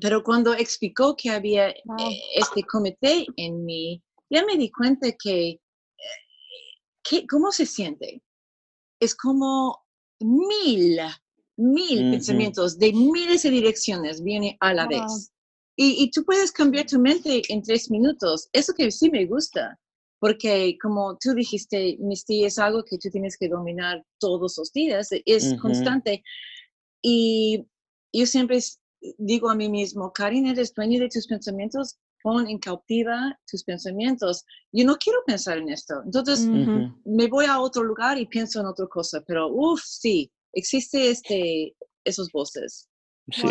pero 0.00 0.22
cuando 0.22 0.52
explicó 0.54 1.16
que 1.16 1.30
había 1.30 1.70
eh, 1.70 2.20
este 2.34 2.62
comité 2.64 3.26
en 3.36 3.64
mí, 3.64 4.02
ya 4.28 4.44
me 4.44 4.56
di 4.56 4.70
cuenta 4.70 5.10
que, 5.12 5.58
que, 7.02 7.26
¿cómo 7.26 7.50
se 7.50 7.64
siente? 7.64 8.22
Es 9.00 9.14
como 9.14 9.82
mil, 10.20 10.98
mil 11.56 12.10
pensamientos 12.10 12.78
de 12.78 12.92
miles 12.92 13.42
de 13.42 13.50
direcciones 13.50 14.22
vienen 14.22 14.56
a 14.60 14.74
la 14.74 14.86
vez. 14.86 15.32
Y, 15.76 16.04
y, 16.04 16.10
tú 16.10 16.24
puedes 16.26 16.52
cambiar 16.52 16.84
tu 16.84 16.98
mente 16.98 17.40
en 17.48 17.62
tres 17.62 17.90
minutos. 17.90 18.50
Eso 18.52 18.74
que 18.74 18.90
sí 18.90 19.10
me 19.10 19.24
gusta 19.24 19.78
porque 20.20 20.76
como 20.80 21.16
tú 21.18 21.32
dijiste, 21.34 21.96
Misty, 21.98 22.44
es 22.44 22.58
algo 22.58 22.84
que 22.84 22.98
tú 22.98 23.08
tienes 23.10 23.36
que 23.38 23.48
dominar 23.48 24.04
todos 24.18 24.56
los 24.58 24.70
días, 24.72 25.08
es 25.24 25.54
constante. 25.60 26.22
Y 27.02 27.64
yo 28.12 28.26
siempre 28.26 28.58
digo 29.16 29.48
a 29.48 29.54
mí 29.54 29.70
mismo, 29.70 30.12
Karin, 30.12 30.46
eres 30.46 30.74
dueño 30.74 31.00
de 31.00 31.08
tus 31.08 31.26
pensamientos, 31.26 31.98
pon 32.22 32.46
en 32.46 32.58
cautiva 32.58 33.34
tus 33.50 33.64
pensamientos. 33.64 34.44
Yo 34.72 34.84
no 34.84 34.96
quiero 34.96 35.20
pensar 35.26 35.56
en 35.56 35.70
esto. 35.70 35.94
Entonces 36.04 36.46
me 36.46 37.26
voy 37.28 37.46
a 37.46 37.58
otro 37.58 37.82
lugar 37.82 38.18
y 38.18 38.26
pienso 38.26 38.60
en 38.60 38.66
otra 38.66 38.86
cosa, 38.88 39.22
pero 39.26 39.48
uff, 39.48 39.80
sí, 39.82 40.30
existe 40.52 41.10
este, 41.10 41.74
esos 42.04 42.30
voces. 42.30 42.89
Sí. 43.32 43.46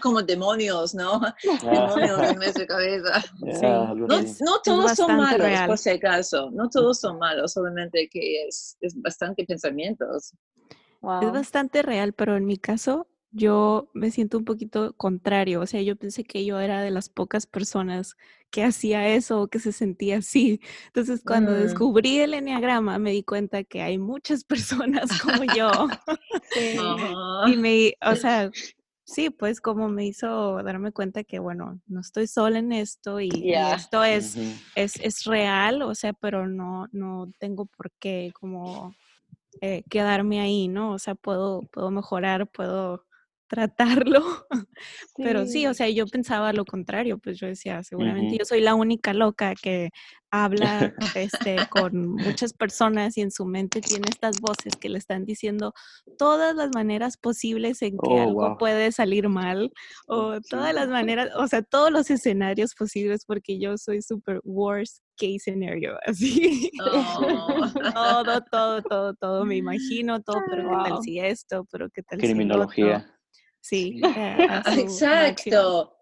como 0.00 0.22
demonios, 0.22 0.94
¿no? 0.94 1.20
demonios 1.62 2.30
en 2.30 2.36
nuestra 2.36 2.66
cabeza. 2.66 3.24
No, 3.40 4.60
todos 4.62 4.94
son 4.94 5.16
malos, 5.16 5.48
por 5.66 5.78
si 5.78 5.90
acaso. 5.90 6.50
No 6.50 6.68
todos 6.68 7.00
son 7.00 7.18
malos, 7.18 7.52
solamente 7.52 8.08
que 8.08 8.46
es, 8.46 8.76
es 8.80 9.00
bastante 9.00 9.44
pensamientos. 9.44 10.32
Es 11.22 11.32
bastante 11.32 11.82
real, 11.82 12.12
pero 12.14 12.36
en 12.36 12.46
mi 12.46 12.56
caso 12.56 13.06
yo 13.34 13.90
me 13.94 14.10
siento 14.10 14.38
un 14.38 14.44
poquito 14.44 14.94
contrario. 14.96 15.60
O 15.60 15.66
sea, 15.66 15.82
yo 15.82 15.96
pensé 15.96 16.24
que 16.24 16.44
yo 16.44 16.60
era 16.60 16.82
de 16.82 16.90
las 16.90 17.08
pocas 17.08 17.46
personas 17.46 18.16
que 18.50 18.62
hacía 18.62 19.08
eso 19.08 19.42
o 19.42 19.48
que 19.48 19.58
se 19.58 19.72
sentía 19.72 20.18
así. 20.18 20.60
Entonces, 20.86 21.22
cuando 21.26 21.50
mm. 21.50 21.54
descubrí 21.56 22.20
el 22.20 22.34
enneagrama, 22.34 22.98
me 22.98 23.10
di 23.10 23.24
cuenta 23.24 23.64
que 23.64 23.82
hay 23.82 23.98
muchas 23.98 24.44
personas 24.44 25.20
como 25.20 25.42
yo. 25.52 25.70
y 27.48 27.56
me, 27.56 27.94
o 28.00 28.14
sea, 28.14 28.50
sí, 29.04 29.30
pues 29.30 29.60
como 29.60 29.88
me 29.88 30.06
hizo 30.06 30.62
darme 30.62 30.92
cuenta 30.92 31.24
que, 31.24 31.38
bueno, 31.38 31.80
no 31.86 32.00
estoy 32.00 32.26
sola 32.26 32.58
en 32.58 32.72
esto 32.72 33.20
y, 33.20 33.30
esto 33.52 34.02
es, 34.04 34.36
es, 34.74 34.96
es, 34.96 35.24
real, 35.24 35.82
o 35.82 35.94
sea, 35.94 36.12
pero 36.12 36.46
no, 36.46 36.88
no 36.92 37.30
tengo 37.38 37.66
por 37.66 37.92
qué 37.98 38.32
como 38.38 38.94
eh, 39.60 39.82
quedarme 39.88 40.40
ahí, 40.40 40.68
¿no? 40.68 40.92
O 40.92 40.98
sea, 40.98 41.14
puedo, 41.14 41.62
puedo 41.72 41.90
mejorar, 41.90 42.46
puedo 42.46 43.04
tratarlo. 43.54 44.22
Pero 45.16 45.46
sí, 45.46 45.66
o 45.66 45.74
sea, 45.74 45.88
yo 45.88 46.06
pensaba 46.06 46.52
lo 46.52 46.64
contrario, 46.64 47.18
pues 47.18 47.38
yo 47.38 47.46
decía, 47.46 47.82
seguramente 47.82 48.36
yo 48.38 48.44
soy 48.44 48.60
la 48.60 48.74
única 48.74 49.14
loca 49.14 49.54
que 49.54 49.90
habla 50.30 50.92
este, 51.14 51.56
con 51.70 52.08
muchas 52.08 52.52
personas 52.52 53.16
y 53.16 53.20
en 53.20 53.30
su 53.30 53.44
mente 53.46 53.80
tiene 53.80 54.08
estas 54.10 54.40
voces 54.40 54.74
que 54.80 54.88
le 54.88 54.98
están 54.98 55.24
diciendo 55.24 55.72
todas 56.18 56.56
las 56.56 56.70
maneras 56.74 57.16
posibles 57.16 57.80
en 57.82 57.92
que 57.92 58.14
Oh, 58.14 58.22
algo 58.22 58.48
wow. 58.48 58.58
puede 58.58 58.90
salir 58.92 59.28
mal 59.28 59.70
o 60.08 60.40
todas 60.50 60.74
las 60.74 60.88
maneras, 60.88 61.30
o 61.36 61.46
sea, 61.46 61.62
todos 61.62 61.90
los 61.92 62.10
escenarios 62.10 62.74
posibles 62.74 63.24
porque 63.24 63.58
yo 63.60 63.78
soy 63.78 64.02
super 64.02 64.40
worst 64.42 64.98
case 65.16 65.38
scenario, 65.44 65.96
así. 66.06 66.70
Oh. 66.84 67.70
todo, 67.94 68.40
todo, 68.50 68.82
todo, 68.82 69.14
todo, 69.14 69.44
me 69.44 69.56
imagino 69.56 70.20
todo, 70.20 70.42
pero 70.50 70.62
qué 70.68 70.76
tal 70.82 70.92
Wow. 70.94 71.02
si 71.02 71.20
esto, 71.20 71.64
pero 71.70 71.88
qué 71.90 72.02
tal 72.02 72.18
si 72.20 72.26
el 72.26 72.32
otro. 72.32 72.36
Criminología. 72.36 73.10
Sí, 73.64 73.98
eh, 74.04 74.46
a 74.50 74.62
su 74.64 74.70
máximo. 74.70 74.80
Exacto. 74.90 75.96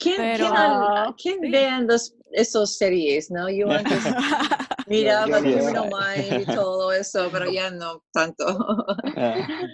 ¿Quién, 0.00 0.16
Pero- 0.16 0.50
quién- 0.50 1.14
quién 1.16 1.38
Sí. 1.42 1.50
vean 1.50 1.86
los, 1.86 2.14
esos 2.32 2.76
series, 2.76 3.30
no? 3.30 3.48
Yo 3.48 3.70
antes 3.70 4.02
miraba 4.88 5.38
Criminal 5.40 5.88
Mind 5.88 6.42
y 6.42 6.44
todo 6.44 6.92
eso, 6.92 7.28
pero 7.32 7.48
ya 7.50 7.70
no 7.70 8.02
tanto. 8.12 8.44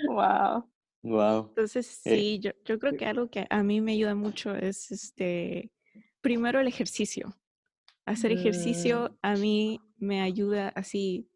Wow. 0.09 0.69
wow. 1.03 1.47
Entonces, 1.49 2.01
Eh, 2.05 2.15
sí, 2.17 2.39
yo, 2.41 2.51
yo 2.65 2.79
creo 2.79 2.97
que 2.97 3.07
algo 3.07 3.29
que 3.31 3.47
a 3.49 3.63
mí 3.63 3.81
me 3.81 3.93
ayuda 3.93 4.15
mucho 4.15 4.55
es 4.55 4.91
este, 4.93 5.71
primero 6.21 6.61
el 6.61 6.69
ejercicio. 6.69 7.35
Hacer 8.07 8.33
ejercicio 8.33 9.09
Mm. 9.11 9.17
a 9.23 9.35
mí 9.37 9.81
me 9.97 10.21
ayuda 10.21 10.69
así, 10.77 11.27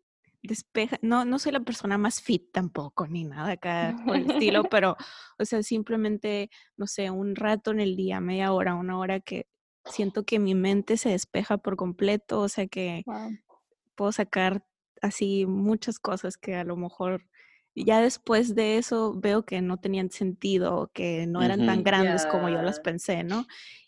despeja, 0.48 0.98
no, 1.02 1.24
no 1.24 1.38
soy 1.38 1.52
la 1.52 1.60
persona 1.60 1.98
más 1.98 2.20
fit 2.22 2.50
tampoco, 2.52 3.06
ni 3.06 3.24
nada 3.24 3.52
acá 3.52 3.96
por 4.06 4.16
el 4.16 4.26
estilo, 4.26 4.64
pero, 4.70 4.96
o 5.38 5.44
sea, 5.44 5.62
simplemente, 5.62 6.50
no 6.76 6.86
sé, 6.88 7.10
un 7.10 7.36
rato 7.36 7.70
en 7.72 7.80
el 7.80 7.96
día, 7.96 8.20
media 8.20 8.52
hora, 8.52 8.74
una 8.74 8.98
hora 8.98 9.20
que 9.20 9.46
siento 9.86 10.24
que 10.24 10.38
mi 10.40 10.54
mente 10.56 10.96
se 10.98 11.10
despeja 11.10 11.58
por 11.58 11.76
completo, 11.76 12.40
o 12.40 12.48
sea, 12.48 12.66
que 12.66 13.06
Wow. 13.06 13.38
puedo 13.96 14.12
sacar 14.12 14.66
así 15.02 15.46
muchas 15.46 15.98
cosas 15.98 16.36
que 16.36 16.56
a 16.56 16.64
lo 16.64 16.76
mejor 16.76 17.28
ya 17.84 18.00
después 18.00 18.54
de 18.54 18.78
eso 18.78 19.14
veo 19.16 19.44
que 19.44 19.60
no 19.62 19.78
tenían 19.78 20.10
sentido, 20.10 20.90
que 20.94 21.26
no 21.26 21.42
eran 21.42 21.64
tan 21.64 21.78
Ujú. 21.78 21.84
grandes 21.84 22.26
como 22.26 22.48
yo 22.48 22.62
las 22.62 22.80
pensé, 22.80 23.24
¿no? 23.24 23.46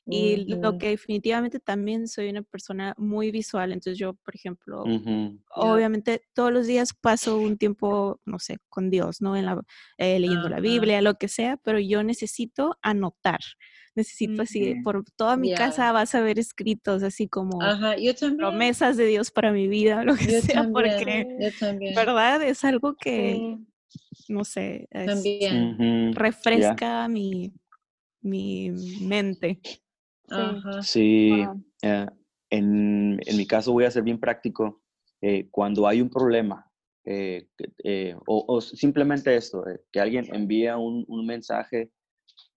Y 0.09 0.47
lo 0.49 0.72
Ujú. 0.72 0.78
que 0.78 0.88
definitivamente 0.91 1.61
también 1.61 2.09
soy 2.09 2.28
una 2.30 2.43
persona 2.43 2.95
muy 2.99 3.30
visual, 3.30 3.72
entonces 3.72 3.99
yo, 3.99 4.14
por 4.14 4.34
ejemplo, 4.36 4.84
Ujú. 4.86 5.38
obviamente 5.55 6.22
todos 6.34 6.53
los 6.53 6.66
días 6.66 6.95
paso 6.95 7.41
un 7.41 7.59
tiempo, 7.59 8.20
no 8.24 8.38
sé, 8.38 8.59
con 8.68 8.91
Dios, 8.91 9.20
¿no? 9.22 9.36
En 9.36 9.47
la, 9.47 9.62
eh, 9.99 10.18
leyendo 10.20 10.49
la 10.49 10.57
Ajá. 10.57 10.62
Biblia, 10.62 11.03
lo 11.03 11.14
que 11.14 11.28
sea, 11.28 11.57
pero 11.59 11.78
yo 11.80 12.03
necesito 12.05 12.76
anotar. 12.82 13.41
Necesito 13.97 14.43
así, 14.43 14.74
por 14.76 15.05
toda 15.16 15.36
mi 15.36 15.51
Ya. 15.51 15.57
casa 15.59 15.93
vas 15.93 16.14
a 16.14 16.20
ver 16.22 16.38
escritos 16.38 17.03
así 17.03 17.28
como 17.28 17.61
yo 17.99 18.14
promesas 18.36 18.97
de 18.97 19.07
Dios 19.07 19.30
para 19.32 19.53
mi 19.53 19.68
vida, 19.68 20.05
lo 20.07 20.14
que 20.16 20.26
Yo 20.26 20.41
sea, 20.41 20.55
también. 20.55 20.72
porque, 20.72 21.26
Yo. 21.38 21.51
¿verdad? 21.97 22.43
Es 22.43 22.64
algo 22.64 22.97
que, 22.97 23.32
Sí. 23.34 23.66
No 24.28 24.45
sé, 24.45 24.88
es- 24.91 25.07
También. 25.07 26.12
Refresca 26.14 27.09
mi, 27.09 27.53
mi 28.22 28.70
mente. 29.03 29.61
Sí, 30.82 31.30
Wow. 31.30 31.62
eh, 31.82 32.07
en, 32.51 33.20
en 33.26 33.36
mi 33.36 33.47
caso 33.47 33.72
voy 33.72 33.84
a 33.84 33.91
ser 33.91 34.03
bien 34.03 34.18
práctico. 34.20 34.82
Eh, 35.22 35.49
cuando 35.51 35.86
hay 35.86 36.01
un 36.01 36.09
problema, 36.09 36.66
eh, 37.05 37.49
eh, 37.84 38.14
o, 38.26 38.45
o 38.49 38.61
simplemente 38.61 39.34
esto, 39.36 39.66
eh, 39.68 39.80
que 39.93 40.01
alguien 40.01 40.26
envía 40.34 40.78
un, 40.78 41.05
un 41.09 41.26
mensaje 41.26 41.93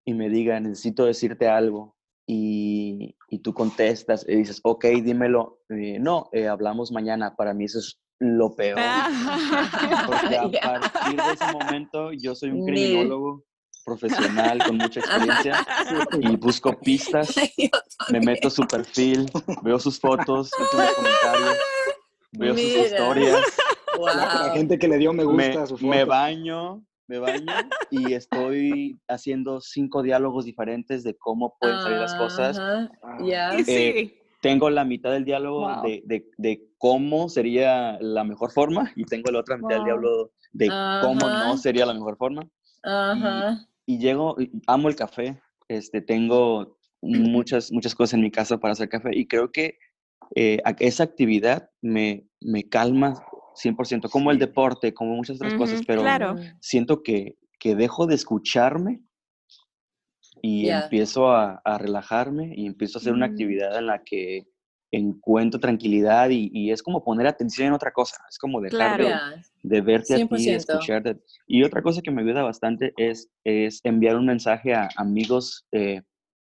y 0.06 0.14
me 0.14 0.30
diga, 0.30 0.60
necesito 0.60 1.06
decirte 1.06 1.48
algo, 1.48 1.98
y, 2.26 3.16
y 3.30 3.40
tú 3.40 3.54
contestas 3.54 4.26
y 4.28 4.36
dices, 4.38 4.62
ok, 4.64 4.86
dímelo. 5.04 5.60
Eh, 5.70 6.00
no, 6.00 6.30
eh, 6.32 6.48
hablamos 6.48 6.92
mañana. 6.92 7.36
Para 7.36 7.54
mí 7.54 7.66
eso 7.66 7.80
es 7.80 8.00
lo 8.24 8.56
peor. 8.56 8.80
Porque 10.08 10.38
a 10.38 10.50
partir 10.82 11.22
de 11.22 11.34
ese 11.34 11.52
momento 11.52 12.12
yo 12.14 12.34
soy 12.36 12.52
un 12.52 12.66
criminólogo 12.66 13.44
profesional 13.86 14.64
con 14.64 14.78
mucha 14.78 15.02
experiencia 15.02 15.66
y 16.22 16.36
busco 16.38 16.72
pistas 16.80 17.36
me 18.10 18.22
meto 18.22 18.48
a 18.48 18.52
su 18.52 18.66
perfil, 18.66 19.30
veo 19.62 19.78
sus 19.78 20.00
fotos, 20.00 20.52
últimos 20.58 20.94
comentarios, 20.94 21.58
veo 22.32 22.56
sus 22.56 22.76
historias, 22.76 23.42
La, 24.06 24.14
la 24.16 24.44
Wow. 24.46 24.54
gente 24.54 24.80
que 24.80 24.88
le 24.88 24.98
dio 24.98 25.12
me 25.14 25.24
gusta 25.26 25.50
me, 25.50 25.58
a 25.58 25.66
su 25.68 25.78
foto. 25.78 25.88
me 25.88 26.06
baño, 26.06 26.84
me 27.08 27.20
baño 27.20 27.54
y 27.92 28.14
estoy 28.14 29.00
haciendo 29.10 29.60
cinco 29.60 30.02
diálogos 30.02 30.46
diferentes 30.46 31.04
de 31.04 31.16
cómo 31.18 31.58
pueden 31.60 31.80
salir 31.82 31.98
las 32.00 32.16
cosas. 32.16 32.58
Ah, 33.04 33.58
sí, 33.66 34.18
Tengo 34.44 34.70
la 34.70 34.84
mitad 34.86 35.12
del 35.12 35.24
diálogo 35.26 35.62
Wow. 35.62 35.84
de, 35.84 36.04
de- 36.06 36.30
de 36.38 36.68
cómo 36.78 37.30
sería 37.30 37.98
la 38.02 38.24
mejor 38.26 38.52
forma 38.52 38.92
y 38.96 39.06
tengo 39.06 39.32
la 39.32 39.40
otra 39.40 39.56
mitad 39.58 39.70
del 39.70 39.80
Wow. 39.80 39.86
diálogo 39.86 40.32
de 40.52 40.68
cómo 41.02 41.28
Ajá. 41.28 41.40
no 41.48 41.58
sería 41.58 41.86
la 41.88 41.94
mejor 41.96 42.18
forma. 42.18 42.44
Ajá. 42.84 43.66
y 43.86 43.98
llego, 43.98 44.36
y 44.40 44.52
amo 44.68 44.90
el 44.90 44.96
café, 44.96 45.42
este, 45.70 46.02
tengo 46.02 46.78
muchas, 47.02 47.72
muchas 47.72 47.96
cosas 47.96 48.14
en 48.16 48.22
mi 48.22 48.32
casa 48.32 48.58
para 48.60 48.74
hacer 48.74 48.88
café 48.90 49.10
y 49.14 49.26
creo 49.28 49.52
que 49.52 49.78
eh, 50.36 50.60
esa 50.80 51.04
actividad 51.04 51.70
me, 51.82 52.26
me 52.42 52.64
calma 52.68 53.14
100%, 53.56 54.10
como 54.10 54.32
el 54.32 54.40
deporte, 54.40 54.94
como 54.94 55.16
muchas 55.16 55.36
otras 55.38 55.54
cosas, 55.56 55.76
Ujú, 55.80 55.86
pero 55.88 56.02
claro. 56.02 56.34
Mm. 56.36 56.40
siento 56.60 57.04
que, 57.04 57.38
que 57.60 57.76
dejo 57.76 58.06
de 58.08 58.16
escucharme 58.16 59.02
y 60.46 60.68
empiezo 60.70 61.32
a, 61.32 61.62
a 61.64 61.78
relajarme 61.78 62.54
y 62.56 62.66
empiezo 62.66 62.98
a 62.98 63.00
hacer 63.00 63.14
una 63.14 63.28
Mm. 63.28 63.32
actividad 63.32 63.78
en 63.80 63.88
la 63.88 64.04
que 64.04 64.46
encuentro 64.92 65.60
tranquilidad 65.60 66.30
y, 66.30 66.52
y 66.54 66.72
es 66.72 66.84
como 66.84 67.04
poner 67.04 67.26
atención 67.26 67.70
en 67.70 67.74
otra 67.74 67.92
cosa, 67.92 68.18
es 68.30 68.38
como 68.38 68.62
dejar 68.62 69.00
Claro. 69.00 69.38
de, 69.64 69.82
verte 69.82 70.14
a 70.14 70.18
ti, 70.18 70.24
100%. 70.26 70.56
escucharte. 70.58 71.20
Y 71.48 71.64
otra 71.64 71.82
cosa 71.82 72.02
que 72.02 72.12
me 72.12 72.22
ayuda 72.22 72.44
bastante 72.44 72.94
es, 72.98 73.30
es 73.44 73.80
enviar 73.84 74.18
un 74.18 74.26
mensaje 74.28 74.74
a 74.76 74.90
amigos, 74.98 75.66
eh, 75.72 76.02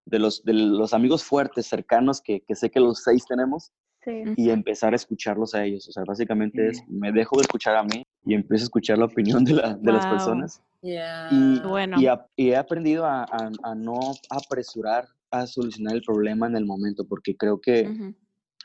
de, 0.05 0.19
los, 0.19 0.43
de 0.43 0.53
los 0.53 0.93
amigos 0.93 1.23
fuertes, 1.23 1.65
cercanos, 1.65 2.21
que, 2.21 2.41
que 2.47 2.55
sé 2.55 2.69
que 2.69 2.79
los 2.79 3.03
seis 3.03 3.25
tenemos, 3.27 3.73
Sí. 4.07 4.23
y 4.37 4.49
empezar 4.51 4.93
a 4.93 4.95
escucharlos 4.95 5.53
a 5.53 5.65
ellos. 5.65 5.85
O 5.89 5.91
sea, 5.91 6.03
básicamente 6.07 6.69
es, 6.69 6.81
me 6.87 7.11
dejo 7.11 7.35
de 7.35 7.41
escuchar 7.41 7.75
a 7.75 7.83
mí 7.83 8.05
y 8.25 8.35
empiezo 8.35 8.63
a 8.63 8.67
escuchar 8.67 8.97
la 8.97 9.05
opinión 9.05 9.43
de, 9.43 9.53
la- 9.53 9.73
de 9.73 9.91
las 9.91 10.05
Wow. 10.05 10.13
personas. 10.13 10.61
Ya. 10.81 11.27
Y, 11.29 11.59
Bueno. 11.59 11.99
y, 11.99 12.07
a- 12.07 12.25
y 12.37 12.51
he 12.51 12.55
aprendido 12.55 13.05
a, 13.05 13.23
a- 13.23 13.51
a 13.63 13.75
no 13.75 13.99
apresurar 14.29 15.09
a 15.29 15.45
solucionar 15.45 15.93
el 15.95 16.03
problema 16.03 16.47
en 16.47 16.55
el 16.55 16.65
momento, 16.65 17.05
porque 17.05 17.35
creo 17.35 17.59
que 17.59 17.89
Ujú. 17.89 18.15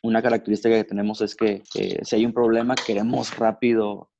una 0.04 0.22
característica 0.22 0.76
que 0.76 0.84
tenemos 0.84 1.20
es 1.20 1.34
que 1.34 1.64
eh, 1.74 1.98
si 2.04 2.14
hay 2.16 2.24
un 2.24 2.32
problema 2.32 2.76
queremos 2.76 3.36
rápido 3.36 4.10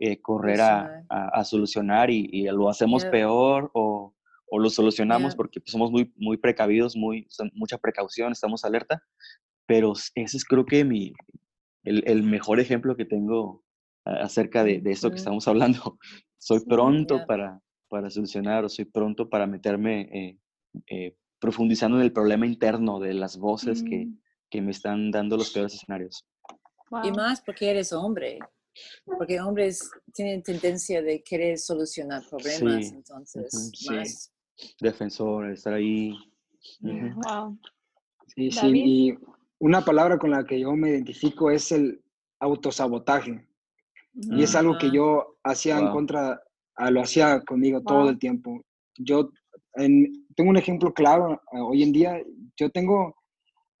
eh, 0.00 0.20
correr 0.20 0.60
a, 0.62 0.78
Solucionar. 0.80 1.04
a- 1.10 1.28
a 1.40 1.44
solucionar 1.44 2.10
y, 2.10 2.28
y 2.32 2.42
lo 2.48 2.68
hacemos 2.68 3.02
Yep. 3.04 3.12
peor 3.12 3.70
o, 3.74 4.14
o 4.50 4.58
lo 4.58 4.68
solucionamos 4.68 5.32
Yep. 5.34 5.36
porque 5.36 5.60
pues, 5.60 5.70
somos 5.70 5.92
muy, 5.92 6.12
muy 6.16 6.38
precavidos, 6.38 6.96
muy, 6.96 7.24
son- 7.30 7.52
mucha 7.54 7.78
precaución, 7.78 8.32
estamos 8.32 8.64
alerta, 8.64 9.00
pero 9.66 9.92
ese 10.14 10.36
es 10.36 10.44
creo 10.44 10.64
que 10.66 10.84
mi, 10.84 11.12
el, 11.84 12.02
el 12.06 12.22
mejor 12.22 12.60
ejemplo 12.60 12.96
que 12.96 13.04
tengo 13.04 13.64
acerca 14.04 14.64
de, 14.64 14.80
de 14.80 14.90
esto 14.90 15.10
que 15.10 15.16
estamos 15.16 15.46
hablando. 15.48 15.98
Soy 16.38 16.60
Sí. 16.60 16.66
pronto 16.68 17.24
para, 17.26 17.60
para 17.88 18.10
solucionar 18.10 18.64
o 18.64 18.68
soy 18.68 18.84
pronto 18.84 19.28
para 19.28 19.46
meterme 19.46 20.00
eh, 20.12 20.38
eh, 20.88 21.16
profundizando 21.38 21.98
en 21.98 22.04
el 22.04 22.12
problema 22.12 22.46
interno 22.46 22.98
de 23.00 23.14
las 23.14 23.36
voces 23.36 23.82
que, 23.82 24.06
Mm, 24.06 24.18
que 24.50 24.60
me 24.62 24.70
están 24.70 25.10
dando 25.10 25.36
los 25.36 25.50
peores 25.50 25.74
escenarios. 25.74 26.26
Y 27.04 27.08
wow. 27.10 27.14
más 27.16 27.40
porque 27.40 27.70
eres 27.70 27.92
hombre. 27.92 28.38
Porque 29.04 29.40
hombres 29.40 29.90
tienen 30.14 30.42
tendencia 30.42 31.02
de 31.02 31.22
querer 31.22 31.58
solucionar 31.58 32.22
problemas, 32.28 32.86
Sí, 32.88 32.94
entonces 32.94 33.52
ujú, 33.52 33.74
sí. 33.74 33.94
más. 33.94 34.32
Defensor, 34.80 35.50
estar 35.50 35.74
ahí. 35.74 36.14
Wow. 36.80 37.58
Sí, 38.34 38.50
sí, 38.50 38.66
y 38.74 39.18
una 39.62 39.84
palabra 39.84 40.18
con 40.18 40.30
la 40.30 40.44
que 40.44 40.58
yo 40.60 40.72
me 40.74 40.90
identifico 40.90 41.50
es 41.50 41.70
el 41.70 42.00
autosabotaje. 42.40 43.46
Y 44.14 44.42
es 44.42 44.54
algo 44.56 44.76
que 44.76 44.90
yo 44.90 45.36
hacía 45.44 45.78
en 45.78 45.84
Wow. 45.84 45.92
contra, 45.94 46.40
ah, 46.76 46.90
lo 46.90 47.00
hacía 47.00 47.40
conmigo 47.46 47.80
todo 47.80 48.00
Wow. 48.00 48.08
el 48.10 48.18
tiempo. 48.18 48.60
Yo 48.98 49.30
en- 49.76 50.26
tengo 50.34 50.50
un 50.50 50.56
ejemplo 50.56 50.92
claro 50.92 51.40
ah, 51.52 51.62
hoy 51.64 51.82
en 51.84 51.92
día. 51.92 52.20
Yo 52.56 52.70
tengo 52.70 53.14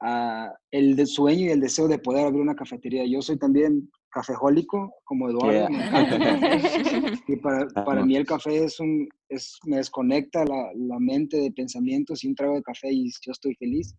ah, 0.04 0.52
el 0.70 0.94
de 0.96 1.04
sueño 1.06 1.46
y 1.46 1.50
el 1.50 1.60
deseo 1.60 1.86
de 1.88 1.98
poder 1.98 2.26
abrir 2.26 2.40
una 2.40 2.54
cafetería. 2.56 3.04
Yo 3.06 3.20
soy 3.22 3.38
también 3.38 3.88
cafejólico, 4.10 4.94
como 5.04 5.28
Eduardo. 5.30 5.68
Yeah. 5.68 5.68
Y 7.28 7.36
para, 7.36 7.66
para 7.68 7.98
Amo. 8.00 8.06
mí 8.06 8.16
el 8.16 8.26
café 8.26 8.64
es 8.64 8.78
un, 8.80 9.08
es, 9.28 9.58
me 9.64 9.76
desconecta 9.78 10.44
la, 10.44 10.70
la 10.74 10.98
mente 11.00 11.36
de 11.38 11.50
pensamientos 11.52 12.22
y 12.22 12.28
un 12.28 12.34
trago 12.34 12.54
de 12.54 12.62
café 12.62 12.88
y 12.92 13.10
yo 13.24 13.32
estoy 13.32 13.54
feliz. 13.56 13.94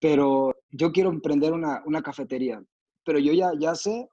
Pero 0.00 0.54
yo 0.72 0.92
quiero 0.92 1.10
emprender 1.10 1.52
una, 1.52 1.82
una 1.86 2.02
cafetería. 2.02 2.62
Pero 3.04 3.18
yo 3.18 3.32
ya, 3.32 3.52
ya 3.58 3.74
sé, 3.74 4.08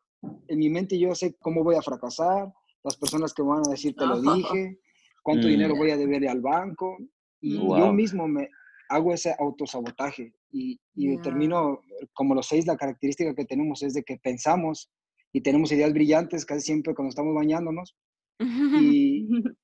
en 0.47 0.59
mi 0.59 0.69
mente 0.69 0.97
yo 0.97 1.13
sé 1.15 1.35
cómo 1.39 1.63
voy 1.63 1.75
a 1.75 1.81
fracasar, 1.81 2.51
las 2.83 2.97
personas 2.97 3.33
que 3.33 3.43
me 3.43 3.49
van 3.49 3.63
a 3.67 3.71
decir, 3.71 3.95
te 3.95 4.05
lo 4.05 4.21
dije, 4.21 4.79
cuánto 5.23 5.47
Mm. 5.47 5.51
dinero 5.51 5.75
voy 5.75 5.91
a 5.91 5.97
deberle 5.97 6.29
al 6.29 6.41
banco. 6.41 6.97
Y 7.41 7.55
yo 7.57 7.63
Wow. 7.65 7.93
mismo 7.93 8.27
me 8.27 8.49
hago 8.89 9.13
ese 9.13 9.35
autosabotaje 9.37 10.33
y, 10.51 10.79
y 10.95 11.15
Ya. 11.15 11.21
termino, 11.21 11.81
como 12.13 12.33
los 12.33 12.47
seis, 12.47 12.65
la 12.65 12.77
característica 12.77 13.35
que 13.35 13.45
tenemos 13.45 13.83
es 13.83 13.93
de 13.93 14.03
que 14.03 14.17
pensamos 14.17 14.89
y 15.33 15.41
tenemos 15.41 15.71
ideas 15.71 15.91
brillantes 15.93 16.45
casi 16.45 16.61
siempre 16.61 16.95
cuando 16.95 17.09
estamos 17.09 17.35
bañándonos, 17.35 17.95
y, 18.39 19.27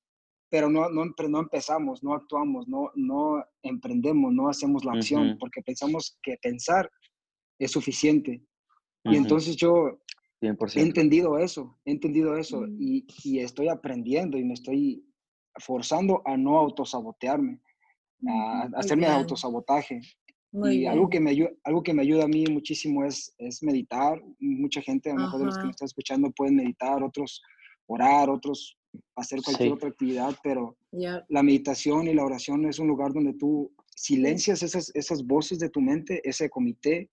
pero 0.54 0.70
no, 0.70 0.88
no, 0.88 1.04
no 1.04 1.40
empezamos, 1.40 2.04
no 2.04 2.14
actuamos, 2.14 2.68
no, 2.68 2.88
no 2.94 3.44
emprendemos, 3.64 4.32
no 4.32 4.48
hacemos 4.48 4.84
la 4.84 4.92
acción, 4.92 5.30
Ujú. 5.30 5.38
porque 5.40 5.62
pensamos 5.62 6.16
que 6.22 6.36
pensar 6.40 6.88
es 7.58 7.72
suficiente. 7.72 8.40
Y 9.02 9.08
Ujú, 9.08 9.16
entonces 9.16 9.56
yo 9.56 9.98
he 10.38 10.46
100%. 10.46 10.80
entendido 10.80 11.38
eso, 11.38 11.76
he 11.84 11.90
entendido 11.90 12.36
eso 12.36 12.60
Mm. 12.60 12.76
y, 12.78 13.04
y 13.24 13.40
estoy 13.40 13.66
aprendiendo 13.66 14.38
y 14.38 14.44
me 14.44 14.54
estoy 14.54 15.04
forzando 15.58 16.22
a 16.24 16.36
no 16.36 16.56
autosabotearme, 16.56 17.60
a, 18.28 18.62
a 18.62 18.68
Muy 18.68 18.78
hacerme 18.78 19.06
bien. 19.08 19.18
autosabotaje. 19.18 20.00
Muy 20.52 20.76
y 20.76 20.86
algo 20.86 21.10
que, 21.10 21.18
me 21.18 21.30
ayuda, 21.30 21.50
algo 21.64 21.82
que 21.82 21.94
me 21.94 22.02
ayuda 22.02 22.26
a 22.26 22.28
mí 22.28 22.44
muchísimo 22.48 23.04
es, 23.04 23.34
es 23.38 23.60
meditar. 23.60 24.22
Mucha 24.38 24.80
gente, 24.82 25.10
a 25.10 25.14
lo 25.14 25.22
mejor 25.22 25.40
de 25.40 25.46
los 25.46 25.58
que 25.58 25.66
me 25.66 25.72
están 25.72 25.86
escuchando, 25.86 26.30
pueden 26.30 26.54
meditar, 26.54 27.02
otros 27.02 27.42
orar, 27.88 28.30
otros 28.30 28.78
hacer 29.16 29.40
cualquier 29.42 29.68
Sí. 29.68 29.72
otra 29.74 29.88
actividad, 29.88 30.34
pero 30.42 30.76
la 31.28 31.42
meditación 31.42 32.06
y 32.08 32.14
la 32.14 32.24
oración 32.24 32.66
es 32.66 32.78
un 32.78 32.88
lugar 32.88 33.12
donde 33.12 33.32
tú 33.34 33.72
silencias 33.96 34.62
esas, 34.62 34.90
esas 34.94 35.24
voces 35.24 35.58
de 35.58 35.68
tu 35.70 35.80
mente, 35.80 36.20
ese 36.28 36.50
comité, 36.50 37.10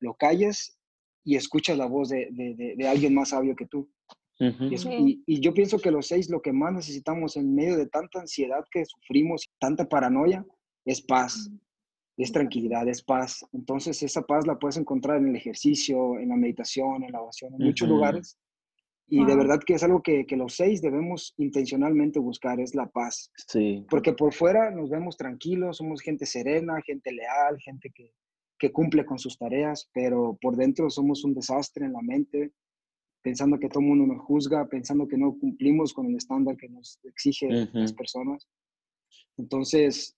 lo 0.00 0.14
callas 0.14 0.76
y 1.24 1.36
escuchas 1.36 1.76
la 1.78 1.86
voz 1.86 2.08
de, 2.08 2.28
de- 2.32 2.54
de- 2.54 2.74
de 2.76 2.88
alguien 2.88 3.14
más 3.14 3.30
sabio 3.30 3.54
que 3.56 3.66
tú. 3.66 3.88
Y, 4.38 4.74
es- 4.74 4.82
Sí. 4.82 4.90
y- 4.92 5.22
y 5.26 5.40
yo 5.40 5.54
pienso 5.54 5.78
que 5.78 5.90
los 5.90 6.06
seis 6.08 6.28
lo 6.28 6.42
que 6.42 6.52
más 6.52 6.72
necesitamos 6.74 7.36
en 7.36 7.54
medio 7.54 7.76
de 7.78 7.86
tanta 7.86 8.20
ansiedad 8.20 8.64
que 8.70 8.84
sufrimos, 8.84 9.48
tanta 9.58 9.88
paranoia, 9.88 10.44
es 10.84 11.00
paz, 11.00 11.50
es 12.18 12.32
tranquilidad, 12.32 12.86
es 12.88 13.02
paz. 13.02 13.44
Entonces 13.52 14.02
esa 14.02 14.22
paz 14.22 14.46
la 14.46 14.58
puedes 14.58 14.76
encontrar 14.76 15.18
en 15.18 15.28
el 15.28 15.36
ejercicio, 15.36 16.18
en 16.18 16.28
la 16.28 16.36
meditación, 16.36 17.02
en 17.04 17.12
la 17.12 17.22
oración, 17.22 17.54
en 17.54 17.64
muchos 17.66 17.88
lugares. 17.88 18.36
Y 19.08 19.24
de 19.24 19.36
verdad 19.36 19.60
que 19.64 19.74
es 19.74 19.82
algo 19.84 20.02
que, 20.02 20.26
que 20.26 20.36
los 20.36 20.56
seis 20.56 20.82
debemos 20.82 21.32
intencionalmente 21.38 22.18
buscar, 22.18 22.58
es 22.58 22.74
la 22.74 22.86
paz. 22.86 23.30
Sí. 23.46 23.86
Porque 23.88 24.12
por 24.12 24.34
fuera 24.34 24.70
nos 24.72 24.90
vemos 24.90 25.16
tranquilos, 25.16 25.76
somos 25.76 26.00
gente 26.00 26.26
serena, 26.26 26.80
gente 26.84 27.12
leal, 27.12 27.56
gente 27.60 27.92
que, 27.94 28.12
que 28.58 28.72
cumple 28.72 29.04
con 29.06 29.18
sus 29.18 29.38
tareas, 29.38 29.88
pero 29.92 30.36
por 30.40 30.56
dentro 30.56 30.90
somos 30.90 31.24
un 31.24 31.34
desastre 31.34 31.86
en 31.86 31.92
la 31.92 32.02
mente, 32.02 32.52
pensando 33.22 33.58
que 33.58 33.68
todo 33.68 33.80
el 33.80 33.86
mundo 33.86 34.12
nos 34.12 34.24
juzga, 34.24 34.66
pensando 34.66 35.06
que 35.06 35.16
no 35.16 35.38
cumplimos 35.38 35.92
con 35.92 36.06
el 36.06 36.16
estándar 36.16 36.56
que 36.56 36.68
nos 36.68 36.98
exige 37.04 37.48
las 37.72 37.92
personas. 37.92 38.48
Entonces, 39.36 40.16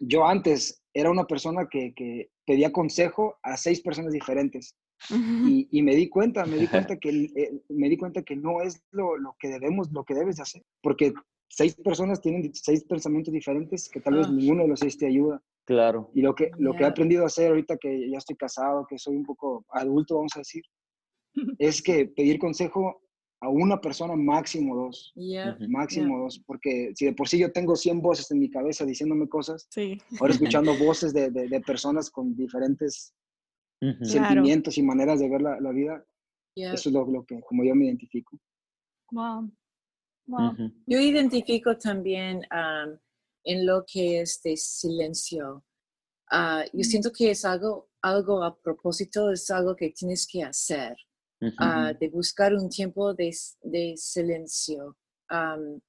yo 0.00 0.24
antes 0.26 0.82
era 0.94 1.10
una 1.10 1.26
persona 1.26 1.66
que, 1.68 1.92
que 1.94 2.30
pedía 2.46 2.72
consejo 2.72 3.36
a 3.42 3.56
seis 3.56 3.80
personas 3.80 4.12
diferentes 4.12 4.76
y, 5.10 5.68
y 5.70 5.82
me 5.82 5.94
di 5.96 6.08
cuenta, 6.08 6.44
me 6.46 6.56
di 6.56 6.66
cuenta 6.68 6.96
que, 6.98 7.08
el- 7.08 7.62
me 7.68 7.88
di 7.88 7.96
cuenta 7.96 8.22
que 8.22 8.36
no 8.36 8.60
es 8.62 8.82
lo, 8.90 9.16
lo 9.16 9.34
que 9.38 9.48
debemos, 9.48 9.90
lo 9.92 10.04
que 10.04 10.14
debes 10.14 10.36
de 10.36 10.42
hacer, 10.42 10.62
porque 10.82 11.12
seis 11.48 11.74
personas 11.74 12.20
tienen 12.20 12.50
seis 12.54 12.84
pensamientos 12.84 13.32
diferentes 13.32 13.88
que 13.88 14.00
tal 14.00 14.14
vez 14.14 14.26
Ah. 14.28 14.32
ninguno 14.32 14.62
de 14.62 14.68
los 14.68 14.80
seis 14.80 14.96
te 14.96 15.06
ayuda. 15.06 15.42
Claro. 15.64 16.10
Y 16.14 16.22
lo 16.22 16.34
que, 16.34 16.50
lo 16.58 16.74
que 16.74 16.82
he 16.82 16.86
aprendido 16.86 17.22
a 17.24 17.26
hacer 17.26 17.48
ahorita 17.50 17.76
que 17.76 18.10
ya 18.10 18.18
estoy 18.18 18.36
casado, 18.36 18.86
que 18.88 18.98
soy 18.98 19.16
un 19.16 19.24
poco 19.24 19.64
adulto, 19.70 20.16
vamos 20.16 20.32
a 20.36 20.40
decir, 20.40 20.62
es 21.58 21.82
que 21.82 22.06
pedir 22.06 22.38
consejo 22.38 23.00
a 23.40 23.48
una 23.48 23.80
persona, 23.80 24.14
máximo 24.14 24.76
dos. 24.76 25.12
Ujú. 25.16 25.68
máximo 25.68 26.18
dos, 26.20 26.40
porque 26.46 26.92
si 26.94 27.06
de 27.06 27.12
por 27.12 27.28
sí 27.28 27.38
yo 27.38 27.50
tengo 27.50 27.74
100 27.74 28.00
voces 28.00 28.30
en 28.30 28.38
mi 28.38 28.48
cabeza 28.48 28.84
diciéndome 28.86 29.28
cosas, 29.28 29.66
Sí. 29.70 29.98
ahora 30.20 30.32
escuchando 30.62 30.76
voces 30.78 31.12
de, 31.12 31.30
de- 31.30 31.48
de 31.48 31.60
personas 31.60 32.08
con 32.10 32.34
diferentes 32.36 33.12
Claro. 33.82 34.04
sentimientos 34.04 34.78
y 34.78 34.82
maneras 34.82 35.18
de 35.18 35.28
ver 35.28 35.42
la, 35.42 35.60
la 35.60 35.72
vida, 35.72 36.04
eso 36.54 36.88
es 36.88 36.92
lo, 36.92 37.04
lo 37.06 37.24
que, 37.24 37.40
como 37.40 37.64
yo 37.64 37.74
me 37.74 37.86
identifico. 37.86 38.38
Wow. 39.10 39.50
Wow. 40.26 40.52
Ujú. 40.52 40.72
Yo 40.86 41.00
identifico 41.00 41.76
también 41.76 42.42
am, 42.50 42.96
en 43.44 43.66
lo 43.66 43.84
que 43.84 44.20
es 44.20 44.40
de 44.44 44.56
silencio. 44.56 45.64
Ah, 46.30 46.64
yo 46.72 46.80
Mm. 46.80 46.84
siento 46.84 47.10
que 47.12 47.30
es 47.32 47.44
algo, 47.44 47.88
algo 48.02 48.42
a 48.44 48.56
propósito, 48.56 49.32
es 49.32 49.50
algo 49.50 49.74
que 49.74 49.90
tienes 49.90 50.26
que 50.30 50.44
hacer, 50.44 50.96
Ujú. 51.40 51.52
ah, 51.58 51.92
de 51.92 52.08
buscar 52.08 52.54
un 52.54 52.68
tiempo 52.68 53.12
de, 53.14 53.36
de 53.62 53.94
silencio. 53.96 54.96
Am, 55.28 55.80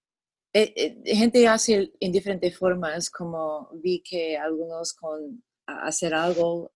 eh, 0.51 0.73
eh, 0.75 1.15
gente 1.15 1.47
hace 1.47 1.93
en 1.99 2.11
diferentes 2.11 2.57
formas, 2.57 3.09
como 3.09 3.69
vi 3.75 4.01
que 4.01 4.35
algunos 4.37 4.93
con 4.93 5.43
a- 5.67 5.87
hacer 5.87 6.13
algo, 6.13 6.71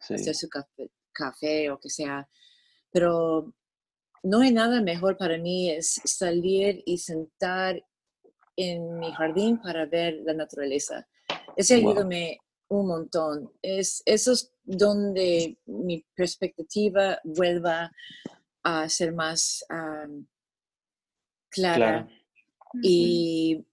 Sí. 0.00 0.14
hacer 0.14 0.34
su 0.34 0.48
café, 0.48 0.90
café 1.12 1.70
o 1.70 1.78
que 1.78 1.88
sea, 1.90 2.28
pero 2.90 3.52
no 4.22 4.40
hay 4.40 4.52
nada 4.52 4.80
mejor 4.80 5.16
para 5.16 5.38
mí 5.38 5.70
es 5.70 6.00
salir 6.04 6.82
y 6.86 6.98
sentar 6.98 7.82
en 8.56 8.98
mi 8.98 9.12
jardín 9.12 9.60
para 9.60 9.84
ver 9.86 10.20
la 10.24 10.32
naturaleza. 10.34 11.06
Ese 11.56 11.80
Wow. 11.80 11.90
ayúdame 11.90 12.38
un 12.68 12.86
montón. 12.88 13.52
Es, 13.62 14.02
eso 14.06 14.32
es 14.32 14.52
donde 14.62 15.58
mi 15.66 16.04
perspectiva 16.14 17.18
vuelva 17.24 17.90
a 18.62 18.88
ser 18.88 19.12
más 19.12 19.64
am, 19.68 20.26
clara. 21.50 22.06
Claro. 22.06 22.08
Y 22.82 23.64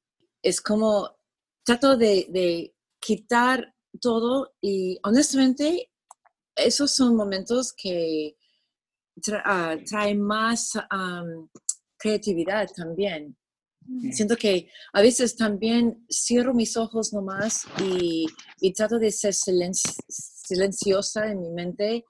es 0.44 0.62
como 0.62 1.10
trato 1.64 1.96
de, 1.98 2.28
de 2.30 2.74
quitar 3.00 3.74
todo 4.00 4.54
y 4.62 4.98
honestamente 5.04 5.92
esos 6.56 6.92
son 6.96 7.16
momentos 7.16 7.74
que 7.74 8.38
tra- 9.18 9.42
ah, 9.46 9.76
traen 9.86 10.22
más 10.22 10.74
creatividad 11.98 12.68
también. 12.76 13.38
Siento 14.12 14.38
que 14.38 14.70
a 14.94 15.02
veces 15.02 15.36
también 15.36 16.06
cierro 16.10 16.54
mis 16.54 16.78
ojos 16.78 17.14
nomás 17.14 17.66
y, 17.84 18.28
y 18.60 18.74
trato 18.74 19.00
de 19.00 19.12
ser 19.12 19.34
silenci- 19.34 19.98
silenciosa 20.08 21.32
en 21.32 21.42
mi 21.42 21.50
mente 21.50 22.06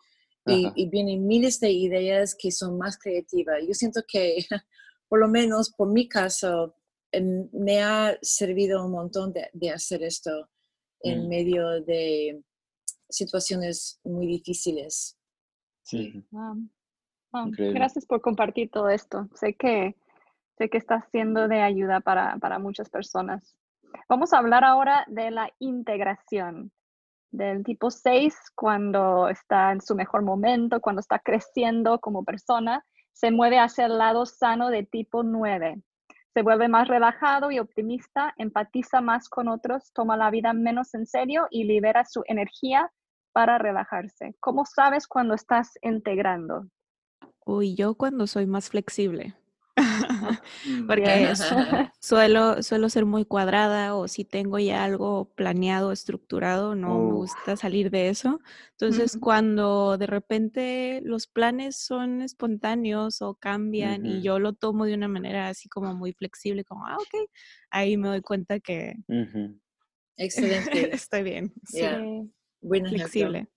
y, 0.75 0.89
vienen 0.89 1.25
miles 1.25 1.59
de 1.59 1.71
ideas 1.71 2.35
que 2.37 2.51
son 2.51 2.77
más 2.77 2.97
creativas. 2.97 3.59
Yo 3.65 3.73
siento 3.73 4.01
que, 4.07 4.45
por 5.07 5.19
lo 5.19 5.27
menos 5.27 5.71
por 5.71 5.91
mi 5.91 6.09
caso, 6.09 6.75
em, 7.11 7.49
me 7.53 7.81
ha 7.81 8.17
servido 8.21 8.85
un 8.85 8.91
montón 8.91 9.31
de, 9.31 9.49
de 9.53 9.69
hacer 9.69 10.03
esto 10.03 10.49
en 11.03 11.25
Mm. 11.25 11.27
medio 11.29 11.81
de 11.81 12.41
situaciones 13.09 13.99
muy 14.03 14.25
difíciles. 14.27 15.17
Sí. 15.83 16.23
Wow. 16.31 16.57
Wow. 17.33 17.47
Increíble. 17.47 17.79
Gracias 17.79 18.05
por 18.05 18.21
compartir 18.21 18.69
todo 18.71 18.89
esto. 18.89 19.27
Sé 19.35 19.53
que, 19.55 19.95
sé 20.57 20.69
que 20.69 20.77
está 20.77 21.01
siendo 21.11 21.47
de 21.47 21.61
ayuda 21.61 21.99
para, 22.01 22.37
para 22.37 22.59
muchas 22.59 22.89
personas. 22.89 23.55
Vamos 24.07 24.33
a 24.33 24.37
hablar 24.37 24.63
ahora 24.63 25.05
de 25.07 25.31
la 25.31 25.51
integración 25.59 26.71
del 27.31 27.63
tipo 27.63 27.89
6 27.91 28.35
cuando 28.55 29.29
está 29.29 29.71
en 29.71 29.81
su 29.81 29.95
mejor 29.95 30.21
momento, 30.23 30.81
cuando 30.81 30.99
está 30.99 31.19
creciendo 31.19 31.99
como 31.99 32.23
persona, 32.23 32.85
se 33.13 33.31
mueve 33.31 33.59
hacia 33.59 33.85
el 33.85 33.97
lado 33.97 34.25
sano 34.25 34.69
de 34.69 34.83
tipo 34.83 35.23
9. 35.23 35.81
Se 36.33 36.43
vuelve 36.43 36.69
más 36.69 36.87
relajado 36.87 37.51
y 37.51 37.59
optimista, 37.59 38.33
empatiza 38.37 39.01
más 39.01 39.27
con 39.27 39.49
otros, 39.49 39.91
toma 39.93 40.15
la 40.15 40.31
vida 40.31 40.53
menos 40.53 40.93
en 40.93 41.05
serio 41.05 41.47
y 41.49 41.65
libera 41.65 42.05
su 42.05 42.23
energía 42.25 42.91
para 43.33 43.57
relajarse. 43.57 44.35
¿Cómo 44.39 44.65
sabes 44.65 45.07
cuando 45.07 45.33
estás 45.33 45.73
integrando? 45.81 46.67
Uy, 47.45 47.75
yo 47.75 47.95
cuando 47.95 48.27
soy 48.27 48.45
más 48.45 48.69
flexible. 48.69 49.35
Mm. 49.75 50.41
Porque 50.87 51.33
suelo, 51.99 52.61
suelo 52.61 52.89
ser 52.89 53.05
muy 53.05 53.25
cuadrada 53.25 53.95
o 53.95 54.07
si 54.07 54.25
tengo 54.25 54.59
ya 54.59 54.83
algo 54.83 55.31
planeado, 55.35 55.91
estructurado, 55.91 56.75
no 56.75 56.99
me 56.99 57.13
gusta 57.13 57.55
salir 57.55 57.89
de 57.89 58.09
eso. 58.09 58.39
Entonces, 58.71 59.17
cuando 59.19 59.97
de 59.97 60.07
repente 60.07 61.01
los 61.03 61.27
planes 61.27 61.77
son 61.77 62.21
espontáneos 62.21 63.21
o 63.21 63.35
cambian 63.35 64.05
y 64.05 64.21
yo 64.21 64.39
lo 64.39 64.53
tomo 64.53 64.85
de 64.85 64.93
una 64.93 65.07
manera 65.07 65.47
así 65.47 65.69
como 65.69 65.93
muy 65.93 66.13
flexible, 66.13 66.63
como, 66.63 66.85
ah, 66.87 66.97
ok, 66.97 67.29
ahí 67.69 67.97
me 67.97 68.09
doy 68.09 68.21
cuenta 68.21 68.59
que. 68.59 68.95
Excelente. 70.17 70.93
estoy 70.93 71.23
bien. 71.23 71.53
Sí, 71.65 71.81
Buen 72.61 72.85
flexible. 72.87 73.47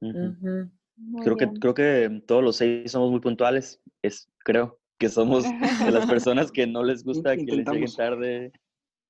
Creo 0.00 1.36
que, 1.36 1.48
creo 1.60 1.74
que 1.74 2.22
todos 2.26 2.42
los 2.42 2.56
seis 2.56 2.90
somos 2.90 3.10
muy 3.10 3.20
puntuales. 3.20 3.80
Es, 4.02 4.28
creo 4.38 4.77
que 4.98 5.08
somos 5.08 5.44
de 5.44 5.90
las 5.90 6.06
personas 6.10 6.50
que 6.50 6.66
no 6.66 6.82
les 6.82 7.04
gusta 7.04 7.36
que 7.36 7.44
les 7.44 7.66
lleguen 7.66 7.92
tarde. 7.96 8.52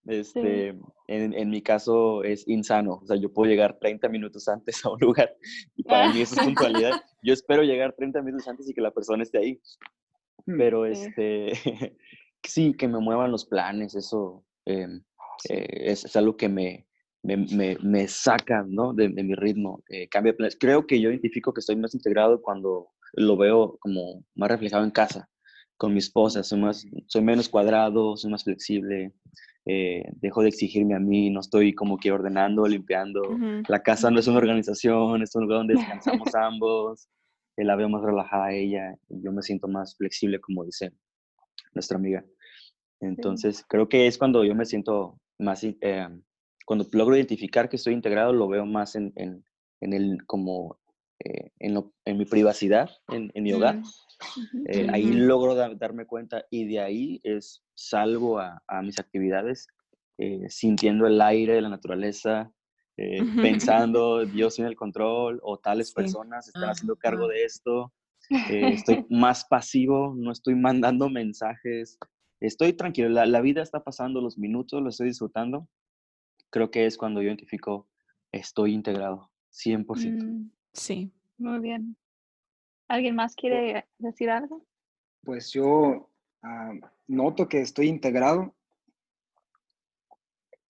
Este, 0.07 0.69
en, 1.09 1.35
en 1.35 1.51
mi 1.51 1.61
caso 1.61 2.23
es 2.25 2.47
insano. 2.49 3.01
O 3.03 3.07
sea, 3.07 3.17
yo 3.17 3.33
puedo 3.33 3.51
llegar 3.51 3.79
30 3.79 4.09
minutos 4.09 4.49
antes 4.49 4.83
a 4.85 4.91
un 4.91 5.01
lugar 5.01 5.35
y 5.77 5.83
para 5.83 6.13
mí 6.13 6.21
eso 6.21 6.35
es 6.37 6.47
puntualidad. 6.47 6.93
Yo 7.23 7.33
espero 7.33 7.65
llegar 7.65 7.95
30 7.97 8.23
minutos 8.23 8.47
antes 8.47 8.69
y 8.69 8.75
que 8.75 8.81
la 8.81 8.93
persona 8.93 9.25
esté 9.25 9.39
ahí. 9.39 9.61
Mm. 10.47 10.57
Pero 10.57 10.95
Sí. 10.95 11.07
este, 11.07 11.97
sí, 12.45 12.75
que 12.75 12.89
me 12.89 13.01
muevan 13.01 13.31
los 13.33 13.45
planes, 13.45 13.95
eso, 13.95 14.45
em, 14.65 15.03
eh, 15.49 15.91
es, 15.91 16.17
algo 16.17 16.37
que 16.37 16.49
me, 16.49 16.87
me, 17.23 17.77
me, 17.83 18.09
saca 18.09 18.65
¿no? 18.69 18.95
de, 18.95 19.09
mi 19.09 19.35
ritmo, 19.35 19.83
eh, 19.91 20.09
cambia 20.09 20.35
Creo 20.59 20.87
que 20.87 21.01
yo 21.01 21.11
identifico 21.11 21.53
que 21.53 21.61
estoy 21.61 21.77
más 21.77 21.95
integrado 21.95 22.41
cuando 22.41 22.89
lo 23.15 23.37
veo 23.37 23.77
como 23.81 24.25
más 24.35 24.51
reflejado 24.51 24.85
en 24.85 24.91
casa, 24.91 25.29
con 25.79 25.93
mi 25.93 26.01
esposa. 26.01 26.43
Soy, 26.43 26.61
más, 26.61 26.87
soy 27.07 27.23
menos 27.23 27.49
cuadrado, 27.49 28.17
soy 28.17 28.31
más 28.31 28.45
flexible, 28.45 29.13
eh, 29.65 30.03
dejo 30.17 30.43
de 30.43 30.49
exigirme 30.49 30.95
a 30.95 30.99
mí, 30.99 31.31
no 31.31 31.41
estoy 31.41 31.75
como 31.75 31.97
que 31.97 32.13
ordenando, 32.13 32.67
limpiando. 32.67 33.23
La 33.69 33.83
casa 33.83 34.11
no 34.11 34.19
es 34.19 34.27
una 34.27 34.39
organización, 34.39 35.23
es 35.23 35.35
un 35.35 35.45
lugar 35.45 35.61
donde 35.61 35.75
descansamos 35.75 36.35
ambos. 36.35 37.09
la 37.57 37.77
veo 37.77 37.89
más 37.89 38.03
relajada 38.03 38.47
a 38.47 38.53
ella, 38.53 38.97
y 39.09 39.23
yo 39.23 39.33
me 39.33 39.43
siento 39.43 39.69
más 39.69 39.97
flexible, 39.97 40.41
como 40.41 40.65
dice 40.65 40.93
nuestra 41.75 41.97
amiga. 41.97 42.25
Entonces, 43.01 43.65
creo 43.69 43.89
que 43.89 44.07
es 44.07 44.19
cuando 44.19 44.45
yo 44.45 44.55
me 44.55 44.67
siento 44.67 45.21
más, 45.39 45.63
eh, 45.63 46.09
cuando 46.67 46.87
logro 46.93 47.17
identificar 47.17 47.69
que 47.69 47.77
estoy 47.77 47.95
integrado, 47.95 48.33
lo 48.33 48.49
veo 48.49 48.67
más 48.67 48.97
en, 48.97 49.13
en, 49.17 49.45
en 49.81 49.93
el, 49.93 50.25
como 50.27 50.79
eh, 51.25 51.51
en, 51.59 51.93
en, 52.05 52.19
mi 52.19 52.25
privacidad, 52.25 52.91
en, 53.09 53.31
mi 53.43 53.53
hogar. 53.53 53.77
Mm, 53.77 54.65
eh, 54.69 54.87
ahí 54.93 55.13
logro 55.13 55.55
darme 55.55 56.07
cuenta 56.07 56.45
y 56.51 56.67
de 56.67 56.81
ahí 56.81 57.21
es 57.25 57.63
salgo 57.75 58.39
a, 58.39 58.63
a 58.67 58.83
mis 58.83 58.99
actividades 58.99 59.69
sintiendo 60.49 61.07
el 61.07 61.21
aire 61.21 61.55
de 61.55 61.61
la 61.61 61.69
naturaleza, 61.69 62.53
pensando 63.41 64.25
yo 64.25 64.51
soy 64.51 64.65
en 64.65 64.69
el 64.71 64.77
control 64.77 65.39
o 65.45 65.59
tales 65.59 65.93
personas 65.93 66.49
están 66.49 66.71
haciendo 66.71 66.97
cargo 66.97 67.29
de 67.29 67.45
esto. 67.45 67.93
estoy 68.51 69.07
más 69.11 69.45
pasivo, 69.45 70.15
no 70.17 70.33
estoy 70.33 70.57
mandando 70.57 71.09
mensajes, 71.09 71.99
estoy 72.41 72.73
tranquilo, 72.73 73.09
la, 73.09 73.41
vida 73.41 73.63
está 73.63 73.85
pasando, 73.85 74.21
los 74.21 74.39
minutos 74.39 74.83
lo 74.83 74.89
estoy 74.89 75.09
disfrutando. 75.09 75.69
Creo 76.51 76.71
que 76.71 76.87
es 76.87 76.97
cuando 76.97 77.21
yo 77.21 77.29
identifico, 77.29 77.89
estoy 78.33 78.73
integrado, 78.73 79.31
100%. 79.53 80.25
Mm, 80.25 80.51
sí, 80.73 81.13
muy 81.37 81.59
bien. 81.61 81.97
¿Alguien 82.89 83.15
más 83.15 83.35
quiere 83.35 83.87
decir 83.99 84.31
algo? 84.31 84.65
Pues 85.23 85.53
yo 85.53 86.11
ah, 86.43 86.73
noto 87.07 87.49
que 87.49 87.61
estoy 87.61 87.89
integrado 87.89 88.55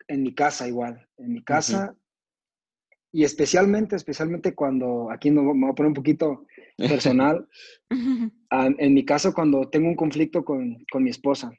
en 0.08 0.22
mi 0.22 0.34
casa 0.34 0.66
igual, 0.66 1.06
en 1.18 1.32
mi 1.32 1.42
casa. 1.44 1.96
Y 3.12 3.24
especialmente, 3.24 3.96
especialmente 3.96 4.54
cuando, 4.54 5.10
aquí 5.10 5.30
me 5.30 5.40
voy 5.40 5.70
a 5.70 5.74
poner 5.74 5.88
un 5.88 5.94
poquito 5.94 6.46
personal, 6.76 7.48
ah, 8.50 8.68
en 8.76 8.94
mi 8.94 9.04
caso 9.04 9.32
cuando 9.32 9.68
tengo 9.70 9.88
un 9.88 9.96
conflicto 9.96 10.44
con, 10.44 10.84
con 10.90 11.04
mi 11.04 11.10
esposa, 11.10 11.52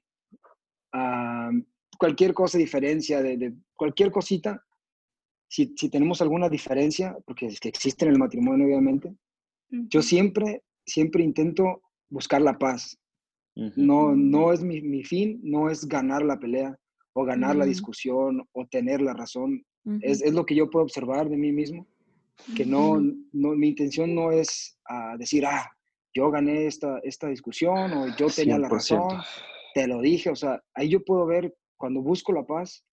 ah, 0.93 1.51
cualquier 1.97 2.33
cosa, 2.33 2.57
diferencia, 2.57 3.21
de, 3.21 3.37
de 3.37 3.53
cualquier 3.75 4.11
cosita, 4.11 4.63
si, 5.49 5.73
si, 5.75 5.89
tenemos 5.89 6.21
alguna 6.21 6.47
diferencia, 6.47 7.17
porque 7.25 7.47
es 7.47 7.59
que 7.59 7.69
existe 7.69 8.05
en 8.05 8.11
el 8.11 8.19
matrimonio 8.19 8.67
obviamente, 8.67 9.13
yo 9.69 10.01
siempre, 10.01 10.63
siempre 10.85 11.23
intento 11.23 11.81
buscar 12.09 12.41
la 12.41 12.57
paz. 12.57 12.97
No, 13.75 14.15
no 14.15 14.53
es 14.53 14.63
mi, 14.63 14.81
mi, 14.81 15.03
fin, 15.03 15.37
no 15.43 15.69
es 15.69 15.85
ganar 15.85 16.23
la 16.23 16.39
pelea 16.39 16.79
o 17.11 17.25
ganar 17.25 17.57
la 17.57 17.65
discusión 17.65 18.47
o 18.53 18.65
tener 18.67 19.01
la 19.01 19.13
razón. 19.13 19.65
Es, 20.01 20.21
es, 20.21 20.33
lo 20.33 20.45
que 20.45 20.55
yo 20.55 20.69
puedo 20.69 20.85
observar 20.85 21.27
de 21.27 21.35
mí 21.35 21.51
mismo, 21.51 21.85
que 22.55 22.65
no, 22.65 23.01
no 23.33 23.55
mi 23.55 23.69
intención 23.69 24.15
no 24.15 24.31
es 24.31 24.79
uh, 24.89 25.17
decir, 25.17 25.45
ah, 25.45 25.69
yo 26.13 26.31
gané 26.31 26.67
esta, 26.67 26.99
esta 26.99 27.27
discusión 27.27 27.91
o 27.93 28.15
yo 28.15 28.27
tenía 28.27 28.57
la 28.57 28.69
razón, 28.69 29.19
te 29.73 29.87
lo 29.87 29.99
dije, 29.99 30.29
o 30.29 30.35
sea, 30.35 30.61
ahí 30.73 30.89
yo 30.89 31.03
puedo 31.03 31.25
ver, 31.25 31.53
cuando 31.75 32.01
busco 32.01 32.31
la 32.31 32.45
paz, 32.45 32.85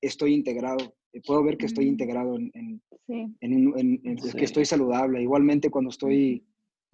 estoy 0.00 0.34
integrado, 0.34 0.94
puedo 1.20 1.42
ver 1.44 1.56
que 1.56 1.66
estoy 1.66 1.86
mm. 1.86 1.88
integrado 1.88 2.36
en, 2.36 2.50
en, 2.54 3.36
en, 3.40 4.00
en 4.04 4.16
que 4.16 4.44
estoy 4.44 4.64
saludable. 4.64 5.22
Igualmente 5.22 5.70
cuando 5.70 5.90
estoy 5.90 6.44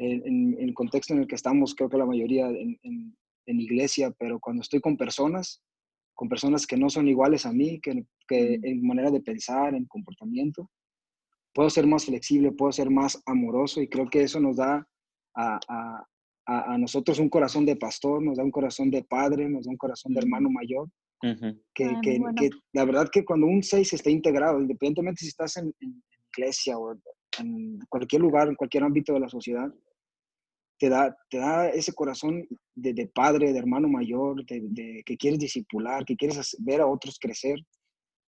en, 0.01 0.57
el 0.59 0.75
contexto 0.75 1.14
en 1.14 1.21
el 1.21 1.27
que 1.27 1.35
estamos, 1.35 1.75
creo 1.75 1.91
que 1.91 1.99
la 1.99 2.07
mayoría 2.07 2.49
en, 2.49 3.16
iglesia, 3.47 4.12
pero 4.12 4.39
cuando 4.39 4.62
estoy 4.62 4.81
con 4.81 4.97
personas, 4.97 5.61
con 6.14 6.29
personas 6.29 6.66
que 6.66 6.77
no 6.77 6.89
son 6.89 7.09
iguales 7.09 7.47
a 7.47 7.53
mí, 7.53 7.81
que, 7.81 8.05
que 8.29 8.61
en 8.62 8.87
manera 8.87 9.11
de 9.11 9.21
pensar, 9.21 9.75
en 9.75 9.87
comportamiento. 9.87 10.71
Puedo 11.53 11.68
ser 11.68 11.85
más 11.87 12.05
flexible, 12.05 12.53
puedo 12.53 12.71
ser 12.71 12.91
más 12.91 13.21
amoroso 13.27 13.83
y 13.83 13.89
creo 13.89 14.09
que 14.09 14.23
eso 14.23 14.39
nos 14.39 14.57
da 14.57 14.87
a, 15.35 15.59
a, 15.68 16.05
a, 16.47 16.79
nosotros 16.79 17.18
un 17.18 17.29
corazón 17.29 17.66
de 17.66 17.75
pastor, 17.75 18.23
nos 18.23 18.37
da 18.37 18.45
un 18.45 18.53
corazón 18.53 18.89
de 18.89 19.03
padre, 19.03 19.49
nos 19.49 19.64
da 19.64 19.73
un 19.73 19.77
corazón 19.77 20.14
de 20.14 20.21
hermano 20.21 20.49
mayor. 20.49 20.89
Que, 21.21 21.85
ah, 21.85 22.01
que, 22.03 22.21
que, 22.37 22.51
la 22.73 22.85
verdad 22.85 23.09
que 23.12 23.25
cuando 23.25 23.47
un 23.47 23.62
6 23.62 23.93
está 23.93 24.11
integrado, 24.11 24.61
independientemente 24.61 25.21
si 25.21 25.29
estás 25.29 25.57
en, 25.59 25.75
en 25.81 26.03
iglesia 26.37 26.79
o 26.79 26.97
en 27.39 27.79
cualquier 27.89 28.23
lugar, 28.23 28.49
en 28.49 28.55
cualquier 28.55 28.85
ámbito 28.85 29.12
de 29.12 29.21
la 29.21 29.29
sociedad, 29.29 29.73
te 30.79 30.89
da, 30.89 31.14
te 31.29 31.39
da 31.39 31.68
ese 31.68 31.93
corazón 31.93 32.49
de, 32.75 32.95
de 32.95 33.07
padre, 33.07 33.53
de 33.53 33.59
hermano 33.59 33.87
mayor, 33.87 34.45
de, 34.47 35.03
que 35.05 35.16
quieres 35.16 35.39
disipular, 35.39 36.05
que 36.07 36.16
quieres 36.16 36.57
ver 36.61 36.81
a 36.81 36.87
otros 36.87 37.18
crecer. 37.21 37.59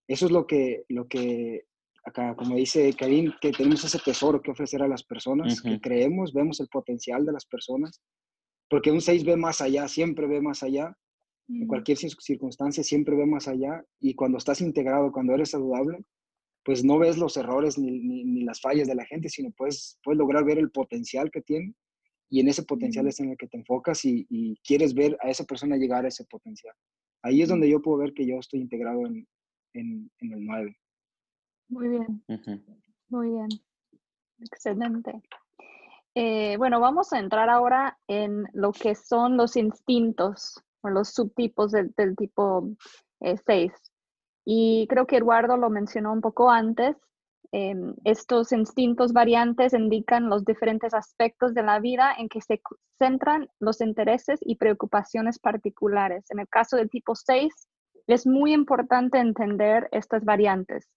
Eso 0.07 0.27
es 0.27 0.33
lo 0.33 0.47
que, 0.47 0.85
lo 0.89 1.09
que 1.09 1.63
acá, 2.05 2.37
como 2.37 2.57
dice 2.57 2.93
Karim, 2.93 3.33
que 3.41 3.53
tenemos 3.53 3.83
ese 3.85 3.99
tesoro 3.99 4.43
que 4.43 4.51
ofrecer 4.51 4.83
a 4.83 4.89
las 4.89 5.03
personas, 5.03 5.63
que 5.63 5.81
creemos, 5.81 6.35
vemos 6.35 6.61
el 6.61 6.69
potencial 6.69 7.25
de 7.25 7.33
las 7.33 7.47
personas, 7.47 8.03
porque 8.69 8.91
un 8.91 9.01
6 9.01 9.25
ve 9.25 9.37
más 9.37 9.63
allá, 9.63 9.89
siempre 9.89 10.27
ve 10.27 10.43
más 10.43 10.63
allá, 10.63 10.95
en 11.49 11.65
mm. 11.65 11.67
cualquier 11.67 11.99
circunstancia 11.99 12.83
siempre 12.83 13.17
ve 13.17 13.27
más 13.27 13.49
allá, 13.49 13.85
y 14.01 14.15
cuando 14.15 14.39
estás 14.39 14.61
integrado, 14.61 15.13
cuando 15.13 15.35
eres 15.35 15.51
saludable, 15.51 16.05
pues 16.65 16.85
no 16.85 16.99
ves 16.99 17.19
los 17.19 17.37
errores 17.37 17.79
ni, 17.79 17.91
ni, 17.91 18.25
ni 18.25 18.43
las 18.45 18.61
fallas 18.61 18.87
de 18.87 18.95
la 18.95 19.05
gente, 19.05 19.29
sino 19.29 19.51
puedes, 19.51 19.99
puedes 20.05 20.19
lograr 20.19 20.45
ver 20.45 20.59
el 20.59 20.71
potencial 20.71 21.31
que 21.31 21.43
tiene 21.43 21.75
y 22.33 22.41
en 22.41 22.49
ese 22.49 22.63
potencial 22.63 23.07
es 23.07 23.21
en 23.21 23.29
el 23.29 23.37
que 23.37 23.47
te 23.47 23.59
enfocas 23.59 24.07
y, 24.07 24.59
quieres 24.65 24.95
ver 24.95 25.19
a 25.21 25.29
esa 25.29 25.45
persona 25.45 25.77
llegar 25.77 26.07
a 26.07 26.09
ese 26.09 26.25
potencial. 26.25 26.75
Ahí 27.23 27.43
es 27.43 27.51
donde 27.51 27.69
yo 27.69 27.83
puedo 27.83 27.99
ver 27.99 28.15
que 28.15 28.27
yo 28.27 28.37
estoy 28.37 28.61
integrado 28.61 29.05
en, 29.07 29.29
en, 29.75 30.11
el 30.19 30.47
9. 30.47 30.79
Muy 31.69 31.89
bien, 31.89 32.25
muy 33.11 33.29
bien, 33.29 33.49
excelente. 34.41 35.21
Eh, 36.15 36.57
bueno, 36.57 36.81
vamos 36.81 37.13
a 37.13 37.19
entrar 37.19 37.51
ahora 37.51 37.99
en 38.09 38.45
lo 38.55 38.73
que 38.73 38.95
son 38.95 39.37
los 39.37 39.59
instintos 39.59 40.65
o 40.83 40.91
los 40.91 41.11
subtipos 41.11 41.73
del, 41.73 41.95
tipo 42.17 42.69
6. 43.21 43.47
Eh, 43.49 43.73
y 44.45 44.87
creo 44.89 45.07
que 45.07 45.19
Eduardo 45.19 45.57
lo 45.57 45.71
mencionó 45.71 46.13
un 46.13 46.21
poco 46.21 46.51
antes, 46.51 46.97
Em, 47.55 47.95
estos 48.05 48.51
instintos 48.53 49.13
variantes 49.13 49.75
indican 49.75 50.31
los 50.31 50.43
diferentes 50.43 50.95
aspectos 50.95 51.53
de 51.53 51.63
la 51.63 51.81
vida 51.81 52.15
en 52.17 52.31
que 52.31 52.41
se 52.41 52.63
centran 52.99 53.47
los 53.61 53.83
intereses 53.83 54.39
y 54.41 54.57
preocupaciones 54.57 55.39
particulares. 55.39 56.25
En 56.31 56.39
el 56.39 56.49
caso 56.49 56.77
del 56.77 56.89
tipo 56.89 57.15
6, 57.15 57.53
es 58.07 58.27
muy 58.27 58.55
importante 58.55 59.19
entender 59.19 59.87
estas 59.93 60.25
variantes. 60.25 60.89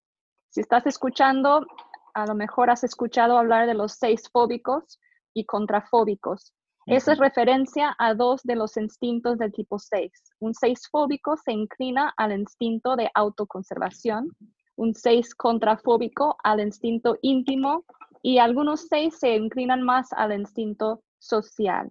Si 0.50 0.62
estás 0.62 0.86
escuchando, 0.88 1.66
a 2.14 2.26
lo 2.26 2.36
mejor 2.36 2.70
has 2.70 2.86
escuchado 2.86 3.38
hablar 3.38 3.68
de 3.68 3.74
los 3.74 3.92
seis 3.92 4.30
fóbicos 4.32 4.98
y 5.34 5.44
contrafóbicos. 5.44 6.54
Esa 6.86 7.14
es 7.14 7.18
referencia 7.18 7.96
a 7.98 8.14
dos 8.14 8.44
de 8.44 8.56
los 8.56 8.78
instintos 8.78 9.38
del 9.38 9.52
tipo 9.52 9.80
6. 9.80 10.12
Un 10.40 10.54
6 10.54 10.88
fóbico 10.92 11.36
se 11.38 11.52
inclina 11.52 12.14
al 12.16 12.32
instinto 12.32 12.96
de 12.96 13.10
autoconservación 13.14 14.30
un 14.76 14.94
6 14.94 15.36
contrafóbico 15.36 16.38
al 16.44 16.60
instinto 16.60 17.18
íntimo 17.22 17.86
y 18.22 18.40
algunos 18.40 18.88
6 18.90 19.18
se 19.18 19.36
inclinan 19.36 19.82
más 19.82 20.12
al 20.14 20.34
instinto 20.34 21.02
social. 21.20 21.90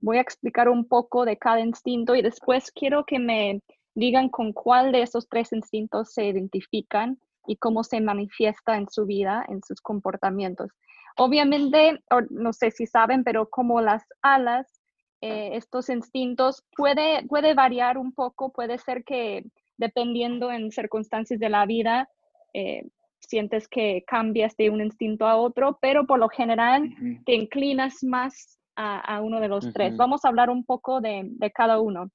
Voy 0.00 0.18
a 0.18 0.22
explicar 0.22 0.68
un 0.68 0.86
poco 0.86 1.24
de 1.24 1.38
cada 1.38 1.60
instinto 1.60 2.14
y 2.14 2.22
después 2.22 2.70
quiero 2.70 3.04
que 3.04 3.18
me 3.18 3.62
digan 3.94 4.28
con 4.28 4.52
cuál 4.52 4.92
de 4.92 5.02
esos 5.02 5.28
tres 5.28 5.52
instintos 5.52 6.12
se 6.12 6.26
identifican 6.26 7.18
y 7.46 7.56
cómo 7.56 7.82
se 7.82 8.00
manifiesta 8.00 8.76
en 8.76 8.88
su 8.88 9.06
vida, 9.06 9.44
en 9.48 9.60
sus 9.62 9.80
comportamientos. 9.80 10.70
Obviamente, 11.18 12.00
no 12.30 12.52
sé 12.52 12.70
si 12.70 12.86
saben, 12.86 13.24
pero 13.24 13.48
como 13.50 13.80
las 13.80 14.04
alas, 14.22 14.80
eh, 15.20 15.50
estos 15.54 15.88
instintos 15.88 16.64
puede, 16.76 17.26
puede 17.26 17.54
variar 17.54 17.98
un 17.98 18.12
poco, 18.12 18.52
puede 18.52 18.78
ser 18.78 19.02
que 19.04 19.44
dependiendo 19.76 20.52
en 20.52 20.70
circunstancias 20.70 21.40
de 21.40 21.48
la 21.48 21.66
vida, 21.66 22.08
eh, 22.54 22.84
sientes 23.20 23.68
que 23.68 24.04
cambias 24.06 24.56
de 24.56 24.70
un 24.70 24.80
instinto 24.80 25.26
a 25.26 25.36
otro, 25.36 25.78
pero 25.80 26.06
por 26.06 26.18
lo 26.18 26.28
general 26.28 26.88
te 27.26 27.34
inclinas 27.34 28.02
más 28.04 28.58
a, 28.76 29.20
uno 29.20 29.40
de 29.40 29.48
los 29.48 29.72
tres. 29.72 29.96
Vamos 29.96 30.24
a 30.24 30.28
hablar 30.28 30.50
un 30.50 30.64
poco 30.64 31.00
de, 31.00 31.28
cada 31.52 31.80
uno. 31.80 32.10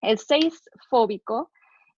El 0.00 0.18
seis 0.18 0.60
fóbico 0.90 1.52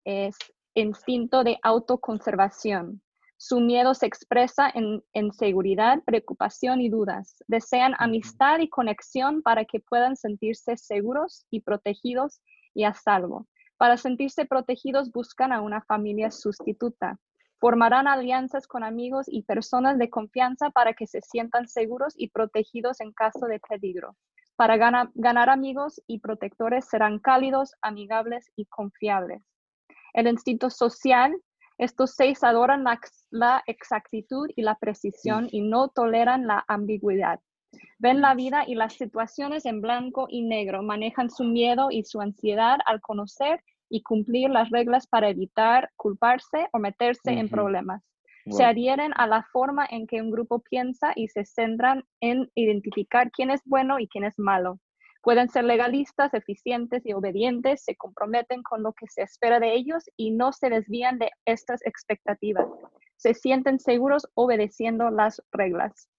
es 0.03 0.35
instinto 0.73 1.43
de 1.45 1.57
autoconservación. 1.63 3.01
Su 3.47 3.59
miedo 3.59 3.93
se 3.93 4.07
expresa 4.07 4.71
en, 4.73 5.03
en, 5.13 5.31
seguridad, 5.31 6.01
preocupación 6.03 6.81
y 6.81 6.89
dudas. 6.89 7.43
Desean 7.47 7.93
amistad 7.99 8.57
y 8.57 8.69
conexión 8.69 9.43
para 9.43 9.65
que 9.65 9.79
puedan 9.79 10.15
sentirse 10.15 10.77
seguros 10.77 11.45
y 11.51 11.59
protegidos 11.61 12.41
y 12.73 12.85
a 12.85 12.95
salvo. 12.95 13.45
Para 13.77 13.97
sentirse 13.97 14.45
protegidos 14.45 15.11
buscan 15.11 15.53
a 15.53 15.61
una 15.61 15.83
familia 15.83 16.31
sustituta. 16.31 17.19
Formarán 17.59 18.07
alianzas 18.07 18.65
con 18.65 18.83
amigos 18.83 19.27
y 19.27 19.43
personas 19.43 19.99
de 19.99 20.09
confianza 20.09 20.71
para 20.71 20.93
que 20.93 21.05
se 21.05 21.21
sientan 21.21 21.67
seguros 21.67 22.15
y 22.17 22.29
protegidos 22.29 22.99
en 22.99 23.11
caso 23.13 23.45
de 23.45 23.59
peligro. 23.59 24.15
Para 24.55 24.75
ganar 25.13 25.49
amigos 25.51 26.01
y 26.07 26.17
protectores 26.17 26.85
serán 26.85 27.19
cálidos, 27.19 27.75
amigables 27.83 28.51
y 28.55 28.65
confiables. 28.65 29.43
El 30.13 30.25
instinto 30.29 30.71
social, 30.71 31.35
estos 31.77 32.15
seis 32.15 32.43
adoran 32.43 32.85
la, 33.31 33.63
exactitud 33.67 34.49
y 34.55 34.61
la 34.61 34.75
precisión 34.75 35.47
y 35.51 35.61
no 35.61 35.89
toleran 35.89 36.47
la 36.47 36.63
ambigüedad. 36.67 37.39
Ven 37.99 38.21
la 38.21 38.33
vida 38.35 38.63
y 38.65 38.75
las 38.75 38.93
situaciones 38.93 39.65
en 39.65 39.81
blanco 39.81 40.27
y 40.29 40.43
negro, 40.43 40.83
manejan 40.83 41.29
su 41.29 41.43
miedo 41.43 41.89
y 41.91 42.03
su 42.03 42.21
ansiedad 42.21 42.79
al 42.85 43.01
conocer 43.01 43.61
y 43.89 44.01
cumplir 44.01 44.49
las 44.49 44.69
reglas 44.69 45.07
para 45.07 45.29
evitar 45.29 45.91
culparse 45.97 46.67
o 46.71 46.79
meterse 46.79 47.31
en 47.31 47.49
problemas. 47.49 48.01
Se 48.49 48.63
adhieren 48.63 49.11
a 49.15 49.25
la 49.25 49.43
forma 49.51 49.87
en 49.89 50.05
que 50.05 50.21
un 50.21 50.29
grupo 50.29 50.59
piensa 50.59 51.13
y 51.15 51.27
se 51.29 51.45
centran 51.45 52.03
en 52.21 52.49
identificar 52.53 53.31
quién 53.31 53.49
es 53.49 53.61
bueno 53.65 53.99
y 53.99 54.07
quién 54.07 54.23
es 54.23 54.37
malo. 54.37 54.79
Pueden 55.25 55.49
ser 55.49 55.63
legalistas, 55.63 56.35
eficientes 56.35 57.03
y 57.03 57.13
obedientes, 57.13 57.83
se 57.83 57.95
comprometen 57.95 58.61
con 58.61 58.83
lo 58.83 58.93
que 58.93 59.07
se 59.07 59.23
espera 59.23 59.59
de 59.59 59.73
ellos 59.73 60.03
y 60.15 60.29
no 60.29 60.53
se 60.53 60.69
desvían 60.69 61.17
de 61.17 61.31
estas 61.45 61.83
expectativas. 61.83 62.67
Se 63.15 63.33
sienten 63.33 63.79
seguros 63.79 64.27
obedeciendo 64.35 65.09
las 65.09 65.41
reglas. 65.51 66.11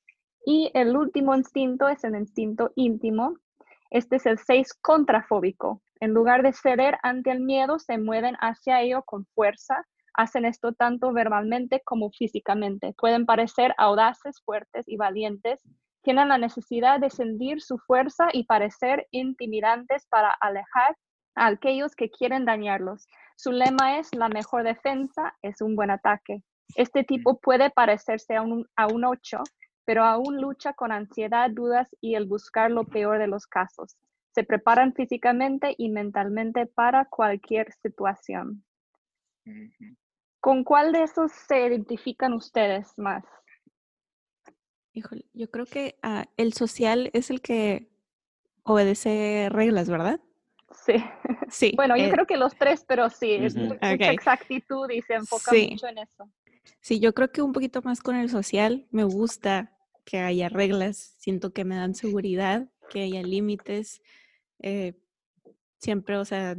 Y 0.45 0.73
el 0.75 0.97
último 0.97 1.37
instinto 1.37 1.87
es 1.87 2.03
el 2.03 2.17
instinto 2.17 2.73
íntimo. 2.75 3.37
Este 3.91 4.17
es 4.17 4.27
el 4.27 4.39
6 4.39 4.75
contrafóbico. 4.83 5.83
En 6.01 6.13
lugar 6.13 6.43
de 6.43 6.53
ceder 6.53 6.99
ante 7.05 7.31
el 7.31 7.39
miedo, 7.39 7.79
se 7.79 7.99
mueven 7.99 8.35
hacia 8.41 8.83
ello 8.83 9.03
con 9.03 9.25
fuerza. 9.37 9.87
Hacen 10.15 10.45
esto 10.45 10.73
tanto 10.73 11.13
verbalmente 11.13 11.81
como 11.85 12.11
físicamente. 12.11 12.93
Pueden 12.99 13.25
parecer 13.25 13.73
audaces, 13.79 14.43
fuertes 14.45 14.89
y 14.89 14.97
valientes, 14.97 15.61
tienen 16.07 16.29
la 16.29 16.39
necesidad 16.39 17.01
de 17.01 17.11
sentir 17.11 17.61
su 17.61 17.79
fuerza 17.79 18.29
y 18.33 18.45
parecer 18.45 19.09
intimidantes 19.11 20.07
para 20.07 20.31
alejar 20.41 20.97
a 21.35 21.49
aquellos 21.49 21.97
que 21.97 22.11
quieren 22.11 22.45
dañarlos. 22.45 23.09
Su 23.35 23.51
lema 23.51 23.99
es 23.99 24.15
la 24.15 24.29
mejor 24.29 24.63
defensa 24.63 25.37
es 25.43 25.61
un 25.61 25.75
buen 25.75 25.91
ataque. 25.91 26.45
Este 26.77 27.03
tipo 27.03 27.41
puede 27.41 27.71
parecerse 27.71 28.37
a 28.37 28.43
un, 28.43 28.69
a 28.77 28.87
un 28.87 29.05
8, 29.05 29.43
pero 29.85 30.05
aún 30.05 30.41
lucha 30.41 30.75
con 30.75 30.93
ansiedad, 30.93 31.51
dudas 31.51 31.89
y 32.01 32.15
el 32.15 32.27
buscar 32.27 32.71
lo 32.71 32.85
peor 32.85 33.19
de 33.19 33.27
los 33.27 33.49
casos. 33.49 33.97
Se 34.31 34.45
preparan 34.45 34.95
físicamente 34.95 35.75
y 35.77 35.89
mentalmente 35.89 36.67
para 36.67 37.07
cualquier 37.07 37.73
situación. 37.73 38.65
¿Con 40.39 40.63
cuál 40.63 40.93
de 40.93 41.03
esos 41.03 41.33
se 41.33 41.67
identifican 41.67 42.33
ustedes 42.33 42.97
más? 42.97 43.25
Híjole, 44.97 45.27
yo 45.35 45.51
creo 45.51 45.67
que 45.67 45.99
ah, 46.03 46.25
el 46.39 46.55
social 46.55 47.11
es 47.13 47.29
el 47.29 47.43
que 47.43 47.91
obedece 48.63 49.49
reglas, 49.51 49.91
¿verdad? 49.91 50.21
Sí. 50.85 50.95
Sí. 51.49 51.73
bueno, 51.77 51.97
yo 51.97 52.07
eh 52.07 52.11
creo 52.11 52.27
que 52.27 52.37
los 52.37 52.57
tres, 52.57 52.85
pero 52.89 53.09
sí, 53.09 53.31
es 53.31 53.55
mucha 53.55 53.93
exactitud 54.11 54.91
y 54.91 55.01
se 55.03 55.15
enfoca 55.15 55.53
mucho 55.53 55.87
en 55.87 55.99
eso. 55.99 56.29
Sí, 56.81 56.99
yo 56.99 57.15
creo 57.15 57.31
que 57.31 57.41
un 57.41 57.53
poquito 57.53 57.83
más 57.83 58.01
con 58.01 58.17
el 58.17 58.29
social. 58.29 58.89
Me 58.91 59.05
gusta 59.05 59.73
que 60.05 60.19
haya 60.19 60.49
reglas, 60.49 61.15
siento 61.19 61.53
que 61.53 61.65
me 61.65 61.77
dan 61.77 61.95
seguridad, 61.95 62.69
que 62.91 63.03
haya 63.03 63.23
límites. 63.23 64.03
Eh, 64.61 64.95
siempre, 65.79 66.17
o 66.17 66.25
sea, 66.25 66.57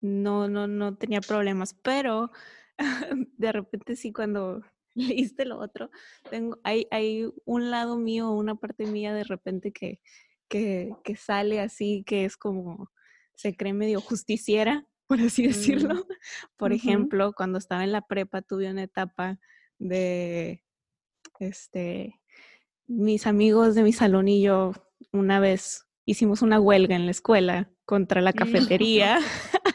no, 0.00 0.48
no, 0.48 0.68
no 0.68 0.96
tenía 0.96 1.20
problemas, 1.20 1.74
pero 1.74 2.30
de 3.36 3.52
repente 3.52 3.96
sí 3.96 4.12
cuando 4.12 4.62
leíste 5.34 5.44
lo 5.44 5.58
otro. 5.58 5.90
Tengo, 6.30 6.58
hay, 6.64 6.86
hay 6.90 7.26
un 7.44 7.70
lado 7.70 7.96
mío, 7.96 8.30
una 8.30 8.54
parte 8.54 8.86
mía 8.86 9.14
de 9.14 9.24
repente 9.24 9.72
que, 9.72 10.00
que, 10.48 10.92
que 11.04 11.16
sale 11.16 11.60
así, 11.60 12.04
que 12.06 12.24
es 12.24 12.36
como, 12.36 12.90
se 13.34 13.56
cree 13.56 13.72
medio 13.72 14.00
justiciera, 14.00 14.86
por 15.06 15.20
así 15.20 15.46
decirlo. 15.46 15.94
Mm. 15.94 16.04
Por 16.56 16.72
ejemplo, 16.72 17.32
cuando 17.32 17.58
estaba 17.58 17.84
en 17.84 17.92
la 17.92 18.02
prepa 18.02 18.42
tuve 18.42 18.70
una 18.70 18.82
etapa 18.82 19.38
de, 19.78 20.62
este, 21.40 22.20
mis 22.86 23.26
amigos 23.26 23.74
de 23.74 23.82
mi 23.82 23.92
salón 23.92 24.28
y 24.28 24.42
yo 24.42 24.72
una 25.12 25.40
vez 25.40 25.86
hicimos 26.04 26.42
una 26.42 26.60
huelga 26.60 26.94
en 26.94 27.06
la 27.06 27.12
escuela 27.12 27.70
contra 27.90 28.20
la 28.20 28.32
cafetería. 28.32 29.18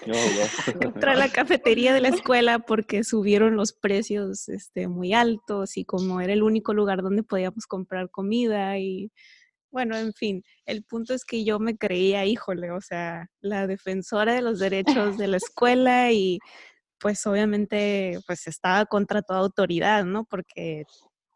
contra 0.81 1.15
la 1.15 1.27
cafetería 1.27 1.93
de 1.93 1.99
la 1.99 2.07
escuela 2.07 2.59
porque 2.59 3.03
subieron 3.03 3.57
los 3.57 3.73
precios 3.73 4.47
este, 4.47 4.87
muy 4.87 5.13
altos 5.13 5.75
y 5.75 5.83
como 5.83 6.21
era 6.21 6.31
el 6.31 6.41
único 6.41 6.73
lugar 6.73 7.01
donde 7.01 7.23
podíamos 7.23 7.65
comprar 7.67 8.09
comida 8.09 8.79
y 8.79 9.11
bueno, 9.69 9.97
en 9.97 10.13
fin, 10.13 10.43
el 10.65 10.85
punto 10.85 11.13
es 11.13 11.25
que 11.25 11.43
yo 11.43 11.59
me 11.59 11.75
creía, 11.75 12.25
híjole, 12.25 12.71
o 12.71 12.79
sea, 12.79 13.27
la 13.41 13.67
defensora 13.67 14.33
de 14.33 14.41
los 14.41 14.59
derechos 14.59 15.17
de 15.17 15.27
la 15.27 15.35
escuela 15.35 16.13
y 16.13 16.39
pues 16.97 17.27
obviamente 17.27 18.17
pues 18.25 18.47
estaba 18.47 18.85
contra 18.85 19.23
toda 19.23 19.39
autoridad, 19.39 20.05
¿no? 20.05 20.23
Porque 20.23 20.85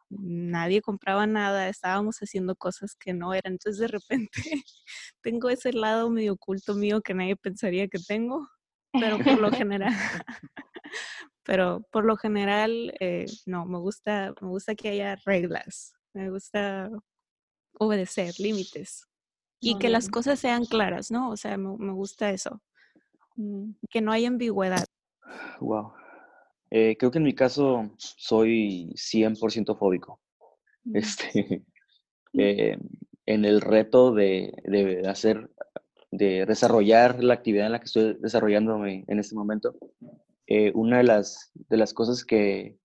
nadie 0.09 0.81
compraba 0.81 1.27
nada, 1.27 1.69
estábamos 1.69 2.17
haciendo 2.17 2.55
cosas 2.55 2.95
que 2.95 3.13
no 3.13 3.33
eran. 3.33 3.53
Entonces 3.53 3.79
de 3.79 3.87
repente 3.87 4.31
tengo 5.21 5.49
ese 5.49 5.73
lado 5.73 6.09
medio 6.09 6.33
oculto 6.33 6.75
mío 6.75 7.01
que 7.01 7.13
nadie 7.13 7.35
pensaría 7.35 7.87
que 7.87 7.99
tengo, 7.99 8.47
pero 8.91 9.19
por 9.19 9.39
lo 9.39 9.51
general, 9.51 9.93
pero 11.43 11.85
por 11.91 12.05
lo 12.05 12.17
general, 12.17 12.93
eh, 12.99 13.25
no, 13.45 13.65
me 13.65 13.77
gusta, 13.77 14.33
me 14.41 14.49
gusta 14.49 14.75
que 14.75 14.89
haya 14.89 15.15
reglas, 15.25 15.93
me 16.13 16.29
gusta 16.29 16.89
obedecer 17.73 18.33
límites 18.39 19.05
y 19.61 19.77
que 19.77 19.89
las 19.89 20.09
cosas 20.09 20.39
sean 20.39 20.65
claras, 20.65 21.11
¿no? 21.11 21.29
O 21.29 21.37
sea, 21.37 21.57
me, 21.57 21.75
me 21.77 21.91
gusta 21.91 22.31
eso, 22.31 22.61
mm, 23.35 23.71
que 23.89 24.01
no 24.01 24.11
haya 24.11 24.29
ambigüedad. 24.29 24.85
Wow. 25.59 25.93
Eh, 26.71 26.95
creo 26.97 27.11
que 27.11 27.17
en 27.17 27.23
mi 27.23 27.33
caso 27.33 27.89
soy 27.97 28.93
100% 28.95 29.77
fóbico. 29.77 30.19
Mm. 30.83 30.95
Este, 30.95 31.63
mm. 32.33 32.39
eh, 32.39 32.77
en 33.25 33.45
el 33.45 33.61
reto 33.61 34.13
de, 34.13 34.53
de, 34.63 35.07
hacer, 35.07 35.49
de 36.11 36.45
desarrollar 36.45 37.23
la 37.23 37.35
actividad 37.35 37.67
en 37.67 37.71
la 37.71 37.79
que 37.79 37.85
estoy 37.85 38.17
desarrollándome 38.19 39.05
en 39.07 39.19
este 39.19 39.35
momento, 39.35 39.75
eh, 40.47 40.71
una 40.73 40.97
de 40.97 41.03
las, 41.03 41.51
de 41.53 41.77
las 41.77 41.93
cosas 41.93 42.25
que, 42.25 42.77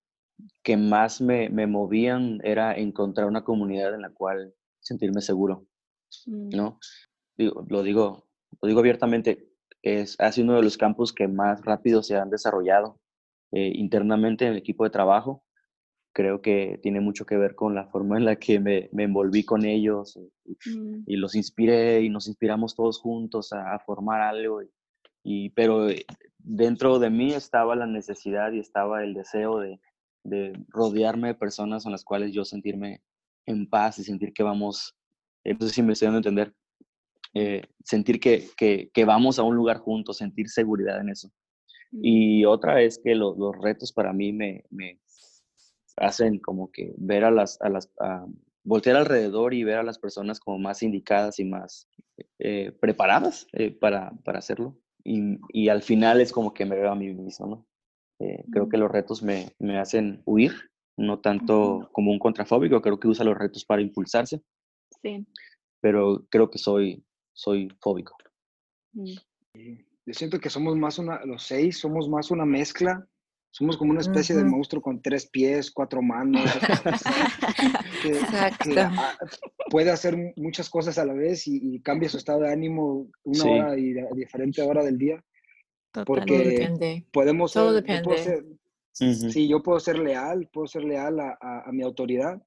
que 0.63 0.77
más 0.77 1.21
me, 1.21 1.49
me, 1.49 1.65
movían 1.65 2.39
era 2.43 2.75
encontrar 2.75 3.27
una 3.27 3.43
comunidad 3.43 3.93
en 3.95 4.01
la 4.01 4.11
cual 4.11 4.53
sentirme 4.79 5.21
seguro, 5.21 5.65
mm. 6.27 6.49
¿no? 6.49 6.79
Digo, 7.37 7.65
lo, 7.67 7.83
digo, 7.83 8.27
lo 8.61 8.67
digo 8.67 8.79
abiertamente, 8.79 9.49
es, 9.81 10.15
ha 10.19 10.31
sido 10.31 10.45
uno 10.45 10.55
de 10.57 10.63
los 10.63 10.77
campos 10.77 11.11
que 11.11 11.27
más 11.27 11.63
rápido 11.65 12.01
se 12.03 12.15
han 12.15 12.29
desarrollado 12.29 12.99
eh, 13.57 13.71
internamente 13.73 14.45
en 14.45 14.51
el 14.51 14.57
equipo 14.57 14.83
de 14.83 14.89
trabajo. 14.89 15.41
Creo 16.13 16.41
que 16.41 16.77
tiene 16.83 16.99
mucho 16.99 17.25
que 17.25 17.37
ver 17.37 17.55
con 17.55 17.73
la 17.73 17.87
forma 17.87 18.17
en 18.17 18.25
la 18.25 18.35
que 18.35 18.59
me, 18.59 18.89
me 18.91 19.03
envolví 19.03 19.45
con 19.45 19.63
ellos 19.63 20.19
mm. 20.43 21.03
y, 21.07 21.15
los 21.15 21.35
inspiré 21.35 22.01
y 22.01 22.09
nos 22.09 22.27
inspiramos 22.27 22.75
todos 22.75 22.99
juntos 22.99 23.53
a, 23.53 23.79
formar 23.79 24.19
algo. 24.19 24.61
Y, 25.23 25.51
pero 25.51 25.89
eh, 25.89 26.05
dentro 26.37 26.99
de 26.99 27.09
mí 27.09 27.31
estaba 27.31 27.77
la 27.77 27.87
necesidad 27.87 28.51
y 28.51 28.59
estaba 28.59 29.05
el 29.05 29.13
deseo 29.13 29.59
de, 29.59 29.79
de 30.25 30.51
rodearme 30.67 31.29
de 31.29 31.35
personas 31.35 31.83
con 31.83 31.93
las 31.93 32.03
cuales 32.03 32.33
yo 32.33 32.43
sentirme 32.43 33.03
en 33.45 33.69
paz 33.69 33.99
y 33.99 34.03
sentir 34.03 34.33
que 34.33 34.43
vamos, 34.43 34.97
entonces 35.45 35.77
eh, 35.77 35.81
si 35.81 35.81
me 35.81 35.93
estoy 35.93 36.07
dando 36.07 36.17
a 36.17 36.29
entender, 36.29 36.53
sentir 37.85 38.19
que, 38.19 38.49
que, 38.57 38.89
que, 38.93 39.05
vamos 39.05 39.39
a 39.39 39.43
un 39.43 39.55
lugar 39.55 39.77
juntos, 39.77 40.17
sentir 40.17 40.49
seguridad 40.49 40.99
en 40.99 41.07
eso. 41.07 41.31
Y 41.91 42.45
otra 42.45 42.81
es 42.81 42.99
que 43.01 43.15
los 43.15 43.37
retos 43.61 43.93
para 43.93 44.11
mí 44.11 44.33
me, 44.33 44.65
me, 44.69 44.99
hacen 45.97 46.39
como 46.39 46.71
que 46.71 46.93
ver 46.97 47.23
a 47.23 47.31
las, 47.31 47.61
a 47.61 47.69
las 47.69 47.89
voltear 48.65 48.97
alrededor 48.97 49.53
y 49.53 49.63
ver 49.63 49.77
a 49.77 49.83
las 49.83 49.99
personas 49.99 50.39
como 50.39 50.57
más 50.57 50.83
indicadas 50.83 51.39
y 51.39 51.45
más 51.45 51.87
eh, 52.39 52.71
preparadas 52.81 53.47
eh, 53.53 53.71
para, 53.71 54.11
para, 54.23 54.39
hacerlo. 54.39 54.77
Y, 55.03 55.37
y, 55.49 55.69
al 55.69 55.83
final 55.83 56.19
es 56.19 56.31
como 56.31 56.53
que 56.53 56.65
me 56.65 56.75
veo 56.75 56.91
a 56.91 56.95
mí 56.95 57.13
mismo, 57.13 57.47
¿no? 57.47 57.67
Eh, 58.19 58.43
creo 58.51 58.67
que 58.69 58.77
los 58.77 58.91
retos 58.91 59.21
me, 59.21 59.53
me, 59.59 59.77
hacen 59.77 60.21
huir, 60.25 60.53
no 60.97 61.19
tanto 61.19 61.89
como 61.91 62.11
un 62.11 62.19
contrafóbico, 62.19 62.81
creo 62.81 62.99
que 62.99 63.07
usa 63.07 63.25
los 63.25 63.37
retos 63.37 63.65
para 63.65 63.81
impulsarse. 63.81 64.41
Sí. 65.01 65.25
Pero 65.81 66.25
creo 66.29 66.49
que 66.49 66.57
soy, 66.57 67.05
soy 67.33 67.69
fóbico. 67.81 68.15
Mm. 68.93 69.15
Yo 70.05 70.13
siento 70.13 70.39
que 70.39 70.49
somos 70.49 70.75
más 70.75 70.99
una, 70.99 71.23
los 71.25 71.43
seis, 71.43 71.79
somos 71.79 72.07
más 72.09 72.29
una 72.31 72.45
mezcla. 72.45 73.05
Somos 73.51 73.77
como 73.77 73.91
una 73.91 74.01
especie 74.01 74.35
de 74.35 74.43
monstruo 74.43 74.81
con 74.81 75.01
tres 75.01 75.29
pies, 75.29 75.71
cuatro 75.71 76.01
manos. 76.01 76.43
que, 78.01 78.19
ah, 78.81 79.17
puede 79.69 79.91
hacer 79.91 80.33
muchas 80.35 80.69
cosas 80.69 80.97
a 80.97 81.05
la 81.05 81.13
vez 81.13 81.47
y, 81.47 81.79
cambia 81.81 82.09
su 82.09 82.17
estado 82.17 82.41
de 82.41 82.51
ánimo 82.51 83.07
una 83.23 83.45
hora 83.45 83.77
y 83.77 83.93
diferente 84.13 84.61
hora 84.61 84.83
del 84.83 84.97
día. 84.97 85.23
Porque 86.05 86.37
depende. 86.39 87.05
podemos 87.13 87.53
Todo 87.53 87.79
ser, 87.81 87.85
yo 87.87 88.03
puedo 88.03 88.17
depende. 88.17 88.57
ser- 88.91 89.31
sí, 89.31 89.47
yo 89.47 89.63
puedo 89.63 89.79
ser 89.79 89.99
leal, 89.99 90.49
puedo 90.51 90.67
ser 90.67 90.83
leal 90.83 91.19
a, 91.21 91.37
a- 91.39 91.63
a 91.69 91.71
mi 91.71 91.81
autoridad, 91.83 92.41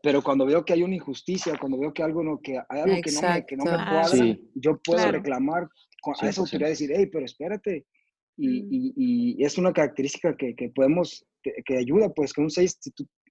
pero 0.00 0.22
cuando 0.22 0.46
veo 0.46 0.64
que 0.64 0.74
hay 0.74 0.84
una 0.84 0.94
injusticia, 0.94 1.58
cuando 1.58 1.76
veo 1.78 1.92
que 1.92 2.04
algo 2.04 2.22
no, 2.22 2.38
que 2.40 2.56
hay 2.68 2.80
algo 2.82 3.02
que 3.02 3.10
no 3.10 3.20
me, 3.22 3.46
que 3.46 3.56
no 3.56 3.64
me 3.64 3.70
cuadra, 3.72 4.06
Sí. 4.06 4.48
yo 4.54 4.78
puedo 4.78 4.98
Claro. 5.02 5.18
reclamar 5.18 5.68
a 6.08 6.12
esa 6.28 6.32
100%. 6.32 6.38
autoridad 6.40 6.68
decir, 6.70 6.90
hey, 6.94 7.06
pero 7.12 7.24
espérate. 7.24 7.86
Y, 8.36 8.62
Mm. 8.62 8.68
y- 8.70 8.92
y 9.38 9.44
es 9.44 9.58
una 9.58 9.72
característica 9.72 10.36
que, 10.36 10.54
que 10.54 10.68
podemos, 10.70 11.26
que, 11.42 11.52
que 11.64 11.76
ayuda, 11.78 12.08
pues 12.10 12.32
que 12.32 12.40
un 12.40 12.50
6, 12.50 12.78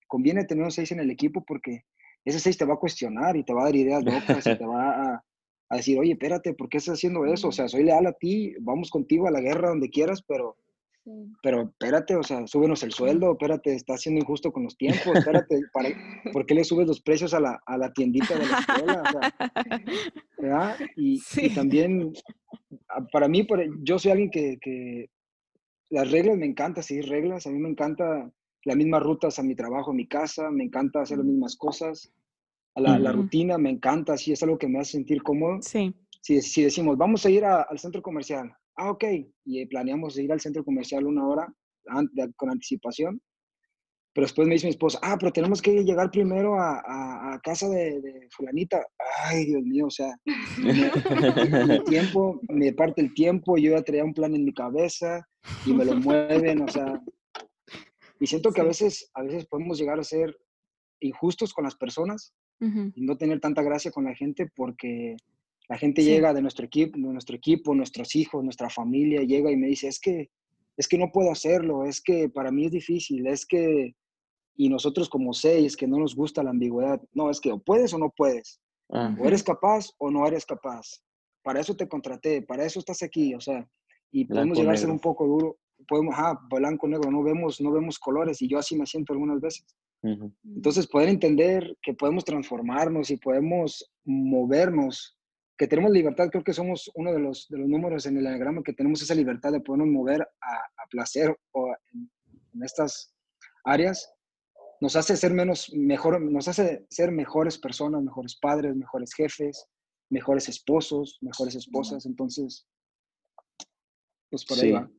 conviene 0.08 0.46
tener 0.46 0.64
un 0.64 0.72
6 0.72 0.92
en 0.92 1.00
el 1.00 1.10
equipo 1.12 1.44
porque 1.46 1.84
ese 2.26 2.40
6 2.40 2.58
te 2.58 2.66
va 2.66 2.76
a 2.76 2.80
cuestionar 2.80 3.36
y 3.38 3.44
te 3.44 3.54
va 3.54 3.62
a 3.62 3.66
dar 3.66 3.76
ideas 3.76 4.04
locas 4.04 4.46
y 4.46 4.58
te 4.58 4.66
va 4.66 5.14
a, 5.16 5.24
a 5.70 5.76
decir, 5.78 5.98
oye, 6.00 6.12
espérate, 6.14 6.54
¿por 6.54 6.68
qué 6.70 6.78
estás 6.78 6.96
haciendo 6.96 7.26
eso? 7.26 7.48
O 7.48 7.52
sea, 7.52 7.68
soy 7.68 7.84
leal 7.84 8.06
a 8.08 8.14
ti, 8.14 8.54
vamos 8.60 8.90
contigo 8.92 9.28
a 9.28 9.32
la 9.32 9.42
guerra 9.42 9.70
donde 9.70 9.90
quieras, 9.90 10.22
pero. 10.28 10.58
Pero 11.42 11.64
espérate, 11.64 12.16
o 12.16 12.24
sea, 12.24 12.46
súbenos 12.48 12.84
el 12.84 12.92
sueldo, 12.92 13.32
espérate, 13.34 13.74
estás 13.76 14.02
siendo 14.02 14.22
injusto 14.22 14.52
con 14.52 14.64
los 14.64 14.78
tiempos, 14.78 15.18
espérate, 15.18 15.62
para, 15.74 15.90
¿por 16.34 16.46
qué 16.46 16.54
le 16.56 16.64
subes 16.64 16.88
los 16.88 17.02
precios 17.02 17.34
a 17.34 17.40
la, 17.40 17.60
a 17.66 17.78
la 17.78 17.92
tiendita 17.94 18.38
de 18.38 18.46
la 18.48 18.54
escuela? 18.60 19.04
O 19.04 19.12
sea, 19.12 19.34
¿verdad? 20.38 20.78
Y, 20.96 21.14
y 21.16 21.20
Sí. 21.20 21.54
también, 21.56 22.14
a- 22.90 23.06
para 23.08 23.28
mí, 23.28 23.44
por- 23.44 23.64
yo 23.84 24.00
soy 24.00 24.12
alguien 24.12 24.30
que, 24.32 24.58
que 24.62 25.10
las 25.90 26.12
reglas 26.12 26.38
me 26.38 26.46
encanta 26.46 26.82
seguir 26.82 27.08
reglas, 27.10 27.48
a 27.48 27.52
mí 27.52 27.60
me 27.60 27.70
encanta 27.70 28.30
las 28.66 28.76
mismas 28.78 29.02
rutas 29.04 29.40
a 29.40 29.44
mi 29.44 29.56
trabajo, 29.56 29.92
a 29.92 29.94
mi 29.94 30.08
casa, 30.08 30.52
me 30.52 30.64
encanta 30.66 31.02
hacer 31.02 31.18
las 31.18 31.26
mismas 31.28 31.56
cosas, 31.56 32.12
a 32.76 32.82
la, 32.82 33.00
la 33.00 33.12
Ujú. 33.12 33.24
rutina 33.24 33.58
me 33.58 33.70
encanta, 33.70 34.18
sí, 34.18 34.32
es 34.32 34.44
algo 34.44 34.58
que 34.58 34.68
me 34.68 34.80
hace 34.80 34.92
sentir 34.94 35.24
cómodo 35.24 35.62
Sí. 35.62 35.94
si, 36.22 36.42
si 36.42 36.64
decimos, 36.64 36.98
vamos 36.98 37.26
a 37.26 37.30
ir 37.30 37.46
a- 37.46 37.62
al 37.64 37.80
centro 37.80 38.02
comercial, 38.02 38.54
ah, 38.80 38.92
ok, 38.92 39.04
y 39.46 39.66
planeamos 39.66 40.18
ir 40.18 40.32
al 40.32 40.40
centro 40.40 40.64
comercial 40.64 41.06
una 41.06 41.28
hora 41.28 41.54
con 42.36 42.50
anticipación, 42.50 43.22
pero 44.14 44.26
después 44.26 44.48
me 44.48 44.56
dice 44.56 44.68
mi 44.68 44.72
esposa, 44.72 45.00
ah, 45.02 45.18
pero 45.20 45.32
tenemos 45.32 45.62
que 45.62 45.84
llegar 45.84 46.10
primero 46.12 46.56
a, 46.60 46.80
a- 46.80 47.34
a 47.34 47.40
casa 47.42 47.68
de, 47.70 48.02
de 48.02 48.28
fulanita. 48.32 48.84
Ay, 49.26 49.46
Dios 49.46 49.64
mío, 49.64 49.86
o 49.88 49.90
sea, 49.92 50.16
el 50.58 51.84
tiempo, 51.86 52.40
me 52.50 52.74
parte 52.74 53.02
el 53.02 53.14
tiempo, 53.14 53.58
yo 53.58 53.72
ya 53.72 53.82
traía 53.84 54.04
un 54.04 54.14
plan 54.14 54.34
en 54.36 54.46
mi 54.46 54.54
cabeza 54.54 55.26
y 55.66 55.74
me 55.74 55.86
lo 55.86 55.96
mueven, 55.96 56.62
o 56.62 56.68
sea, 56.68 57.02
y 58.20 58.28
siento 58.28 58.52
que 58.52 58.62
a 58.62 58.66
veces, 58.66 59.10
a 59.14 59.24
veces 59.24 59.46
podemos 59.46 59.80
llegar 59.80 60.00
a 60.00 60.04
ser 60.04 60.36
injustos 61.02 61.54
con 61.54 61.64
las 61.64 61.76
personas 61.76 62.34
Ujú. 62.60 62.92
y 62.96 63.02
no 63.06 63.18
tener 63.18 63.40
tanta 63.40 63.62
gracia 63.64 63.92
con 63.92 64.04
la 64.06 64.16
gente 64.16 64.48
porque 64.56 65.16
la 65.70 65.78
gente 65.78 66.02
Sí. 66.02 66.10
llega 66.10 66.34
de 66.34 66.42
nuestro 66.42 66.66
equipo, 66.66 66.98
de 66.98 67.14
nuestro 67.14 67.36
equipo, 67.36 67.76
nuestros 67.76 68.16
hijos, 68.16 68.44
nuestra 68.44 68.70
familia, 68.70 69.22
llega 69.22 69.52
y 69.52 69.56
me 69.56 69.68
dice, 69.68 69.88
es 69.88 70.00
que, 70.00 70.30
es 70.76 70.88
que 70.88 70.98
no 70.98 71.12
puedo 71.12 71.32
hacerlo, 71.32 71.86
es 71.86 72.02
que 72.02 72.28
para 72.30 72.52
mí 72.52 72.66
es 72.66 72.72
difícil, 72.72 73.28
es 73.28 73.46
que, 73.46 73.96
y 74.56 74.70
nosotros 74.70 75.08
como 75.10 75.34
seis, 75.34 75.78
que 75.78 75.88
no 75.88 75.98
nos 76.00 76.16
gusta 76.16 76.42
la 76.44 76.50
ambigüedad, 76.50 77.00
no, 77.14 77.30
es 77.30 77.40
que 77.40 77.52
o 77.52 77.60
puedes 77.60 77.94
o 77.94 77.98
no 78.00 78.10
puedes, 78.16 78.60
o 78.88 79.26
eres 79.26 79.44
capaz 79.44 79.92
o 80.00 80.10
no 80.10 80.26
eres 80.28 80.46
capaz, 80.46 81.02
para 81.44 81.60
eso 81.60 81.76
te 81.76 81.88
contraté, 81.88 82.42
para 82.42 82.66
eso 82.66 82.80
estás 82.80 83.04
aquí, 83.04 83.36
o 83.36 83.40
sea, 83.40 83.68
y 84.12 84.26
podemos 84.26 84.58
Blanco, 84.58 84.62
llegar 84.62 84.74
a 84.74 84.78
ser 84.78 84.88
negro. 84.88 84.94
un 84.96 85.00
poco 85.02 85.28
duro, 85.28 85.58
podemos, 85.88 86.16
ah, 86.18 86.40
blanco, 86.50 86.88
negro, 86.88 87.12
no 87.12 87.22
vemos, 87.22 87.62
no 87.62 87.72
vemos 87.72 88.00
colores, 88.00 88.42
y 88.42 88.48
yo 88.48 88.58
así 88.58 88.76
me 88.76 88.86
siento 88.88 89.14
algunas 89.14 89.40
veces. 89.40 89.66
Entonces, 90.02 90.88
poder 90.88 91.10
entender 91.10 91.78
que 91.82 91.94
podemos 91.94 92.24
transformarnos 92.26 93.12
y 93.12 93.18
podemos 93.18 93.92
movernos, 94.06 95.19
que 95.60 95.68
tenemos 95.68 95.92
libertad, 95.92 96.30
creo 96.32 96.44
que 96.44 96.54
somos 96.54 96.90
uno 96.96 97.12
de 97.12 97.20
los, 97.20 97.48
de 97.50 97.58
los 97.58 97.68
números 97.68 98.06
en 98.06 98.16
el 98.16 98.24
diagrama 98.24 98.64
que 98.64 98.72
tenemos 98.72 99.02
esa 99.02 99.14
libertad 99.14 99.52
de 99.52 99.60
podernos 99.60 99.90
mover 99.90 100.22
a, 100.22 100.56
a 100.56 100.88
placer 100.90 101.38
o 101.52 101.68
en, 101.94 102.10
en 102.54 102.64
estas 102.64 103.14
áreas, 103.66 104.10
nos 104.80 104.96
hace 104.96 105.18
ser 105.18 105.34
menos, 105.34 105.70
mejor, 105.74 106.22
nos 106.22 106.48
hace 106.48 106.86
ser 106.90 107.12
mejores 107.12 107.58
personas, 107.58 108.02
mejores 108.02 108.38
padres, 108.40 108.74
mejores 108.74 109.14
jefes, 109.14 109.68
mejores 110.10 110.48
esposos, 110.48 111.18
mejores 111.20 111.56
esposas. 111.56 112.06
Entonces, 112.06 112.66
pues 114.30 114.46
por 114.46 114.58
ahí 114.60 114.70
Sí. 114.70 114.72
va. 114.72 114.90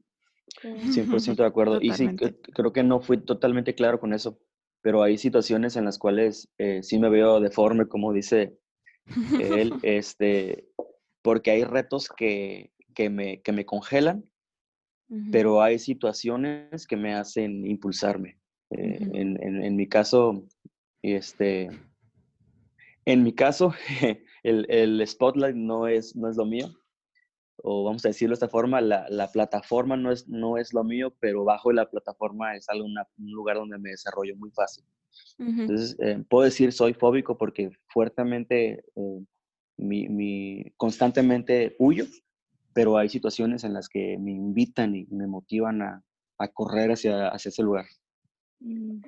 100% 0.63 1.37
de 1.37 1.47
acuerdo. 1.47 1.79
Y 1.81 1.93
sí, 1.95 2.07
Totalmente. 2.09 2.53
creo 2.53 2.73
que 2.73 2.83
no 2.83 3.01
fui 3.01 3.25
totalmente 3.25 3.75
claro 3.75 3.99
con 3.99 4.13
eso, 4.13 4.39
pero 4.83 5.03
hay 5.03 5.17
situaciones 5.17 5.77
en 5.77 5.87
las 5.87 5.99
cuales 5.99 6.51
eh, 6.59 6.83
sí 6.83 6.99
me 6.99 7.09
veo 7.09 7.41
deforme, 7.41 7.87
como 7.89 8.13
dice 8.13 8.59
él, 9.39 9.75
este, 9.83 10.69
porque 11.23 11.51
hay 11.51 11.65
retos 11.65 12.09
que, 12.09 12.73
que, 12.95 13.11
me, 13.11 13.43
que 13.43 13.53
me 13.53 13.65
congelan, 13.67 14.25
Ujú. 15.09 15.31
pero 15.33 15.63
hay 15.63 15.79
situaciones 15.79 16.87
que 16.87 16.97
me 16.97 17.15
hacen 17.15 17.67
impulsarme. 17.67 18.39
Eh, 18.71 18.99
Ujú. 19.03 19.17
en, 19.17 19.43
en- 19.43 19.65
en 19.65 19.77
mi 19.77 19.89
caso, 19.89 20.47
este, 21.03 21.71
en 23.05 23.23
mi 23.23 23.35
caso, 23.35 23.73
el, 24.43 24.67
el 24.71 25.07
spotlight 25.07 25.57
no 25.57 25.87
es, 25.89 26.15
no 26.17 26.29
es 26.29 26.37
lo 26.37 26.45
mío, 26.47 26.69
o 27.63 27.85
vamos 27.85 28.05
a 28.05 28.09
decirlo 28.09 28.33
de 28.33 28.35
esta 28.37 28.49
forma, 28.49 28.81
la, 28.81 29.07
la 29.11 29.31
plataforma 29.31 29.97
no 29.97 30.11
es, 30.13 30.29
no 30.29 30.57
es 30.57 30.73
lo 30.73 30.83
mío, 30.85 31.15
pero 31.21 31.45
bajo 31.45 31.73
la 31.73 31.91
plataforma 31.91 32.57
es 32.57 32.69
algo, 32.69 32.87
una- 32.87 33.07
un 33.19 33.33
lugar 33.33 33.57
donde 33.57 33.79
me 33.79 33.91
desarrollo 33.91 34.35
muy 34.37 34.51
fácil. 34.51 34.85
Ujú. 35.39 35.51
Entonces, 35.63 35.97
eh, 36.01 36.23
puedo 36.29 36.45
decir 36.45 36.73
soy 36.73 36.95
fóbico 36.95 37.37
porque 37.39 37.71
fuertemente, 37.89 38.85
eh, 38.97 39.25
mi, 39.79 40.09
mi- 40.09 40.65
constantemente 40.77 41.77
huyo, 41.79 42.07
pero 42.75 42.97
hay 42.99 43.09
situaciones 43.09 43.65
en 43.65 43.73
las 43.75 43.89
que 43.89 44.17
me 44.19 44.33
invitan 44.33 44.95
y 44.95 45.07
me 45.11 45.27
motivan 45.27 45.83
a, 45.83 46.03
a 46.39 46.49
correr 46.49 46.93
hacia, 46.93 47.29
hacia 47.29 47.49
ese 47.49 47.63
lugar. 47.63 47.87
Mm, 48.61 49.01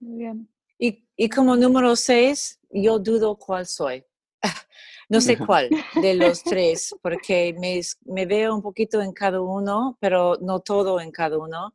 Muy 0.00 0.18
bien. 0.18 0.48
Y, 0.78 1.04
y 1.16 1.28
como 1.28 1.56
número 1.56 1.94
seis, 1.96 2.58
yo 2.70 2.98
dudo 2.98 3.36
cuál 3.36 3.66
soy. 3.66 4.04
No 5.10 5.20
sé 5.20 5.36
cuál 5.46 5.68
de 6.00 6.14
los 6.14 6.44
tres, 6.44 6.94
porque 7.02 7.52
me, 7.58 7.80
me 8.04 8.26
veo 8.26 8.54
un 8.54 8.62
poquito 8.62 9.02
en 9.02 9.12
cada 9.12 9.40
uno, 9.40 9.98
pero 10.00 10.36
no 10.40 10.60
todo 10.60 11.00
en 11.00 11.10
cada 11.10 11.36
uno. 11.36 11.74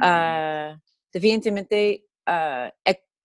Ah, 0.00 0.80
definitivamente 1.12 2.07
ah, 2.28 2.72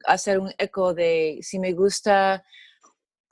hacer 0.06 0.40
un 0.40 0.52
eco 0.58 0.94
de 0.94 1.40
si 1.42 1.60
me 1.60 1.74
gusta. 1.74 2.44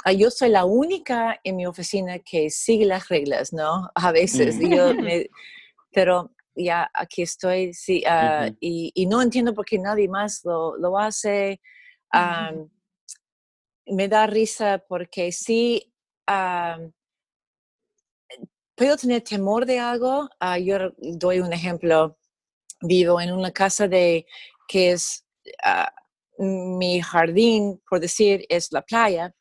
ah, 0.05 0.11
yo 0.13 0.30
soy 0.32 0.49
la 0.49 0.65
única 0.65 1.39
en 1.43 1.55
mi 1.57 1.65
oficina 1.67 2.19
que 2.19 2.49
sigue 2.49 2.86
las 2.86 3.07
reglas, 3.09 3.53
¿no? 3.53 3.89
A 3.95 4.11
veces, 4.11 4.57
yo 4.59 4.93
me- 4.95 5.28
pero 5.93 6.32
ya 6.55 6.89
aquí 6.93 7.22
estoy, 7.24 7.74
sí, 7.74 8.03
ah, 8.07 8.49
y, 8.59 8.91
y 8.95 9.05
no 9.07 9.22
entiendo 9.22 9.53
por 9.53 9.65
qué 9.65 9.78
nadie 9.80 10.07
más 10.09 10.41
lo, 10.43 10.76
lo 10.78 10.97
hace. 10.97 11.59
Me 13.86 14.07
da 14.07 14.26
risa 14.28 14.84
porque 14.88 15.32
sí, 15.32 15.93
am, 16.28 16.91
puedo 18.76 18.95
tener 18.97 19.22
temor 19.22 19.65
de 19.65 19.80
algo. 19.80 20.30
Yo 20.63 20.91
doy 20.97 21.39
un 21.39 21.53
ejemplo. 21.53 22.17
Vivo 22.84 23.22
en 23.22 23.32
una 23.32 23.51
casa 23.51 23.88
de 23.88 24.26
que 24.67 24.91
es 24.93 25.24
ah, 25.64 25.92
mi 26.38 27.02
jardín, 27.02 27.82
por 27.89 28.00
decir, 28.00 28.46
es 28.50 28.72
la 28.72 28.82
playa 28.82 29.34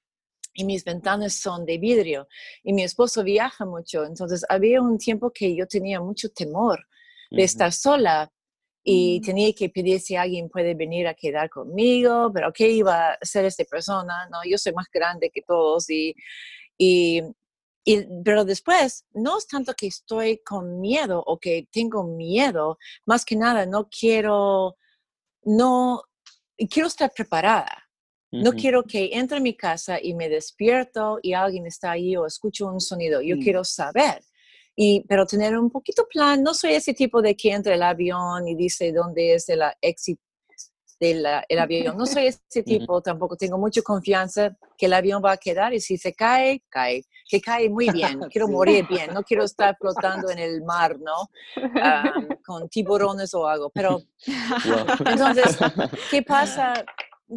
y 0.54 0.64
mis 0.64 0.84
ventanas 0.84 1.34
son 1.34 1.64
de 1.66 1.78
vidrio 1.78 2.28
y 2.64 2.72
mi 2.72 2.82
esposo 2.84 3.22
viaja 3.24 3.64
mucho. 3.66 4.04
Entonces 4.04 4.44
había 4.48 4.82
un 4.82 4.98
tiempo 4.98 5.30
que 5.32 5.54
yo 5.56 5.66
tenía 5.66 6.00
mucho 6.00 6.30
temor 6.30 6.86
de 7.30 7.44
estar 7.44 7.72
sola 7.72 8.30
y 8.84 9.20
Mm. 9.20 9.24
tenía 9.24 9.52
que 9.52 9.68
pedir 9.70 10.00
si 10.00 10.16
alguien 10.16 10.48
puede 10.48 10.74
venir 10.74 11.06
a 11.06 11.14
quedar 11.14 11.50
conmigo, 11.50 12.30
pero 12.34 12.52
¿qué 12.52 12.68
iba 12.70 13.10
a 13.10 13.18
hacer 13.22 13.44
esta 13.44 13.64
persona? 13.64 14.28
No, 14.30 14.38
yo 14.44 14.58
soy 14.58 14.72
más 14.72 14.86
grande 14.92 15.30
que 15.30 15.42
todos 15.42 15.88
y, 15.90 16.14
y, 16.78 17.22
y- 17.84 18.06
pero 18.24 18.44
después 18.44 19.06
no 19.12 19.38
es 19.38 19.46
tanto 19.46 19.74
que 19.74 19.86
estoy 19.88 20.38
con 20.44 20.80
miedo 20.80 21.22
o 21.26 21.38
que 21.38 21.68
tengo 21.72 22.04
miedo, 22.04 22.78
más 23.06 23.24
que 23.24 23.36
nada 23.36 23.66
no 23.66 23.88
quiero, 23.88 24.76
no, 25.44 26.02
quiero 26.68 26.88
estar 26.88 27.10
preparada. 27.14 27.86
No 28.32 28.52
quiero 28.52 28.84
que 28.84 29.10
entre 29.12 29.38
a 29.38 29.40
mi 29.40 29.56
casa 29.56 29.98
y 30.00 30.14
me 30.14 30.28
despierto 30.28 31.18
y 31.20 31.32
alguien 31.32 31.66
está 31.66 31.90
ahí 31.90 32.16
o 32.16 32.26
escucho 32.26 32.68
un 32.68 32.80
sonido. 32.80 33.20
Yo 33.20 33.36
quiero 33.38 33.64
saber. 33.64 34.22
Y, 34.76 35.04
pero 35.08 35.26
tener 35.26 35.58
un 35.58 35.68
poquito 35.68 36.06
plan, 36.08 36.40
no 36.40 36.54
soy 36.54 36.74
ese 36.74 36.94
tipo 36.94 37.20
de 37.20 37.34
que 37.34 37.50
entra 37.50 37.74
el 37.74 37.82
avión 37.82 38.46
y 38.46 38.54
dice 38.54 38.92
dónde 38.92 39.34
es 39.34 39.48
el 39.48 39.62
éxito 39.80 40.22
del 41.00 41.26
el 41.48 41.58
avión. 41.58 41.96
No 41.96 42.06
soy 42.06 42.26
ese 42.26 42.62
tipo, 42.62 43.00
tampoco 43.00 43.36
tengo 43.36 43.58
mucha 43.58 43.82
confianza 43.82 44.56
que 44.78 44.86
el 44.86 44.92
avión 44.92 45.22
va 45.24 45.32
a 45.32 45.36
quedar 45.36 45.74
y 45.74 45.80
si 45.80 45.96
se 45.98 46.12
cae, 46.12 46.62
cae. 46.68 47.04
Que 47.30 47.40
cae 47.40 47.68
muy 47.70 47.90
bien. 47.90 48.18
Quiero 48.32 48.46
Sí. 48.48 48.52
morir 48.52 48.86
bien. 48.86 49.12
No 49.14 49.22
quiero 49.22 49.44
estar 49.44 49.76
flotando 49.78 50.30
en 50.30 50.38
el 50.38 50.62
mar, 50.64 50.98
¿no? 50.98 51.30
Con 52.44 52.68
tiburones 52.68 53.32
o 53.34 53.46
algo. 53.46 53.70
Pero 53.70 54.02
Wow. 54.64 54.86
entonces, 55.06 55.56
¿qué 56.10 56.22
pasa? 56.22 56.84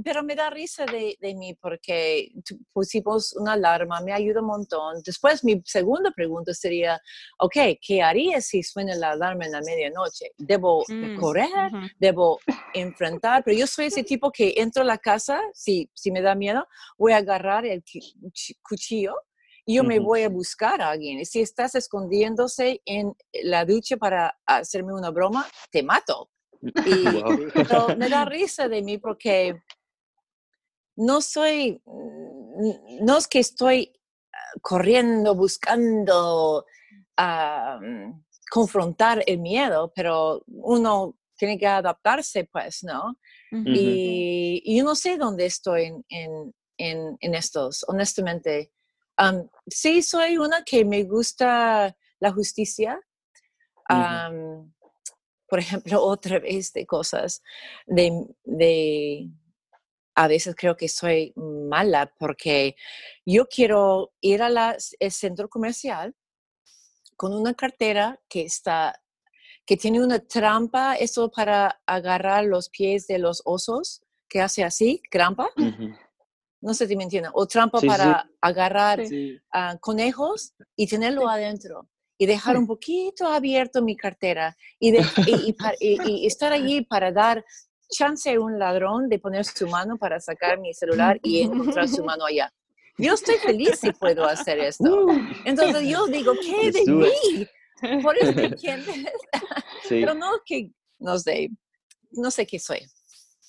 pero 0.04 0.24
me 0.24 0.34
da 0.36 0.50
risa 0.50 0.88
de, 0.88 1.16
de 1.22 1.36
mí 1.36 1.54
porque 1.54 2.32
pusimos 2.74 3.32
una 3.34 3.54
alarma, 3.54 4.02
me 4.02 4.12
ayuda 4.12 4.42
un 4.42 4.48
montón. 4.48 5.04
Después 5.06 5.44
mi 5.44 5.62
segunda 5.66 6.10
pregunta 6.10 6.52
sería, 6.56 7.00
ok, 7.38 7.56
¿qué 7.80 8.02
haría 8.02 8.42
si 8.42 8.64
suena 8.64 8.96
la 8.96 9.12
alarma 9.12 9.46
en 9.46 9.52
la 9.52 9.62
medianoche? 9.62 10.32
¿Debo 10.36 10.84
Mm, 10.88 11.16
correr? 11.16 11.48
¿Debo 12.00 12.40
enfrentar? 12.74 13.44
Pero 13.44 13.56
yo 13.56 13.68
soy 13.68 13.86
ese 13.86 14.04
tipo 14.04 14.32
que 14.32 14.56
entro 14.58 14.82
a 14.82 14.86
la 14.86 14.98
casa, 14.98 15.40
si, 15.54 15.88
si 15.94 16.12
me 16.12 16.24
da 16.24 16.34
miedo, 16.34 16.66
voy 16.98 17.12
a 17.14 17.18
agarrar 17.18 17.64
el 17.68 17.84
cu- 17.84 18.00
cuch- 18.32 18.58
cuchillo 18.68 19.14
y 19.66 19.76
yo 19.76 19.84
me 19.84 20.00
voy 20.00 20.24
a 20.24 20.30
buscar 20.30 20.82
a 20.82 20.90
alguien. 20.90 21.20
Y 21.20 21.26
si 21.26 21.42
estás 21.42 21.76
escondiéndose 21.76 22.82
en 22.86 23.14
la 23.44 23.66
ducha 23.66 23.98
para 23.98 24.38
hacerme 24.46 24.94
una 24.94 25.10
broma, 25.10 25.48
te 25.72 25.84
mato. 25.84 26.30
Y, 26.86 27.22
Wow. 27.22 27.38
pero 27.54 27.88
me 27.98 28.10
da 28.10 28.26
risa 28.26 28.68
de 28.68 28.82
mí 28.82 28.98
porque 28.98 29.62
no 30.98 31.22
soy, 31.22 31.82
mm, 31.86 33.06
no 33.06 33.18
es 33.18 33.28
que 33.28 33.40
estoy 33.40 33.92
ah, 34.34 34.60
corriendo, 34.62 35.36
buscando 35.36 36.66
mm, 37.18 38.12
confrontar 38.52 39.24
el 39.26 39.40
miedo, 39.40 39.92
pero 39.96 40.44
uno 40.48 41.18
tiene 41.36 41.58
que 41.58 41.68
adaptarse, 41.68 42.46
pues, 42.52 42.84
¿no? 42.84 43.18
Y, 43.66 44.62
y 44.66 44.78
yo 44.78 44.84
no 44.84 44.96
sé 44.96 45.18
dónde 45.18 45.46
estoy 45.46 45.84
en, 45.84 46.06
en, 46.10 46.54
en, 46.78 47.18
en 47.20 47.36
estos, 47.36 47.86
honestamente. 47.88 48.72
Am, 49.18 49.50
sí, 49.68 50.02
soy 50.02 50.38
una 50.38 50.64
que 50.64 50.86
me 50.86 51.04
gusta 51.04 51.96
la 52.20 52.32
justicia. 52.32 53.00
Am, 53.86 54.74
por 55.48 55.60
ejemplo, 55.60 56.02
otra 56.04 56.40
vez 56.40 56.74
de 56.74 56.86
cosas 56.86 57.42
de, 57.86 58.12
de, 58.44 59.30
a 60.16 60.28
veces 60.28 60.56
creo 60.56 60.76
que 60.76 60.88
soy 60.88 61.34
mala 61.36 62.14
porque 62.18 62.76
yo 63.26 63.48
quiero 63.48 64.14
ir 64.22 64.42
al 64.42 64.76
centro 64.80 65.50
comercial 65.50 66.16
con 67.16 67.34
una 67.34 67.54
cartera 67.54 68.20
que 68.28 68.42
está 68.44 69.00
que 69.66 69.78
tiene 69.78 70.04
una 70.04 70.20
trampa, 70.20 70.96
eso 70.96 71.32
para 71.32 71.82
agarrar 71.86 72.46
los 72.46 72.70
pies 72.70 73.08
de 73.08 73.18
los 73.18 73.42
osos, 73.46 74.04
que 74.28 74.42
hace 74.42 74.64
así, 74.64 75.02
trampa. 75.10 75.50
No 76.64 76.74
sé 76.74 76.88
si 76.88 76.96
me 76.96 77.04
entienden. 77.04 77.32
O 77.36 77.46
trampa 77.46 77.80
Sí, 77.80 77.88
sí. 77.88 77.92
para 77.92 78.30
agarrar 78.42 79.06
Sí. 79.06 79.38
conejos 79.82 80.54
y 80.76 80.88
tenerlo 80.88 81.28
adentro. 81.30 81.90
Y 82.18 82.26
dejar 82.26 82.58
un 82.58 82.68
poquito 82.68 83.28
abierto 83.28 83.82
mi 83.82 83.96
cartera 83.98 84.56
y, 84.80 84.92
de- 84.92 85.06
y- 85.28 85.50
y 85.50 85.54
pa- 85.54 85.74
y- 85.80 85.98
y 86.24 86.26
estar 86.28 86.54
allí 86.54 86.82
para 86.86 87.12
dar 87.12 87.44
chance 87.90 88.32
a 88.34 88.40
un 88.40 88.58
ladrón 88.58 89.10
de 89.10 89.20
poner 89.20 89.44
su 89.46 89.68
mano 89.68 89.98
para 89.98 90.20
sacar 90.20 90.58
mi 90.60 90.74
celular 90.74 91.20
y 91.22 91.42
encontrar 91.42 91.88
su 91.90 92.04
mano 92.04 92.26
allá. 92.26 92.52
Yo 92.98 93.14
estoy 93.16 93.36
feliz 93.36 93.80
si 93.82 93.92
puedo 93.92 94.24
hacer 94.26 94.60
esto. 94.60 95.08
Entonces 95.46 95.88
yo 95.88 96.06
digo, 96.08 96.32
¿qué 96.42 96.72
de 96.72 96.86
mí? 96.92 97.48
Por 98.02 98.18
eso 98.18 98.40
entiendes. 98.40 98.96
Sí. 99.84 100.00
Pero 100.00 100.14
no 100.14 100.32
que, 100.46 100.70
no 101.00 101.18
sé, 101.20 101.50
no 102.12 102.32
sé 102.32 102.46
qué 102.48 102.58
soy. 102.60 102.80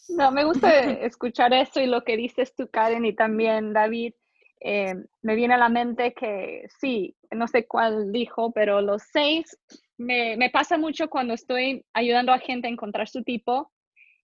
No, 0.09 0.31
me 0.33 0.45
gusta 0.45 0.69
escuchar 1.05 1.53
esto 1.53 1.81
y 1.81 1.87
lo 1.87 2.03
que 2.05 2.17
dices 2.17 2.55
tú, 2.55 2.69
Karen, 2.71 3.05
y 3.05 3.15
también 3.15 3.73
David. 3.73 4.15
eh, 4.61 4.95
me 5.23 5.35
viene 5.35 5.55
a 5.55 5.59
la 5.59 5.69
mente 5.69 6.15
que 6.15 6.67
sí, 6.81 7.15
no 7.31 7.47
sé 7.49 7.67
cuál 7.67 8.13
dijo, 8.13 8.53
pero 8.53 8.81
los 8.81 9.03
seis, 9.13 9.59
me, 9.99 10.37
me 10.37 10.51
pasa 10.51 10.79
mucho 10.79 11.09
cuando 11.11 11.35
estoy 11.35 11.85
ayudando 11.93 12.33
a 12.33 12.39
gente 12.39 12.67
a 12.69 12.71
encontrar 12.71 13.09
su 13.09 13.23
tipo, 13.23 13.71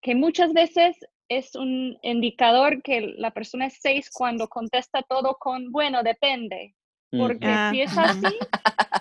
que 0.02 0.16
muchas 0.16 0.54
veces 0.54 0.98
es 1.30 1.56
un 1.56 1.98
indicador 2.04 2.82
que 2.84 3.02
la 3.18 3.32
persona 3.32 3.68
es 3.68 3.78
seis 3.82 4.10
cuando 4.12 4.48
contesta 4.48 5.02
todo 5.04 5.36
con, 5.40 5.72
bueno, 5.72 6.04
depende. 6.04 6.76
Porque 7.12 7.48
Ah, 7.48 7.70
si 7.72 7.82
es 7.82 7.98
así, 7.98 8.40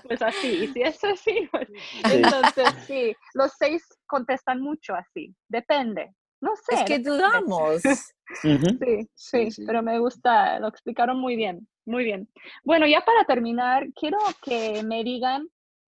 pues 0.02 0.22
así. 0.22 0.48
Y 0.64 0.68
si 0.68 0.82
es 0.82 1.02
así, 1.04 1.48
pues 1.50 1.68
Sí. 1.68 2.02
entonces 2.04 2.74
sí, 2.86 3.14
los 3.34 3.52
seis 3.58 3.82
contestan 4.06 4.60
mucho 4.60 4.94
así. 4.94 5.34
Depende. 5.48 6.12
No 6.44 6.54
sé. 6.56 6.74
Es 6.74 6.82
que 6.84 6.98
dudamos. 6.98 7.82
Sí, 8.40 8.58
sí, 8.78 9.08
Sí, 9.14 9.50
sí. 9.50 9.64
pero 9.66 9.82
me 9.82 9.98
gusta, 9.98 10.58
lo 10.58 10.66
explicaron 10.68 11.18
muy 11.20 11.36
bien, 11.36 11.68
muy 11.86 12.04
bien. 12.04 12.26
Bueno, 12.64 12.86
ya 12.86 13.02
para 13.04 13.24
terminar, 13.24 13.86
quiero 13.94 14.18
que 14.42 14.82
me 14.82 15.04
digan 15.04 15.46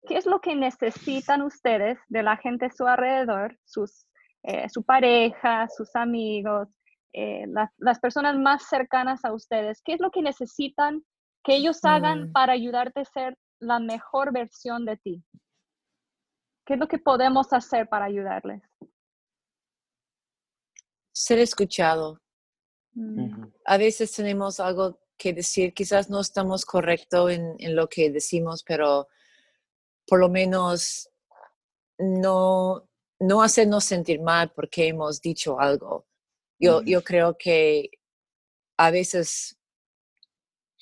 qué 0.08 0.16
es 0.18 0.26
lo 0.26 0.40
que 0.40 0.56
necesitan 0.56 1.42
ustedes 1.42 1.98
de 2.08 2.24
la 2.24 2.38
gente 2.38 2.68
a 2.68 2.72
su 2.72 2.88
alrededor, 2.88 3.58
sus, 3.66 4.06
eh, 4.44 4.70
su 4.70 4.84
pareja, 4.84 5.68
sus 5.68 5.96
amigos, 5.96 6.70
eh, 7.14 7.46
las- 7.48 7.74
las 7.78 8.00
personas 8.00 8.38
más 8.38 8.64
cercanas 8.70 9.26
a 9.26 9.34
ustedes. 9.34 9.82
¿Qué 9.84 9.94
es 9.94 10.00
lo 10.00 10.12
que 10.12 10.22
necesitan 10.22 11.04
que 11.44 11.56
ellos 11.56 11.84
hagan 11.84 12.30
Mm. 12.30 12.32
para 12.32 12.54
ayudarte 12.54 13.02
a 13.02 13.06
ser 13.06 13.38
la 13.60 13.80
mejor 13.80 14.32
versión 14.32 14.86
de 14.86 14.98
ti? 14.98 15.24
¿Qué 16.66 16.76
es 16.76 16.80
lo 16.80 16.88
que 16.88 17.00
podemos 17.00 17.52
hacer 17.54 17.90
para 17.90 18.06
ayudarles? 18.06 18.62
Ser 21.20 21.40
escuchado. 21.40 22.22
Mm. 22.94 23.44
A 23.66 23.78
veces 23.78 24.14
tenemos 24.14 24.62
algo 24.62 25.02
que 25.18 25.34
decir, 25.34 25.74
quizás 25.74 26.10
no 26.10 26.22
estamos 26.22 26.64
correctos 26.64 27.32
en, 27.32 27.56
en 27.60 27.76
lo 27.76 27.90
que 27.90 28.10
decimos, 28.10 28.64
pero 28.64 29.10
por 30.08 30.22
lo 30.22 30.30
menos 30.30 31.10
no, 31.98 32.88
no 33.20 33.42
hacernos 33.42 33.84
sentir 33.84 34.22
mal 34.22 34.54
porque 34.56 34.88
hemos 34.88 35.20
dicho 35.20 35.60
algo. 35.60 36.08
Yo, 36.58 36.82
yo 36.84 37.04
creo 37.04 37.38
que 37.38 37.92
a 38.78 38.90
veces 38.90 39.58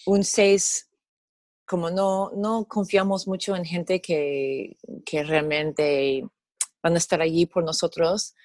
un 0.05 0.23
seis, 0.23 0.87
como 1.65 1.89
no, 1.89 2.29
no 2.35 2.65
confiamos 2.65 3.27
mucho 3.27 3.55
en 3.55 3.65
gente 3.65 4.01
que, 4.01 4.77
que 5.03 5.23
realmente 5.23 6.23
van 6.83 6.93
a 6.93 6.99
estar 6.99 7.21
allí 7.21 7.47
por 7.47 7.63
nosotros, 7.63 8.35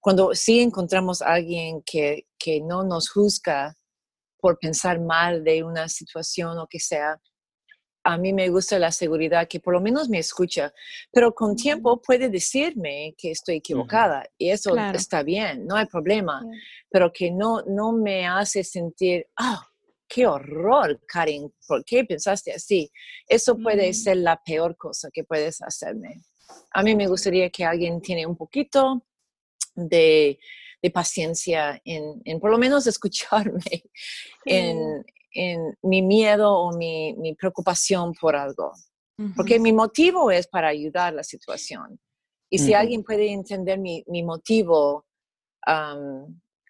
cuando 0.00 0.34
sí 0.34 0.60
encontramos 0.60 1.22
a 1.22 1.34
alguien 1.34 1.82
que, 1.82 2.26
que 2.38 2.60
no 2.60 2.82
nos 2.84 3.10
juzga 3.10 3.76
por 4.38 4.58
pensar 4.58 5.00
mal 5.00 5.44
de 5.44 5.62
una 5.62 5.88
situación 5.88 6.58
o 6.58 6.66
que 6.66 6.80
sea, 6.80 7.20
a 8.02 8.16
mí 8.16 8.32
me 8.32 8.48
gusta 8.48 8.78
la 8.78 8.90
seguridad 8.92 9.46
que 9.46 9.60
por 9.60 9.74
lo 9.74 9.80
menos 9.82 10.08
me 10.08 10.18
escucha, 10.18 10.72
pero 11.12 11.34
con 11.34 11.54
tiempo 11.54 12.00
puede 12.00 12.30
decirme 12.30 13.14
que 13.18 13.30
estoy 13.30 13.56
equivocada 13.56 14.24
y 14.38 14.48
eso 14.50 14.70
Claro. 14.70 14.96
está 14.96 15.22
bien, 15.22 15.66
no 15.66 15.76
hay 15.76 15.84
problema, 15.84 16.40
Sí. 16.40 16.48
pero 16.90 17.12
que 17.12 17.30
no, 17.30 17.60
no 17.66 17.92
me 17.92 18.26
hace 18.26 18.64
sentir, 18.64 19.26
ah, 19.36 19.62
qué 20.08 20.26
horror, 20.26 20.98
Karen, 21.06 21.52
¿por 21.68 21.84
qué 21.84 22.04
pensaste 22.04 22.52
así? 22.52 22.90
Eso 23.28 23.58
puede 23.58 23.90
Mm. 23.90 23.94
ser 23.94 24.16
la 24.16 24.42
peor 24.42 24.78
cosa 24.78 25.10
que 25.12 25.22
puedes 25.24 25.60
hacerme. 25.60 26.22
A 26.72 26.82
mí 26.82 26.96
me 26.96 27.06
gustaría 27.06 27.50
que 27.50 27.64
alguien 27.66 28.00
tiene 28.00 28.24
un 28.26 28.34
poquito 28.36 29.04
de, 29.88 30.38
de 30.82 30.90
paciencia 30.90 31.80
en, 31.84 32.20
en 32.24 32.40
por 32.40 32.50
lo 32.50 32.58
menos 32.58 32.86
escucharme 32.86 33.62
en, 34.44 35.04
en 35.32 35.78
mi 35.82 36.02
miedo 36.02 36.52
o 36.52 36.76
mi, 36.76 37.14
mi 37.14 37.34
preocupación 37.34 38.12
por 38.14 38.36
algo. 38.36 38.72
Porque 39.36 39.58
mi 39.60 39.72
motivo 39.72 40.30
es 40.30 40.46
para 40.48 40.68
ayudar 40.68 41.12
la 41.12 41.22
situación. 41.22 42.00
Y 42.48 42.58
si 42.58 42.72
alguien 42.74 43.02
puede 43.04 43.30
entender 43.30 43.78
mi, 43.78 44.02
mi 44.08 44.22
motivo, 44.22 45.04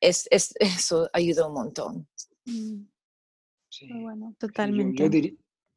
es, 0.01 0.27
es- 0.31 0.55
eso 0.61 1.09
ayuda 1.13 1.47
un 1.47 1.55
montón. 1.55 2.09
Mm, 2.47 2.87
Sí. 3.73 3.87
muy 3.87 4.03
bueno. 4.03 4.31
Yo- 4.41 4.49
Totalmente. 4.49 5.09
Yo, 5.09 5.37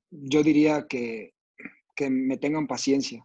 yo 0.09 0.41
diría 0.43 0.87
que, 0.89 1.35
que 1.95 2.09
me 2.09 2.37
tengan 2.37 2.65
paciencia. 2.65 3.23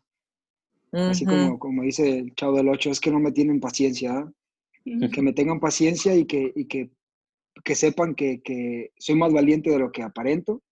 Así 1.10 1.24
como, 1.26 1.58
como 1.58 1.82
dice 1.82 2.18
el 2.18 2.34
chavo 2.34 2.56
del 2.56 2.68
8, 2.68 2.90
es 2.90 3.00
que 3.00 3.10
no 3.10 3.18
me 3.20 3.32
tienen 3.32 3.60
paciencia. 3.60 4.18
¿ah? 4.18 4.32
Que 5.12 5.22
me 5.22 5.32
tengan 5.32 5.60
paciencia 5.60 6.14
y 6.14 6.24
que, 6.24 6.52
y 6.56 6.64
que, 6.66 6.90
que 7.64 7.74
sepan 7.74 8.14
que, 8.14 8.40
que 8.42 8.92
soy 8.98 9.16
más 9.16 9.32
valiente 9.32 9.70
de 9.70 9.78
lo 9.78 9.90
que 9.92 10.02
aparento 10.02 10.62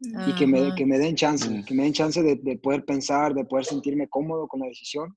y 0.00 0.34
que 0.34 0.46
me, 0.46 0.74
que 0.74 0.86
me 0.86 0.98
den 0.98 1.16
chance, 1.16 1.48
Mm. 1.50 1.64
que 1.64 1.74
me 1.74 1.82
den 1.82 1.92
chance 1.92 2.22
de, 2.22 2.36
de 2.36 2.56
poder 2.58 2.84
pensar, 2.84 3.34
de 3.34 3.44
poder 3.44 3.64
sentirme 3.64 4.08
cómodo 4.08 4.46
con 4.46 4.60
la 4.60 4.66
decisión, 4.66 5.16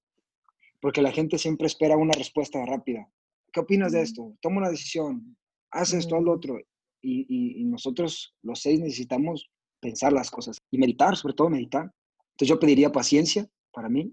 porque 0.79 1.01
la 1.03 1.11
gente 1.11 1.37
siempre 1.37 1.67
espera 1.67 1.97
una 1.97 2.13
respuesta 2.13 2.65
rápida. 2.65 3.07
¿Qué 3.53 3.59
opinas 3.59 3.91
de 3.91 4.01
esto? 4.01 4.35
Toma 4.41 4.57
una 4.57 4.69
decisión, 4.71 5.37
haz 5.69 5.93
esto, 5.93 6.15
haz 6.15 6.23
lo 6.23 6.31
Mm. 6.31 6.35
otro. 6.35 6.59
Y, 7.03 7.25
y- 7.29 7.61
y 7.61 7.65
nosotros, 7.65 8.35
los 8.41 8.59
seis, 8.61 8.79
necesitamos 8.79 9.49
pensar 9.79 10.13
las 10.13 10.31
cosas 10.31 10.57
y 10.71 10.77
meditar, 10.79 11.15
sobre 11.15 11.33
todo 11.35 11.49
meditar. 11.49 11.91
Entonces 12.31 12.47
yo 12.47 12.59
pediría 12.59 12.91
paciencia 12.91 13.47
para 13.71 13.89
mí, 13.89 14.11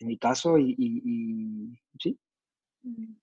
en 0.00 0.08
mi 0.08 0.18
caso, 0.18 0.58
y, 0.58 0.74
y- 0.78 1.02
y- 1.04 1.78
sí. 1.98 2.18
Mm, 2.82 3.14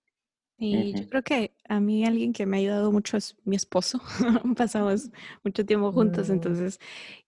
Y 0.60 0.94
yo 0.96 1.10
creo 1.10 1.24
que 1.24 1.54
a 1.70 1.80
mí 1.80 2.06
alguien 2.06 2.34
que 2.34 2.46
me 2.46 2.58
ha 2.58 2.60
ayudado 2.62 2.92
mucho 2.92 3.18
es 3.18 3.36
mi 3.46 3.56
esposo. 3.56 4.02
Pasamos 4.58 5.10
mucho 5.44 5.66
tiempo 5.66 5.92
juntos, 5.92 6.30
Mm. 6.30 6.34
entonces, 6.34 6.80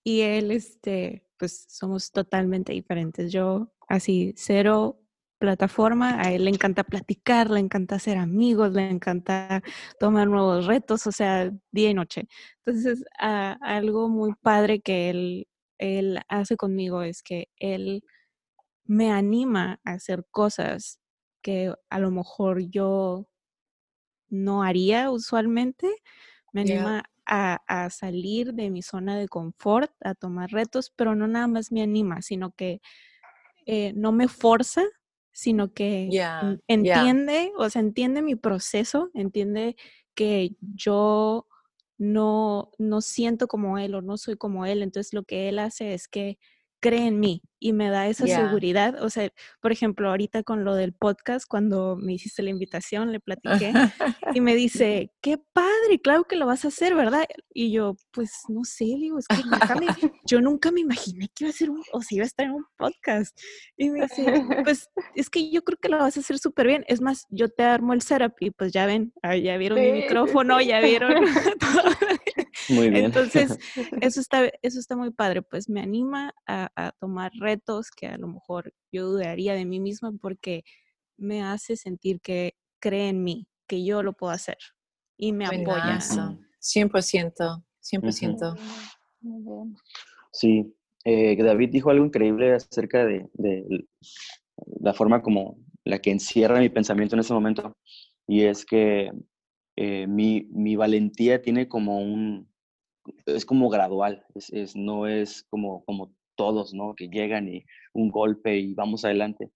y 0.04 0.22
él, 0.22 0.52
este, 0.52 1.24
pues 1.38 1.66
somos 1.70 2.12
totalmente 2.12 2.74
diferentes. 2.74 3.32
Yo 3.34 3.74
así, 3.90 4.34
cero 4.38 5.02
plataforma, 5.40 6.22
a 6.22 6.32
él 6.34 6.46
le 6.46 6.52
encanta 6.52 6.84
platicar, 6.86 7.50
le 7.52 7.60
encanta 7.60 7.96
hacer 7.96 8.18
amigos, 8.18 8.74
le 8.74 8.90
encanta 8.90 9.62
tomar 10.00 10.28
nuevos 10.30 10.66
retos, 10.68 11.08
o 11.08 11.12
sea, 11.12 11.52
día 11.72 11.90
y 11.92 11.94
noche. 11.94 12.28
Entonces, 12.66 13.04
algo 13.20 14.10
muy 14.10 14.34
padre 14.42 14.82
que 14.82 15.10
él, 15.10 15.48
él 15.78 16.20
hace 16.30 16.58
conmigo 16.58 17.02
es 17.04 17.22
que 17.24 17.50
él 17.58 18.04
me 18.86 19.12
anima 19.12 19.80
a 19.84 19.94
hacer 19.94 20.26
cosas 20.32 21.00
que 21.42 21.74
a 21.90 22.00
lo 22.00 22.12
mejor 22.12 22.62
yo 22.70 23.28
no 24.30 24.64
haría 24.64 25.12
usualmente, 25.12 25.88
me 26.54 26.62
anima 26.62 27.04
a, 27.26 27.90
salir 27.90 28.54
de 28.54 28.70
mi 28.70 28.82
zona 28.82 29.18
de 29.18 29.28
confort, 29.28 29.92
a 30.02 30.14
tomar 30.16 30.52
retos, 30.52 30.92
pero 30.96 31.16
no 31.16 31.28
nada 31.28 31.48
más 31.48 31.72
me 31.72 31.82
anima, 31.82 32.22
sino 32.22 32.52
que 32.52 32.82
eh, 33.66 33.94
no 33.96 34.12
me 34.12 34.28
forza, 34.28 34.84
sino 35.32 35.74
que 35.74 36.10
entiende, 36.68 37.52
o 37.58 37.70
sea, 37.70 37.82
entiende 37.82 38.22
mi 38.22 38.36
proceso, 38.36 39.10
entiende 39.14 39.76
que 40.14 40.56
yo 40.60 41.48
no, 41.98 42.72
no 42.78 43.02
siento 43.02 43.48
como 43.48 43.78
él 43.78 43.96
o 43.96 44.02
no 44.02 44.18
soy 44.18 44.38
como 44.38 44.66
él, 44.66 44.82
entonces 44.82 45.14
lo 45.14 45.24
que 45.24 45.50
él 45.50 45.60
hace 45.60 45.94
es 45.94 46.08
que 46.08 46.38
cree 46.80 47.08
en 47.08 47.20
mí 47.20 47.42
y 47.60 47.74
me 47.74 47.90
da 47.90 48.08
esa 48.08 48.28
seguridad. 48.28 49.02
O 49.02 49.10
sea, 49.10 49.30
por 49.60 49.72
ejemplo, 49.72 50.10
ahorita 50.10 50.44
con 50.44 50.64
lo 50.64 50.76
del 50.76 50.94
podcast, 50.94 51.46
cuando 51.48 51.96
me 51.96 52.14
hiciste 52.14 52.44
la 52.44 52.52
invitación, 52.52 53.12
le 53.12 53.20
platiqué 53.20 53.74
y 54.36 54.42
me 54.42 54.56
dice, 54.56 55.12
qué 55.20 55.40
padre, 55.52 56.00
claro 56.02 56.26
que 56.26 56.36
lo 56.36 56.46
vas 56.46 56.64
a 56.66 56.68
hacer, 56.68 56.94
¿verdad? 56.94 57.26
Y 57.54 57.72
yo, 57.72 57.96
pues 58.12 58.32
no 58.50 58.64
sé, 58.64 58.86
digo, 58.86 59.18
es 59.18 59.26
que 59.28 59.36
yo 60.26 60.42
nunca 60.42 60.72
me 60.72 60.82
imaginé 60.82 61.28
que 61.34 61.46
iba 61.46 61.50
a 61.50 61.54
ser 61.54 61.72
un, 61.72 61.82
o 61.92 62.02
sea, 62.02 62.16
iba 62.18 62.24
a 62.24 62.28
estar 62.28 62.46
en 62.46 62.54
un 62.54 62.66
podcast. 62.78 63.36
Y 63.78 63.90
me 63.90 64.02
dice, 64.02 64.46
pues 64.64 64.88
es 65.16 65.30
que 65.30 65.50
yo 65.50 65.64
creo 65.64 65.80
que 65.82 65.90
lo 65.90 65.98
vas 65.98 66.18
a 66.18 66.20
hacer 66.20 66.38
súper 66.38 66.68
bien. 66.68 66.86
Es 66.88 67.02
más, 67.02 67.26
yo 67.30 67.50
te 67.50 67.64
armo 67.64 67.94
el 67.94 68.04
setup 68.04 68.34
y 68.40 68.52
pues 68.52 68.74
ya 68.74 68.86
ven, 68.86 69.12
ah, 69.24 69.36
ya 69.36 69.58
vieron 69.58 69.80
mi 69.80 69.92
micrófono, 69.92 70.62
ya 70.62 70.82
vieron 70.82 71.14
todo. 71.60 71.84
Muy 72.70 72.90
bien. 72.90 73.06
Entonces, 73.06 73.58
eso 74.02 74.20
está, 74.20 74.50
eso 74.62 74.80
está 74.80 74.96
muy 74.96 75.12
padre, 75.12 75.42
pues 75.42 75.70
me 75.70 75.82
anima 75.82 76.34
a, 76.48 76.70
a 76.76 76.92
tomar 76.94 77.32
retos 77.40 77.92
que 77.92 78.08
a 78.08 78.18
lo 78.18 78.28
mejor 78.28 78.74
yo 78.92 79.08
dudaría 79.08 79.54
de 79.54 79.66
mí 79.66 79.80
misma 79.80 80.12
porque 80.22 80.64
me 81.18 81.44
hace 81.44 81.76
sentir 81.76 82.20
que 82.22 82.56
cree 82.80 83.10
en 83.10 83.24
mí, 83.24 83.48
que 83.68 83.84
yo 83.84 84.04
lo 84.04 84.14
puedo 84.14 84.32
hacer 84.32 84.58
y 85.18 85.32
me 85.32 85.46
apoya. 85.46 86.00
100%, 86.00 87.64
100%. 87.82 88.58
Sí, 90.32 90.76
eh, 91.04 91.36
David 91.38 91.70
dijo 91.72 91.90
algo 91.90 92.06
increíble 92.06 92.54
acerca 92.54 93.06
de, 93.06 93.28
la 94.82 94.94
forma 94.94 95.22
como 95.22 95.58
la 95.84 96.00
que 96.00 96.12
encierra 96.12 96.60
mi 96.60 96.70
pensamiento 96.70 97.16
en 97.16 97.20
ese 97.20 97.34
momento 97.34 97.78
y 98.28 98.44
es 98.44 98.66
que 98.66 99.12
eh, 99.76 100.08
mi, 100.08 100.48
mi, 100.52 100.76
valentía 100.76 101.42
tiene 101.42 101.68
como 101.68 102.00
un, 102.00 102.50
es 103.26 103.46
como 103.46 103.70
gradual, 103.70 104.26
es, 104.34 104.76
no 104.76 105.08
es 105.08 105.44
como, 105.50 105.84
como 105.86 106.14
todos, 106.36 106.74
¿no? 106.74 106.96
Que 106.96 107.08
llegan 107.08 107.48
y 107.48 107.66
un 107.94 108.10
golpe 108.10 108.58
y 108.58 108.74
vamos 108.74 109.06
adelante. 109.06 109.52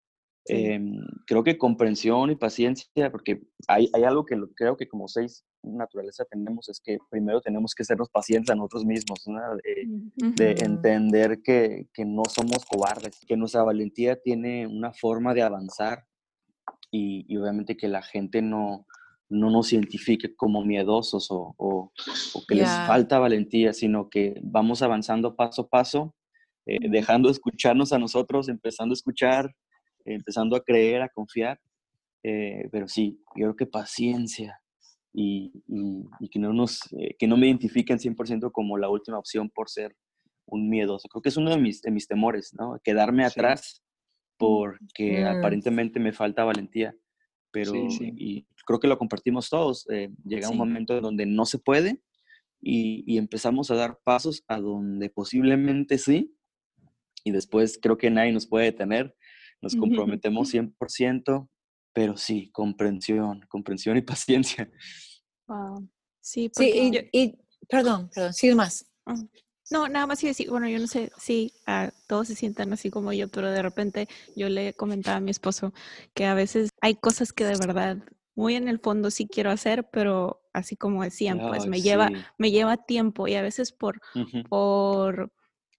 Em, 0.45 0.99
creo 1.27 1.43
que 1.43 1.57
comprensión 1.57 2.31
y 2.31 2.35
paciencia, 2.35 3.11
porque 3.11 3.41
hay, 3.67 3.87
hay 3.93 4.03
algo 4.03 4.25
que 4.25 4.35
creo 4.55 4.77
que 4.77 4.87
como 4.87 5.07
seis 5.07 5.43
naturaleza 5.61 6.25
tenemos, 6.25 6.69
es 6.69 6.79
que 6.79 6.97
primero 7.11 7.41
tenemos 7.41 7.75
que 7.75 7.83
sernos 7.83 8.09
pacientes 8.09 8.49
a 8.49 8.55
nosotros 8.55 8.85
mismos, 8.85 9.19
¿no? 9.27 9.39
de, 10.15 10.51
entender 10.63 11.41
que, 11.43 11.87
que, 11.93 12.05
no 12.05 12.23
somos 12.25 12.65
cobardes, 12.65 13.19
que 13.27 13.37
nuestra 13.37 13.63
valentía 13.63 14.15
tiene 14.15 14.65
una 14.65 14.91
forma 14.93 15.33
de 15.33 15.43
avanzar 15.43 16.05
y, 16.89 17.25
y 17.27 17.37
obviamente 17.37 17.77
que 17.77 17.87
la 17.87 18.01
gente 18.01 18.41
no, 18.41 18.87
no 19.29 19.49
nos 19.49 19.71
identifique 19.73 20.35
como 20.35 20.63
miedosos 20.65 21.29
o, 21.29 21.55
o, 21.57 21.91
que 22.47 22.55
les 22.55 22.67
falta 22.67 23.19
valentía, 23.19 23.73
sino 23.73 24.09
que 24.09 24.39
vamos 24.41 24.81
avanzando 24.81 25.35
paso 25.35 25.63
a 25.63 25.69
paso 25.69 26.15
eh, 26.69 26.87
dejando 26.87 27.29
de 27.29 27.33
escucharnos 27.33 27.93
a 27.93 27.97
nosotros, 27.97 28.47
empezando 28.47 28.93
a 28.93 28.97
escuchar, 28.97 29.49
empezando 30.05 30.55
a 30.55 30.63
creer, 30.63 31.01
a 31.01 31.09
confiar. 31.09 31.59
Eh, 32.23 32.69
pero 32.71 32.87
sí, 32.87 33.23
yo 33.35 33.45
creo 33.45 33.55
que 33.55 33.65
paciencia 33.65 34.61
y, 35.11 35.51
que, 36.31 36.37
no 36.37 36.53
nos, 36.53 36.81
eh, 36.93 37.15
que 37.17 37.27
no 37.27 37.37
me 37.37 37.47
identifiquen 37.47 37.97
100% 37.97 38.51
como 38.51 38.77
la 38.77 38.89
última 38.89 39.17
opción 39.17 39.49
por 39.49 39.69
ser 39.69 39.95
un 40.45 40.69
miedoso. 40.69 41.07
Creo 41.07 41.23
que 41.23 41.29
es 41.29 41.37
uno 41.37 41.49
de 41.49 41.57
mis, 41.57 41.81
de 41.81 41.89
mis 41.89 42.07
temores, 42.07 42.53
¿no? 42.53 42.79
Quedarme 42.83 43.25
atrás 43.25 43.81
porque 44.37 45.23
mm. 45.23 45.39
aparentemente 45.39 45.99
me 45.99 46.13
falta 46.13 46.43
valentía. 46.43 46.93
Pero 47.51 47.73
Y 47.75 48.45
creo 48.65 48.79
que 48.79 48.87
lo 48.87 48.97
compartimos 48.97 49.49
todos. 49.49 49.85
llega 50.25 50.49
un 50.49 50.57
momento 50.57 50.95
en 50.95 51.01
donde 51.01 51.25
no 51.25 51.45
se 51.45 51.57
puede 51.59 52.01
y, 52.61 53.03
y, 53.07 53.17
empezamos 53.17 53.71
a 53.71 53.75
dar 53.75 53.99
pasos 54.03 54.43
a 54.47 54.59
donde 54.59 55.09
posiblemente 55.09 55.97
sí, 55.97 56.35
y 57.23 57.31
después 57.31 57.79
creo 57.81 57.97
que 57.97 58.09
nadie 58.09 58.31
nos 58.31 58.47
puede 58.47 58.65
detener, 58.65 59.15
nos 59.61 59.75
comprometemos 60.19 60.53
100%, 60.53 61.49
pero 61.93 62.17
sí, 62.17 62.49
comprensión, 62.51 63.45
comprensión 63.47 63.97
y 63.97 64.01
paciencia. 64.03 64.69
Sí, 66.21 66.51
y, 67.11 67.37
perdón, 67.67 68.09
perdón, 68.13 68.33
sí, 68.33 68.53
más. 68.53 68.85
No, 69.71 69.87
nada 69.87 70.07
más 70.07 70.23
iba 70.23 70.29
decir, 70.29 70.49
bueno, 70.49 70.67
yo 70.67 70.79
no 70.79 70.87
sé 70.87 71.11
si 71.17 71.53
todos 72.07 72.27
se 72.27 72.35
sientan 72.35 72.73
así 72.73 72.89
como 72.89 73.13
yo, 73.13 73.27
pero 73.27 73.51
de 73.51 73.61
repente 73.61 74.07
yo 74.35 74.49
le 74.49 74.73
comentaba 74.73 75.17
a 75.17 75.21
mi 75.21 75.31
esposo 75.31 75.73
que 76.13 76.25
a 76.25 76.33
veces 76.33 76.69
hay 76.81 76.95
cosas 76.95 77.33
que 77.33 77.45
de 77.45 77.55
verdad 77.57 77.97
muy 78.35 78.55
en 78.55 78.67
el 78.67 78.79
fondo 78.79 79.11
sí 79.11 79.27
quiero 79.27 79.51
hacer, 79.51 79.89
pero 79.91 80.41
así 80.53 80.75
como 80.75 81.03
decían, 81.03 81.39
pues 81.47 81.67
me 81.67 81.81
lleva 81.81 82.09
me 82.37 82.51
lleva 82.51 82.77
tiempo 82.77 83.27
y 83.27 83.35
a 83.35 83.41
veces 83.41 83.71
por 83.71 84.01
por 84.49 85.31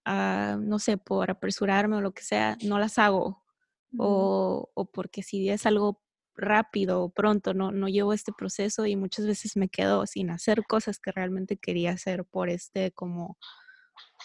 no 0.05 0.79
sé, 0.79 0.97
por 0.97 1.29
apresurarme 1.31 1.97
o 1.97 2.01
lo 2.01 2.11
que 2.11 2.23
sea, 2.23 2.57
no 2.63 2.79
las 2.79 2.97
hago. 2.97 3.43
o, 3.97 4.69
o, 4.73 4.85
porque 4.85 5.21
si 5.23 5.49
es 5.49 5.65
algo 5.65 6.01
rápido 6.35 7.03
o 7.03 7.09
pronto, 7.09 7.53
no, 7.53 7.71
no 7.71 7.87
llevo 7.89 8.13
este 8.13 8.31
proceso 8.31 8.85
y 8.85 8.95
muchas 8.95 9.25
veces 9.27 9.57
me 9.57 9.67
quedo 9.69 10.05
sin 10.07 10.29
hacer 10.29 10.63
cosas 10.67 10.97
que 10.99 11.11
realmente 11.11 11.57
quería 11.57 11.91
hacer 11.91 12.23
por 12.25 12.49
este 12.49 12.91
como 12.93 13.37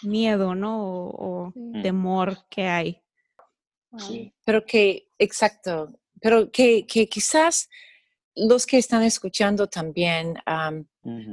miedo, 0.03 0.55
¿no? 0.55 1.09
O, 1.09 1.53
mm. 1.55 1.83
temor 1.83 2.39
que 2.49 2.67
hay. 2.67 3.03
Sí. 3.99 4.33
Pero 4.45 4.65
que, 4.65 5.11
exacto, 5.19 5.93
pero 6.21 6.51
que, 6.51 6.87
que, 6.87 7.09
quizás 7.09 7.69
los 8.35 8.67
que 8.67 8.79
están 8.79 9.03
escuchando 9.03 9.69
también, 9.69 10.35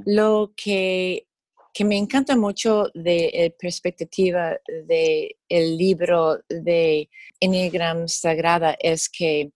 lo 0.06 0.54
que 0.56 1.28
que 1.74 1.84
me 1.84 1.98
encanta 1.98 2.38
mucho 2.38 2.92
de 2.94 3.32
la 3.34 3.44
eh, 3.46 3.56
perspectiva 3.60 4.56
del 4.68 5.36
el 5.50 5.78
libro 5.78 6.40
de 6.48 7.10
Enneagram 7.40 8.08
Sagrada 8.08 8.78
es 8.80 9.10
que 9.10 9.52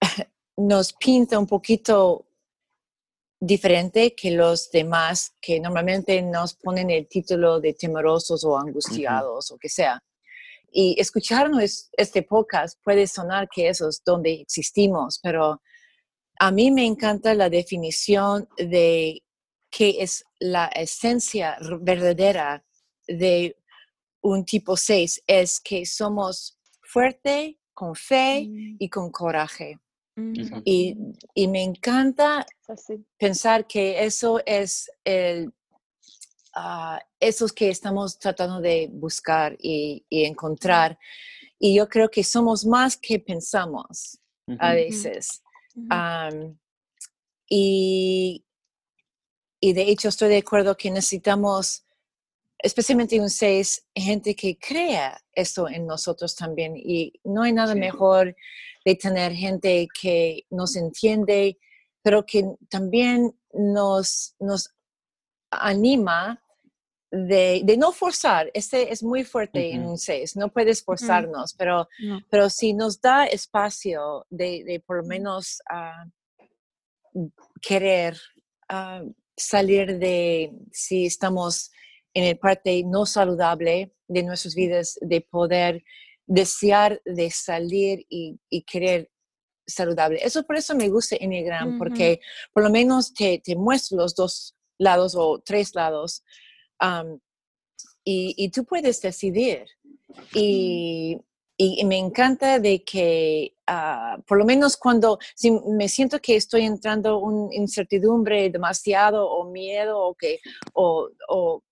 nos 0.56 0.92
pinta 0.92 1.38
un 1.38 1.46
poquito 1.46 2.28
diferente 3.38 4.14
que 4.14 4.30
los 4.30 4.70
demás 4.70 5.34
que 5.40 5.60
normalmente 5.60 6.20
nos 6.22 6.54
ponen 6.54 6.90
el 6.90 7.06
título 7.06 7.60
de 7.60 7.74
temerosos 7.74 8.44
o 8.44 8.58
angustiados 8.58 9.50
o 9.50 9.58
que 9.58 9.68
sea. 9.68 10.02
Y 10.70 10.94
escucharnos 10.98 11.88
este 11.92 12.22
podcast 12.22 12.78
puede 12.82 13.06
sonar 13.06 13.48
que 13.48 13.68
eso 13.68 13.88
es 13.88 14.02
donde 14.04 14.32
existimos, 14.32 15.18
pero 15.22 15.62
a 16.38 16.50
mí 16.50 16.70
me 16.70 16.84
encanta 16.84 17.34
la 17.34 17.48
definición 17.48 18.48
de 18.58 19.22
que 19.70 19.96
es 20.00 20.24
la 20.38 20.66
esencia 20.66 21.58
verdadera 21.80 22.64
de 23.06 23.56
un 24.22 24.44
tipo 24.44 24.76
6, 24.76 25.22
es 25.26 25.60
que 25.60 25.86
somos 25.86 26.58
fuerte, 26.82 27.58
con 27.72 27.94
fe 27.94 28.46
mm. 28.48 28.76
y 28.78 28.88
con 28.88 29.10
coraje. 29.10 29.78
Y, 30.64 30.96
me 31.48 31.62
encanta 31.62 32.46
pensar 33.18 33.66
que 33.66 34.04
eso 34.04 34.40
es 34.46 34.90
el, 35.04 35.52
uh, 36.56 36.98
eso 37.20 37.46
que 37.48 37.68
estamos 37.68 38.18
tratando 38.18 38.60
de 38.60 38.88
buscar 38.90 39.56
y, 39.60 40.04
encontrar. 40.10 40.98
Y 41.58 41.74
yo 41.74 41.88
creo 41.88 42.10
que 42.10 42.24
somos 42.24 42.64
más 42.64 42.96
que 42.96 43.18
pensamos 43.18 44.18
a 44.58 44.72
veces. 44.72 45.42
y 47.48 48.46
y 49.60 49.72
de 49.72 49.82
hecho 49.82 50.08
estoy 50.08 50.28
de 50.28 50.38
acuerdo 50.38 50.76
que 50.76 50.90
necesitamos, 50.90 51.85
especialmente 52.58 53.20
un 53.20 53.30
6, 53.30 53.86
gente 53.94 54.34
que 54.34 54.58
crea 54.58 55.20
esto 55.32 55.68
en 55.68 55.86
nosotros 55.86 56.34
también. 56.34 56.76
Y 56.76 57.12
no 57.24 57.42
hay 57.42 57.52
nada 57.52 57.74
mejor 57.74 58.34
de 58.84 58.94
tener 58.94 59.32
gente 59.32 59.88
que 60.00 60.44
nos 60.50 60.76
entiende, 60.76 61.58
pero 62.02 62.24
que 62.24 62.44
también 62.68 63.36
nos, 63.52 64.34
nos 64.38 64.70
anima 65.50 66.42
de, 67.10 67.76
no 67.78 67.92
forzar. 67.92 68.50
Este 68.54 68.92
es 68.92 69.02
muy 69.02 69.24
fuerte 69.24 69.72
en 69.72 69.86
un 69.86 69.98
6, 69.98 70.36
no 70.36 70.52
puedes 70.52 70.82
forzarnos, 70.82 71.54
pero, 71.54 71.88
pero 72.30 72.50
si 72.50 72.72
nos 72.72 73.00
da 73.00 73.26
espacio 73.26 74.26
de, 74.30 74.82
por 74.86 74.98
lo 74.98 75.04
menos 75.04 75.60
ah, 75.70 76.04
querer 77.60 78.18
ah, 78.68 79.02
salir 79.36 79.98
de, 79.98 80.52
si 80.72 81.06
estamos 81.06 81.70
en 82.16 82.24
el 82.24 82.38
parte 82.38 82.82
no 82.86 83.04
saludable 83.04 83.92
de 84.08 84.22
nuestras 84.22 84.54
vidas, 84.54 84.98
de 85.02 85.20
poder 85.20 85.84
desear 86.26 87.02
de 87.04 87.30
salir 87.30 88.06
y, 88.08 88.38
querer 88.66 89.10
saludable. 89.66 90.20
Eso 90.22 90.42
por 90.44 90.56
eso 90.56 90.74
me 90.74 90.88
gusta 90.88 91.16
Enneagram, 91.20 91.76
porque 91.76 92.20
por 92.54 92.62
lo 92.62 92.70
menos 92.70 93.12
te, 93.12 93.38
te 93.44 93.54
muestra 93.54 93.98
los 93.98 94.14
dos 94.14 94.56
lados 94.78 95.14
o 95.14 95.42
tres 95.44 95.74
lados 95.74 96.24
y, 98.02 98.50
tú 98.50 98.64
puedes 98.64 99.02
decidir. 99.02 99.66
Y, 100.34 101.18
me 101.84 101.98
encanta 101.98 102.58
de 102.58 102.82
que, 102.82 103.54
ah, 103.66 104.18
por 104.26 104.38
lo 104.38 104.46
menos 104.46 104.78
cuando 104.78 105.18
si 105.34 105.50
me 105.50 105.88
siento 105.88 106.18
que 106.18 106.36
estoy 106.36 106.62
entrando 106.62 107.22
en 107.52 107.62
incertidumbre 107.62 108.48
demasiado 108.48 109.28
o 109.28 109.50
miedo 109.50 109.98
o 109.98 110.14
que, 110.14 110.40
o, 110.72 111.10
o 111.28 111.62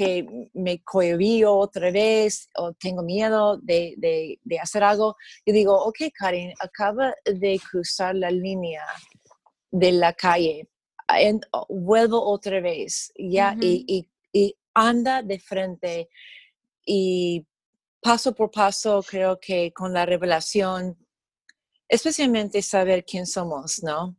que 0.00 0.26
me 0.54 0.82
cohibí 0.82 1.44
otra 1.44 1.90
vez 1.90 2.48
o 2.56 2.72
tengo 2.72 3.02
miedo 3.02 3.58
de, 3.58 3.92
de, 3.98 4.40
de, 4.42 4.58
hacer 4.58 4.82
algo, 4.82 5.14
yo 5.44 5.52
digo, 5.52 5.76
ok, 5.76 5.98
Karen, 6.14 6.54
acaba 6.58 7.14
de 7.26 7.60
cruzar 7.70 8.14
la 8.14 8.30
línea 8.30 8.82
de 9.70 9.92
la 9.92 10.14
calle, 10.14 10.70
vuelvo 11.68 12.24
otra 12.24 12.62
vez, 12.62 13.12
ya, 13.14 13.54
y, 13.60 14.08
y 14.32 14.56
anda 14.72 15.20
de 15.22 15.38
frente 15.38 16.08
y 16.86 17.46
paso 18.00 18.34
por 18.34 18.50
paso 18.50 19.02
creo 19.06 19.38
que 19.38 19.70
con 19.70 19.92
la 19.92 20.06
revelación, 20.06 20.96
especialmente 21.86 22.62
saber 22.62 23.04
quién 23.04 23.26
somos, 23.26 23.82
¿no? 23.82 24.16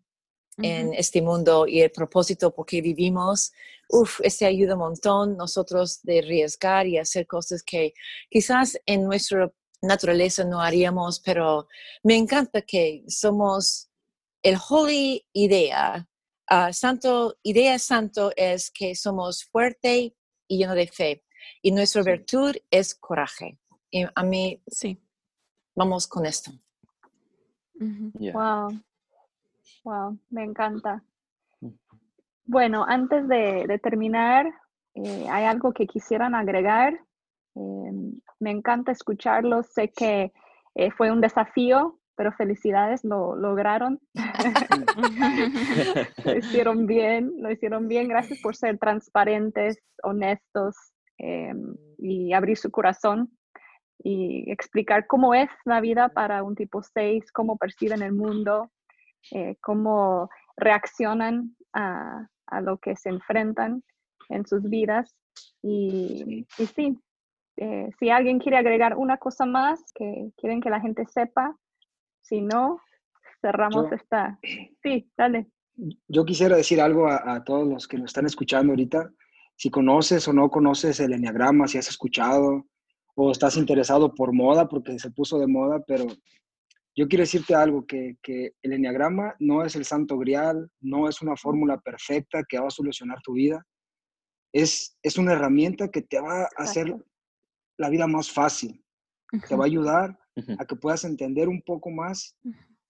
En 0.57 0.93
este 0.93 1.23
mundo 1.23 1.65
y 1.65 1.81
el 1.81 1.89
propósito 1.89 2.53
por 2.53 2.67
qué 2.67 2.81
vivimos, 2.81 3.51
uff, 3.91 4.19
ese 4.23 4.45
ayuda 4.45 4.73
un 4.73 4.80
montón 4.80 5.38
nosotros 5.38 6.01
de 6.03 6.19
arriesgar 6.19 6.88
y 6.88 6.97
hacer 6.97 7.27
cosas 7.27 7.63
que 7.63 7.93
quizás 8.30 8.80
en 8.85 9.03
nuestra 9.03 9.51
naturaleza 9.81 10.43
no 10.43 10.61
haríamos, 10.61 11.19
pero 11.19 11.68
me 12.03 12.15
encanta 12.15 12.61
que 12.61 13.03
somos 13.07 13.89
el 14.43 14.57
holy 14.69 15.26
idea. 15.34 16.07
Ah, 16.47 16.73
santo, 16.73 17.38
idea 17.43 17.80
santo 17.80 18.31
es 18.35 18.69
que 18.72 18.95
somos 18.95 19.45
fuerte, 19.45 20.15
y 20.51 20.57
lleno 20.57 20.76
de 20.76 20.88
fe. 20.88 21.23
Y 21.61 21.72
nuestra 21.72 22.03
virtud 22.03 22.55
es 22.69 22.93
coraje. 22.93 23.57
Y 23.89 24.05
a 24.13 24.23
mí, 24.23 24.61
sí, 24.68 25.01
vamos 25.76 26.07
con 26.07 26.26
esto. 26.26 26.51
Wow. 27.80 28.80
Wow, 29.84 30.19
me 30.30 30.43
encanta. 30.43 31.03
Bueno, 32.52 32.84
antes 32.86 33.30
de, 33.30 33.80
terminar, 33.82 34.45
eh, 34.95 35.26
¿hay 35.30 35.45
algo 35.45 35.72
que 35.72 35.88
quisieran 35.88 36.36
agregar? 36.36 36.99
Em, 37.56 38.19
me 38.41 38.52
encanta 38.52 38.91
escucharlo. 38.91 39.64
Sé 39.64 39.90
que 39.90 40.34
eh, 40.76 40.91
fue 40.91 41.11
un 41.11 41.22
desafío 41.22 41.98
pero 42.18 42.34
felicidades, 42.34 43.06
lo 43.06 43.38
lograron. 43.38 44.02
lo 46.26 46.38
hicieron 46.38 46.86
bien, 46.86 47.32
lo 47.38 47.49
hicieron 47.49 47.88
bien. 47.88 48.10
Gracias 48.10 48.41
por 48.41 48.53
ser 48.53 48.78
transparentes, 48.78 49.82
honestos 50.03 50.76
em, 51.19 51.73
y 51.98 52.34
abrir 52.34 52.57
su 52.57 52.69
corazón 52.69 53.32
y 54.03 54.52
explicar 54.52 55.07
cómo 55.07 55.34
es 55.34 55.49
la 55.64 55.80
vida 55.80 56.10
para 56.10 56.44
un 56.44 56.56
tipo 56.56 56.84
6, 56.84 57.32
cómo 57.32 57.57
perciben 57.57 58.02
el 58.02 58.11
mundo, 58.11 58.69
eh, 59.32 59.56
cómo 59.61 60.30
reaccionan 60.57 61.56
a, 61.73 62.28
lo 62.60 62.78
que 62.78 62.98
se 62.98 63.10
enfrentan 63.10 63.84
en 64.30 64.45
sus 64.45 64.64
vidas. 64.64 65.15
Y, 65.61 66.45
y 66.57 66.65
sí, 66.65 66.98
eh, 67.57 67.90
si 67.99 68.10
alguien 68.10 68.40
quiere 68.40 68.57
agregar 68.57 68.98
una 68.98 69.18
cosa 69.18 69.45
más 69.45 69.80
que 69.94 70.32
quieren 70.36 70.61
que 70.61 70.69
la 70.69 70.82
gente 70.82 71.06
sepa, 71.06 71.56
si 72.22 72.41
no, 72.41 72.80
cerramos 73.41 73.91
esta. 73.91 74.40
Sí, 74.82 75.10
dale. 75.18 75.48
Yo 76.07 76.26
quisiera 76.26 76.56
decir 76.56 76.82
algo 76.82 77.07
a, 77.07 77.44
todos 77.44 77.68
los 77.68 77.88
que 77.88 77.98
nos 77.98 78.10
están 78.10 78.26
escuchando 78.26 78.72
ahorita. 78.72 79.11
Si 79.56 79.69
conoces 79.69 80.28
o 80.28 80.34
no 80.34 80.49
conoces 80.49 80.99
el 80.99 81.14
enneagrama, 81.14 81.68
si 81.68 81.78
has 81.78 81.88
escuchado 81.88 82.65
o 83.15 83.32
estás 83.32 83.57
interesado 83.57 84.14
por 84.14 84.34
moda, 84.34 84.68
porque 84.68 84.98
se 84.98 85.11
puso 85.11 85.40
de 85.40 85.48
moda, 85.48 85.84
pero 85.86 86.06
yo 87.02 87.07
quiero 87.07 87.23
decirte 87.23 87.56
algo, 87.56 87.84
que, 87.88 88.18
que 88.22 88.53
el 88.61 88.73
enneagrama 88.73 89.36
no 89.40 89.65
es 89.65 89.76
el 89.76 89.86
santo 89.86 90.19
grial, 90.19 90.69
no 90.82 91.10
es 91.10 91.19
una 91.23 91.36
fórmula 91.36 91.80
perfecta 91.80 92.44
que 92.48 92.60
va 92.60 92.68
a 92.68 92.69
solucionar 92.69 93.19
tu 93.23 93.34
vida. 93.34 93.65
Es, 94.53 94.95
es 95.02 95.18
una 95.18 95.34
herramienta 95.34 95.90
que 95.90 96.03
te 96.03 96.22
va 96.22 96.44
a 96.44 96.49
hacer 96.57 96.95
la 97.80 97.90
vida 97.90 98.06
más 98.06 98.30
fácil. 98.30 98.86
Te 99.49 99.56
va 99.56 99.64
a 99.64 99.65
ayudar 99.65 100.19
a 100.60 100.65
que 100.65 100.76
puedas 100.76 101.03
entender 101.03 101.49
un 101.49 101.64
poco 101.64 101.90
más 101.90 102.38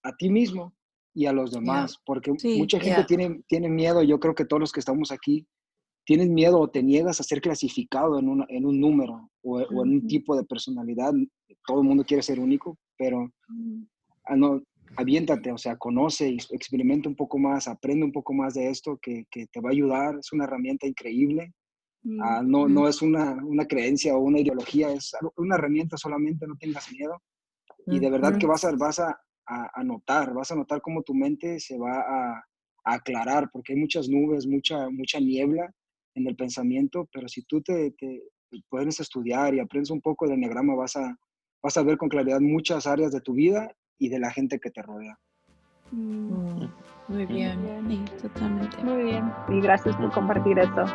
a 0.03 0.13
ti 0.17 0.29
mismo 0.29 0.75
y 1.13 1.25
a 1.25 1.31
los 1.31 1.51
demás, 1.51 1.97
porque 2.05 2.33
mucha 2.57 2.81
gente 2.81 3.05
tiene, 3.05 3.41
tiene 3.47 3.69
miedo, 3.69 4.03
yo 4.03 4.19
creo 4.19 4.35
que 4.35 4.43
todos 4.43 4.59
los 4.59 4.73
que 4.73 4.81
estamos 4.81 5.13
aquí 5.13 5.47
tienen 6.05 6.33
miedo 6.33 6.59
o 6.59 6.69
te 6.69 6.83
niegas 6.83 7.21
a 7.21 7.23
ser 7.23 7.39
clasificado 7.39 8.19
en, 8.19 8.27
una, 8.27 8.45
en 8.49 8.65
un 8.65 8.77
número 8.77 9.29
o, 9.41 9.61
en 9.61 9.89
un 9.89 10.07
tipo 10.07 10.35
de 10.35 10.43
personalidad, 10.43 11.13
todo 11.65 11.79
el 11.79 11.87
mundo 11.87 12.03
quiere 12.03 12.23
ser 12.23 12.41
único, 12.41 12.77
pero 12.97 13.21
ah, 13.21 13.53
no, 14.35 14.61
aviéntate, 14.97 15.51
o 15.51 15.57
sea, 15.57 15.77
conoce 15.77 16.29
y 16.29 16.37
experimenta 16.51 17.09
un 17.09 17.15
poco 17.15 17.37
más, 17.37 17.67
aprende 17.67 18.05
un 18.05 18.11
poco 18.11 18.33
más 18.33 18.53
de 18.53 18.69
esto 18.69 18.97
que, 19.01 19.25
que 19.31 19.47
te 19.47 19.61
va 19.61 19.69
a 19.69 19.73
ayudar, 19.73 20.15
es 20.19 20.31
una 20.31 20.45
herramienta 20.45 20.87
increíble. 20.87 21.53
Ah, 22.19 22.41
no, 22.43 22.67
no 22.67 22.87
es 22.87 23.03
una, 23.03 23.35
una, 23.45 23.67
creencia 23.67 24.17
o 24.17 24.21
una 24.21 24.39
ideología, 24.39 24.91
es 24.91 25.11
una 25.35 25.53
herramienta 25.53 25.97
solamente, 25.97 26.47
no 26.47 26.55
tengas 26.59 26.91
miedo. 26.91 27.21
Y 27.85 27.99
de 27.99 28.09
verdad 28.09 28.39
que 28.39 28.47
vas 28.47 28.63
a, 28.65 28.71
vas 28.71 28.97
a, 28.97 29.21
a, 29.45 29.83
notar, 29.83 30.33
vas 30.33 30.51
a 30.51 30.55
notar 30.55 30.81
cómo 30.81 31.03
tu 31.03 31.13
mente 31.13 31.59
se 31.59 31.77
va 31.77 31.99
a, 31.99 32.43
aclarar, 32.83 33.51
porque 33.53 33.73
hay 33.73 33.79
muchas 33.79 34.09
nubes, 34.09 34.47
mucha, 34.47 34.89
mucha 34.89 35.19
niebla 35.19 35.71
en 36.15 36.27
el 36.27 36.35
pensamiento, 36.35 37.07
pero 37.13 37.27
si 37.27 37.43
tú 37.43 37.61
te, 37.61 37.91
te 37.91 38.23
puedes 38.69 38.99
estudiar 38.99 39.53
y 39.53 39.59
aprendes 39.59 39.91
un 39.91 40.01
poco 40.01 40.25
del 40.25 40.37
enneagrama, 40.37 40.73
vas 40.73 40.95
a, 40.95 41.15
vas 41.61 41.77
a 41.77 41.83
ver 41.83 41.99
con 41.99 42.09
claridad 42.09 42.39
muchas 42.39 42.87
áreas 42.87 43.11
de 43.11 43.21
tu 43.21 43.33
vida 43.33 43.71
y 44.01 44.09
de 44.09 44.17
la 44.17 44.31
gente 44.31 44.59
que 44.59 44.71
te 44.71 44.81
rodea. 44.81 45.19
Mm. 45.91 46.65
Muy 47.07 47.25
bien, 47.27 47.59
Sí, 47.87 48.03
totalmente. 48.21 48.77
Muy 48.83 49.03
bien, 49.03 49.31
y 49.49 49.61
gracias 49.61 49.95
por 49.95 50.11
compartir 50.11 50.57
eso. 50.57 50.85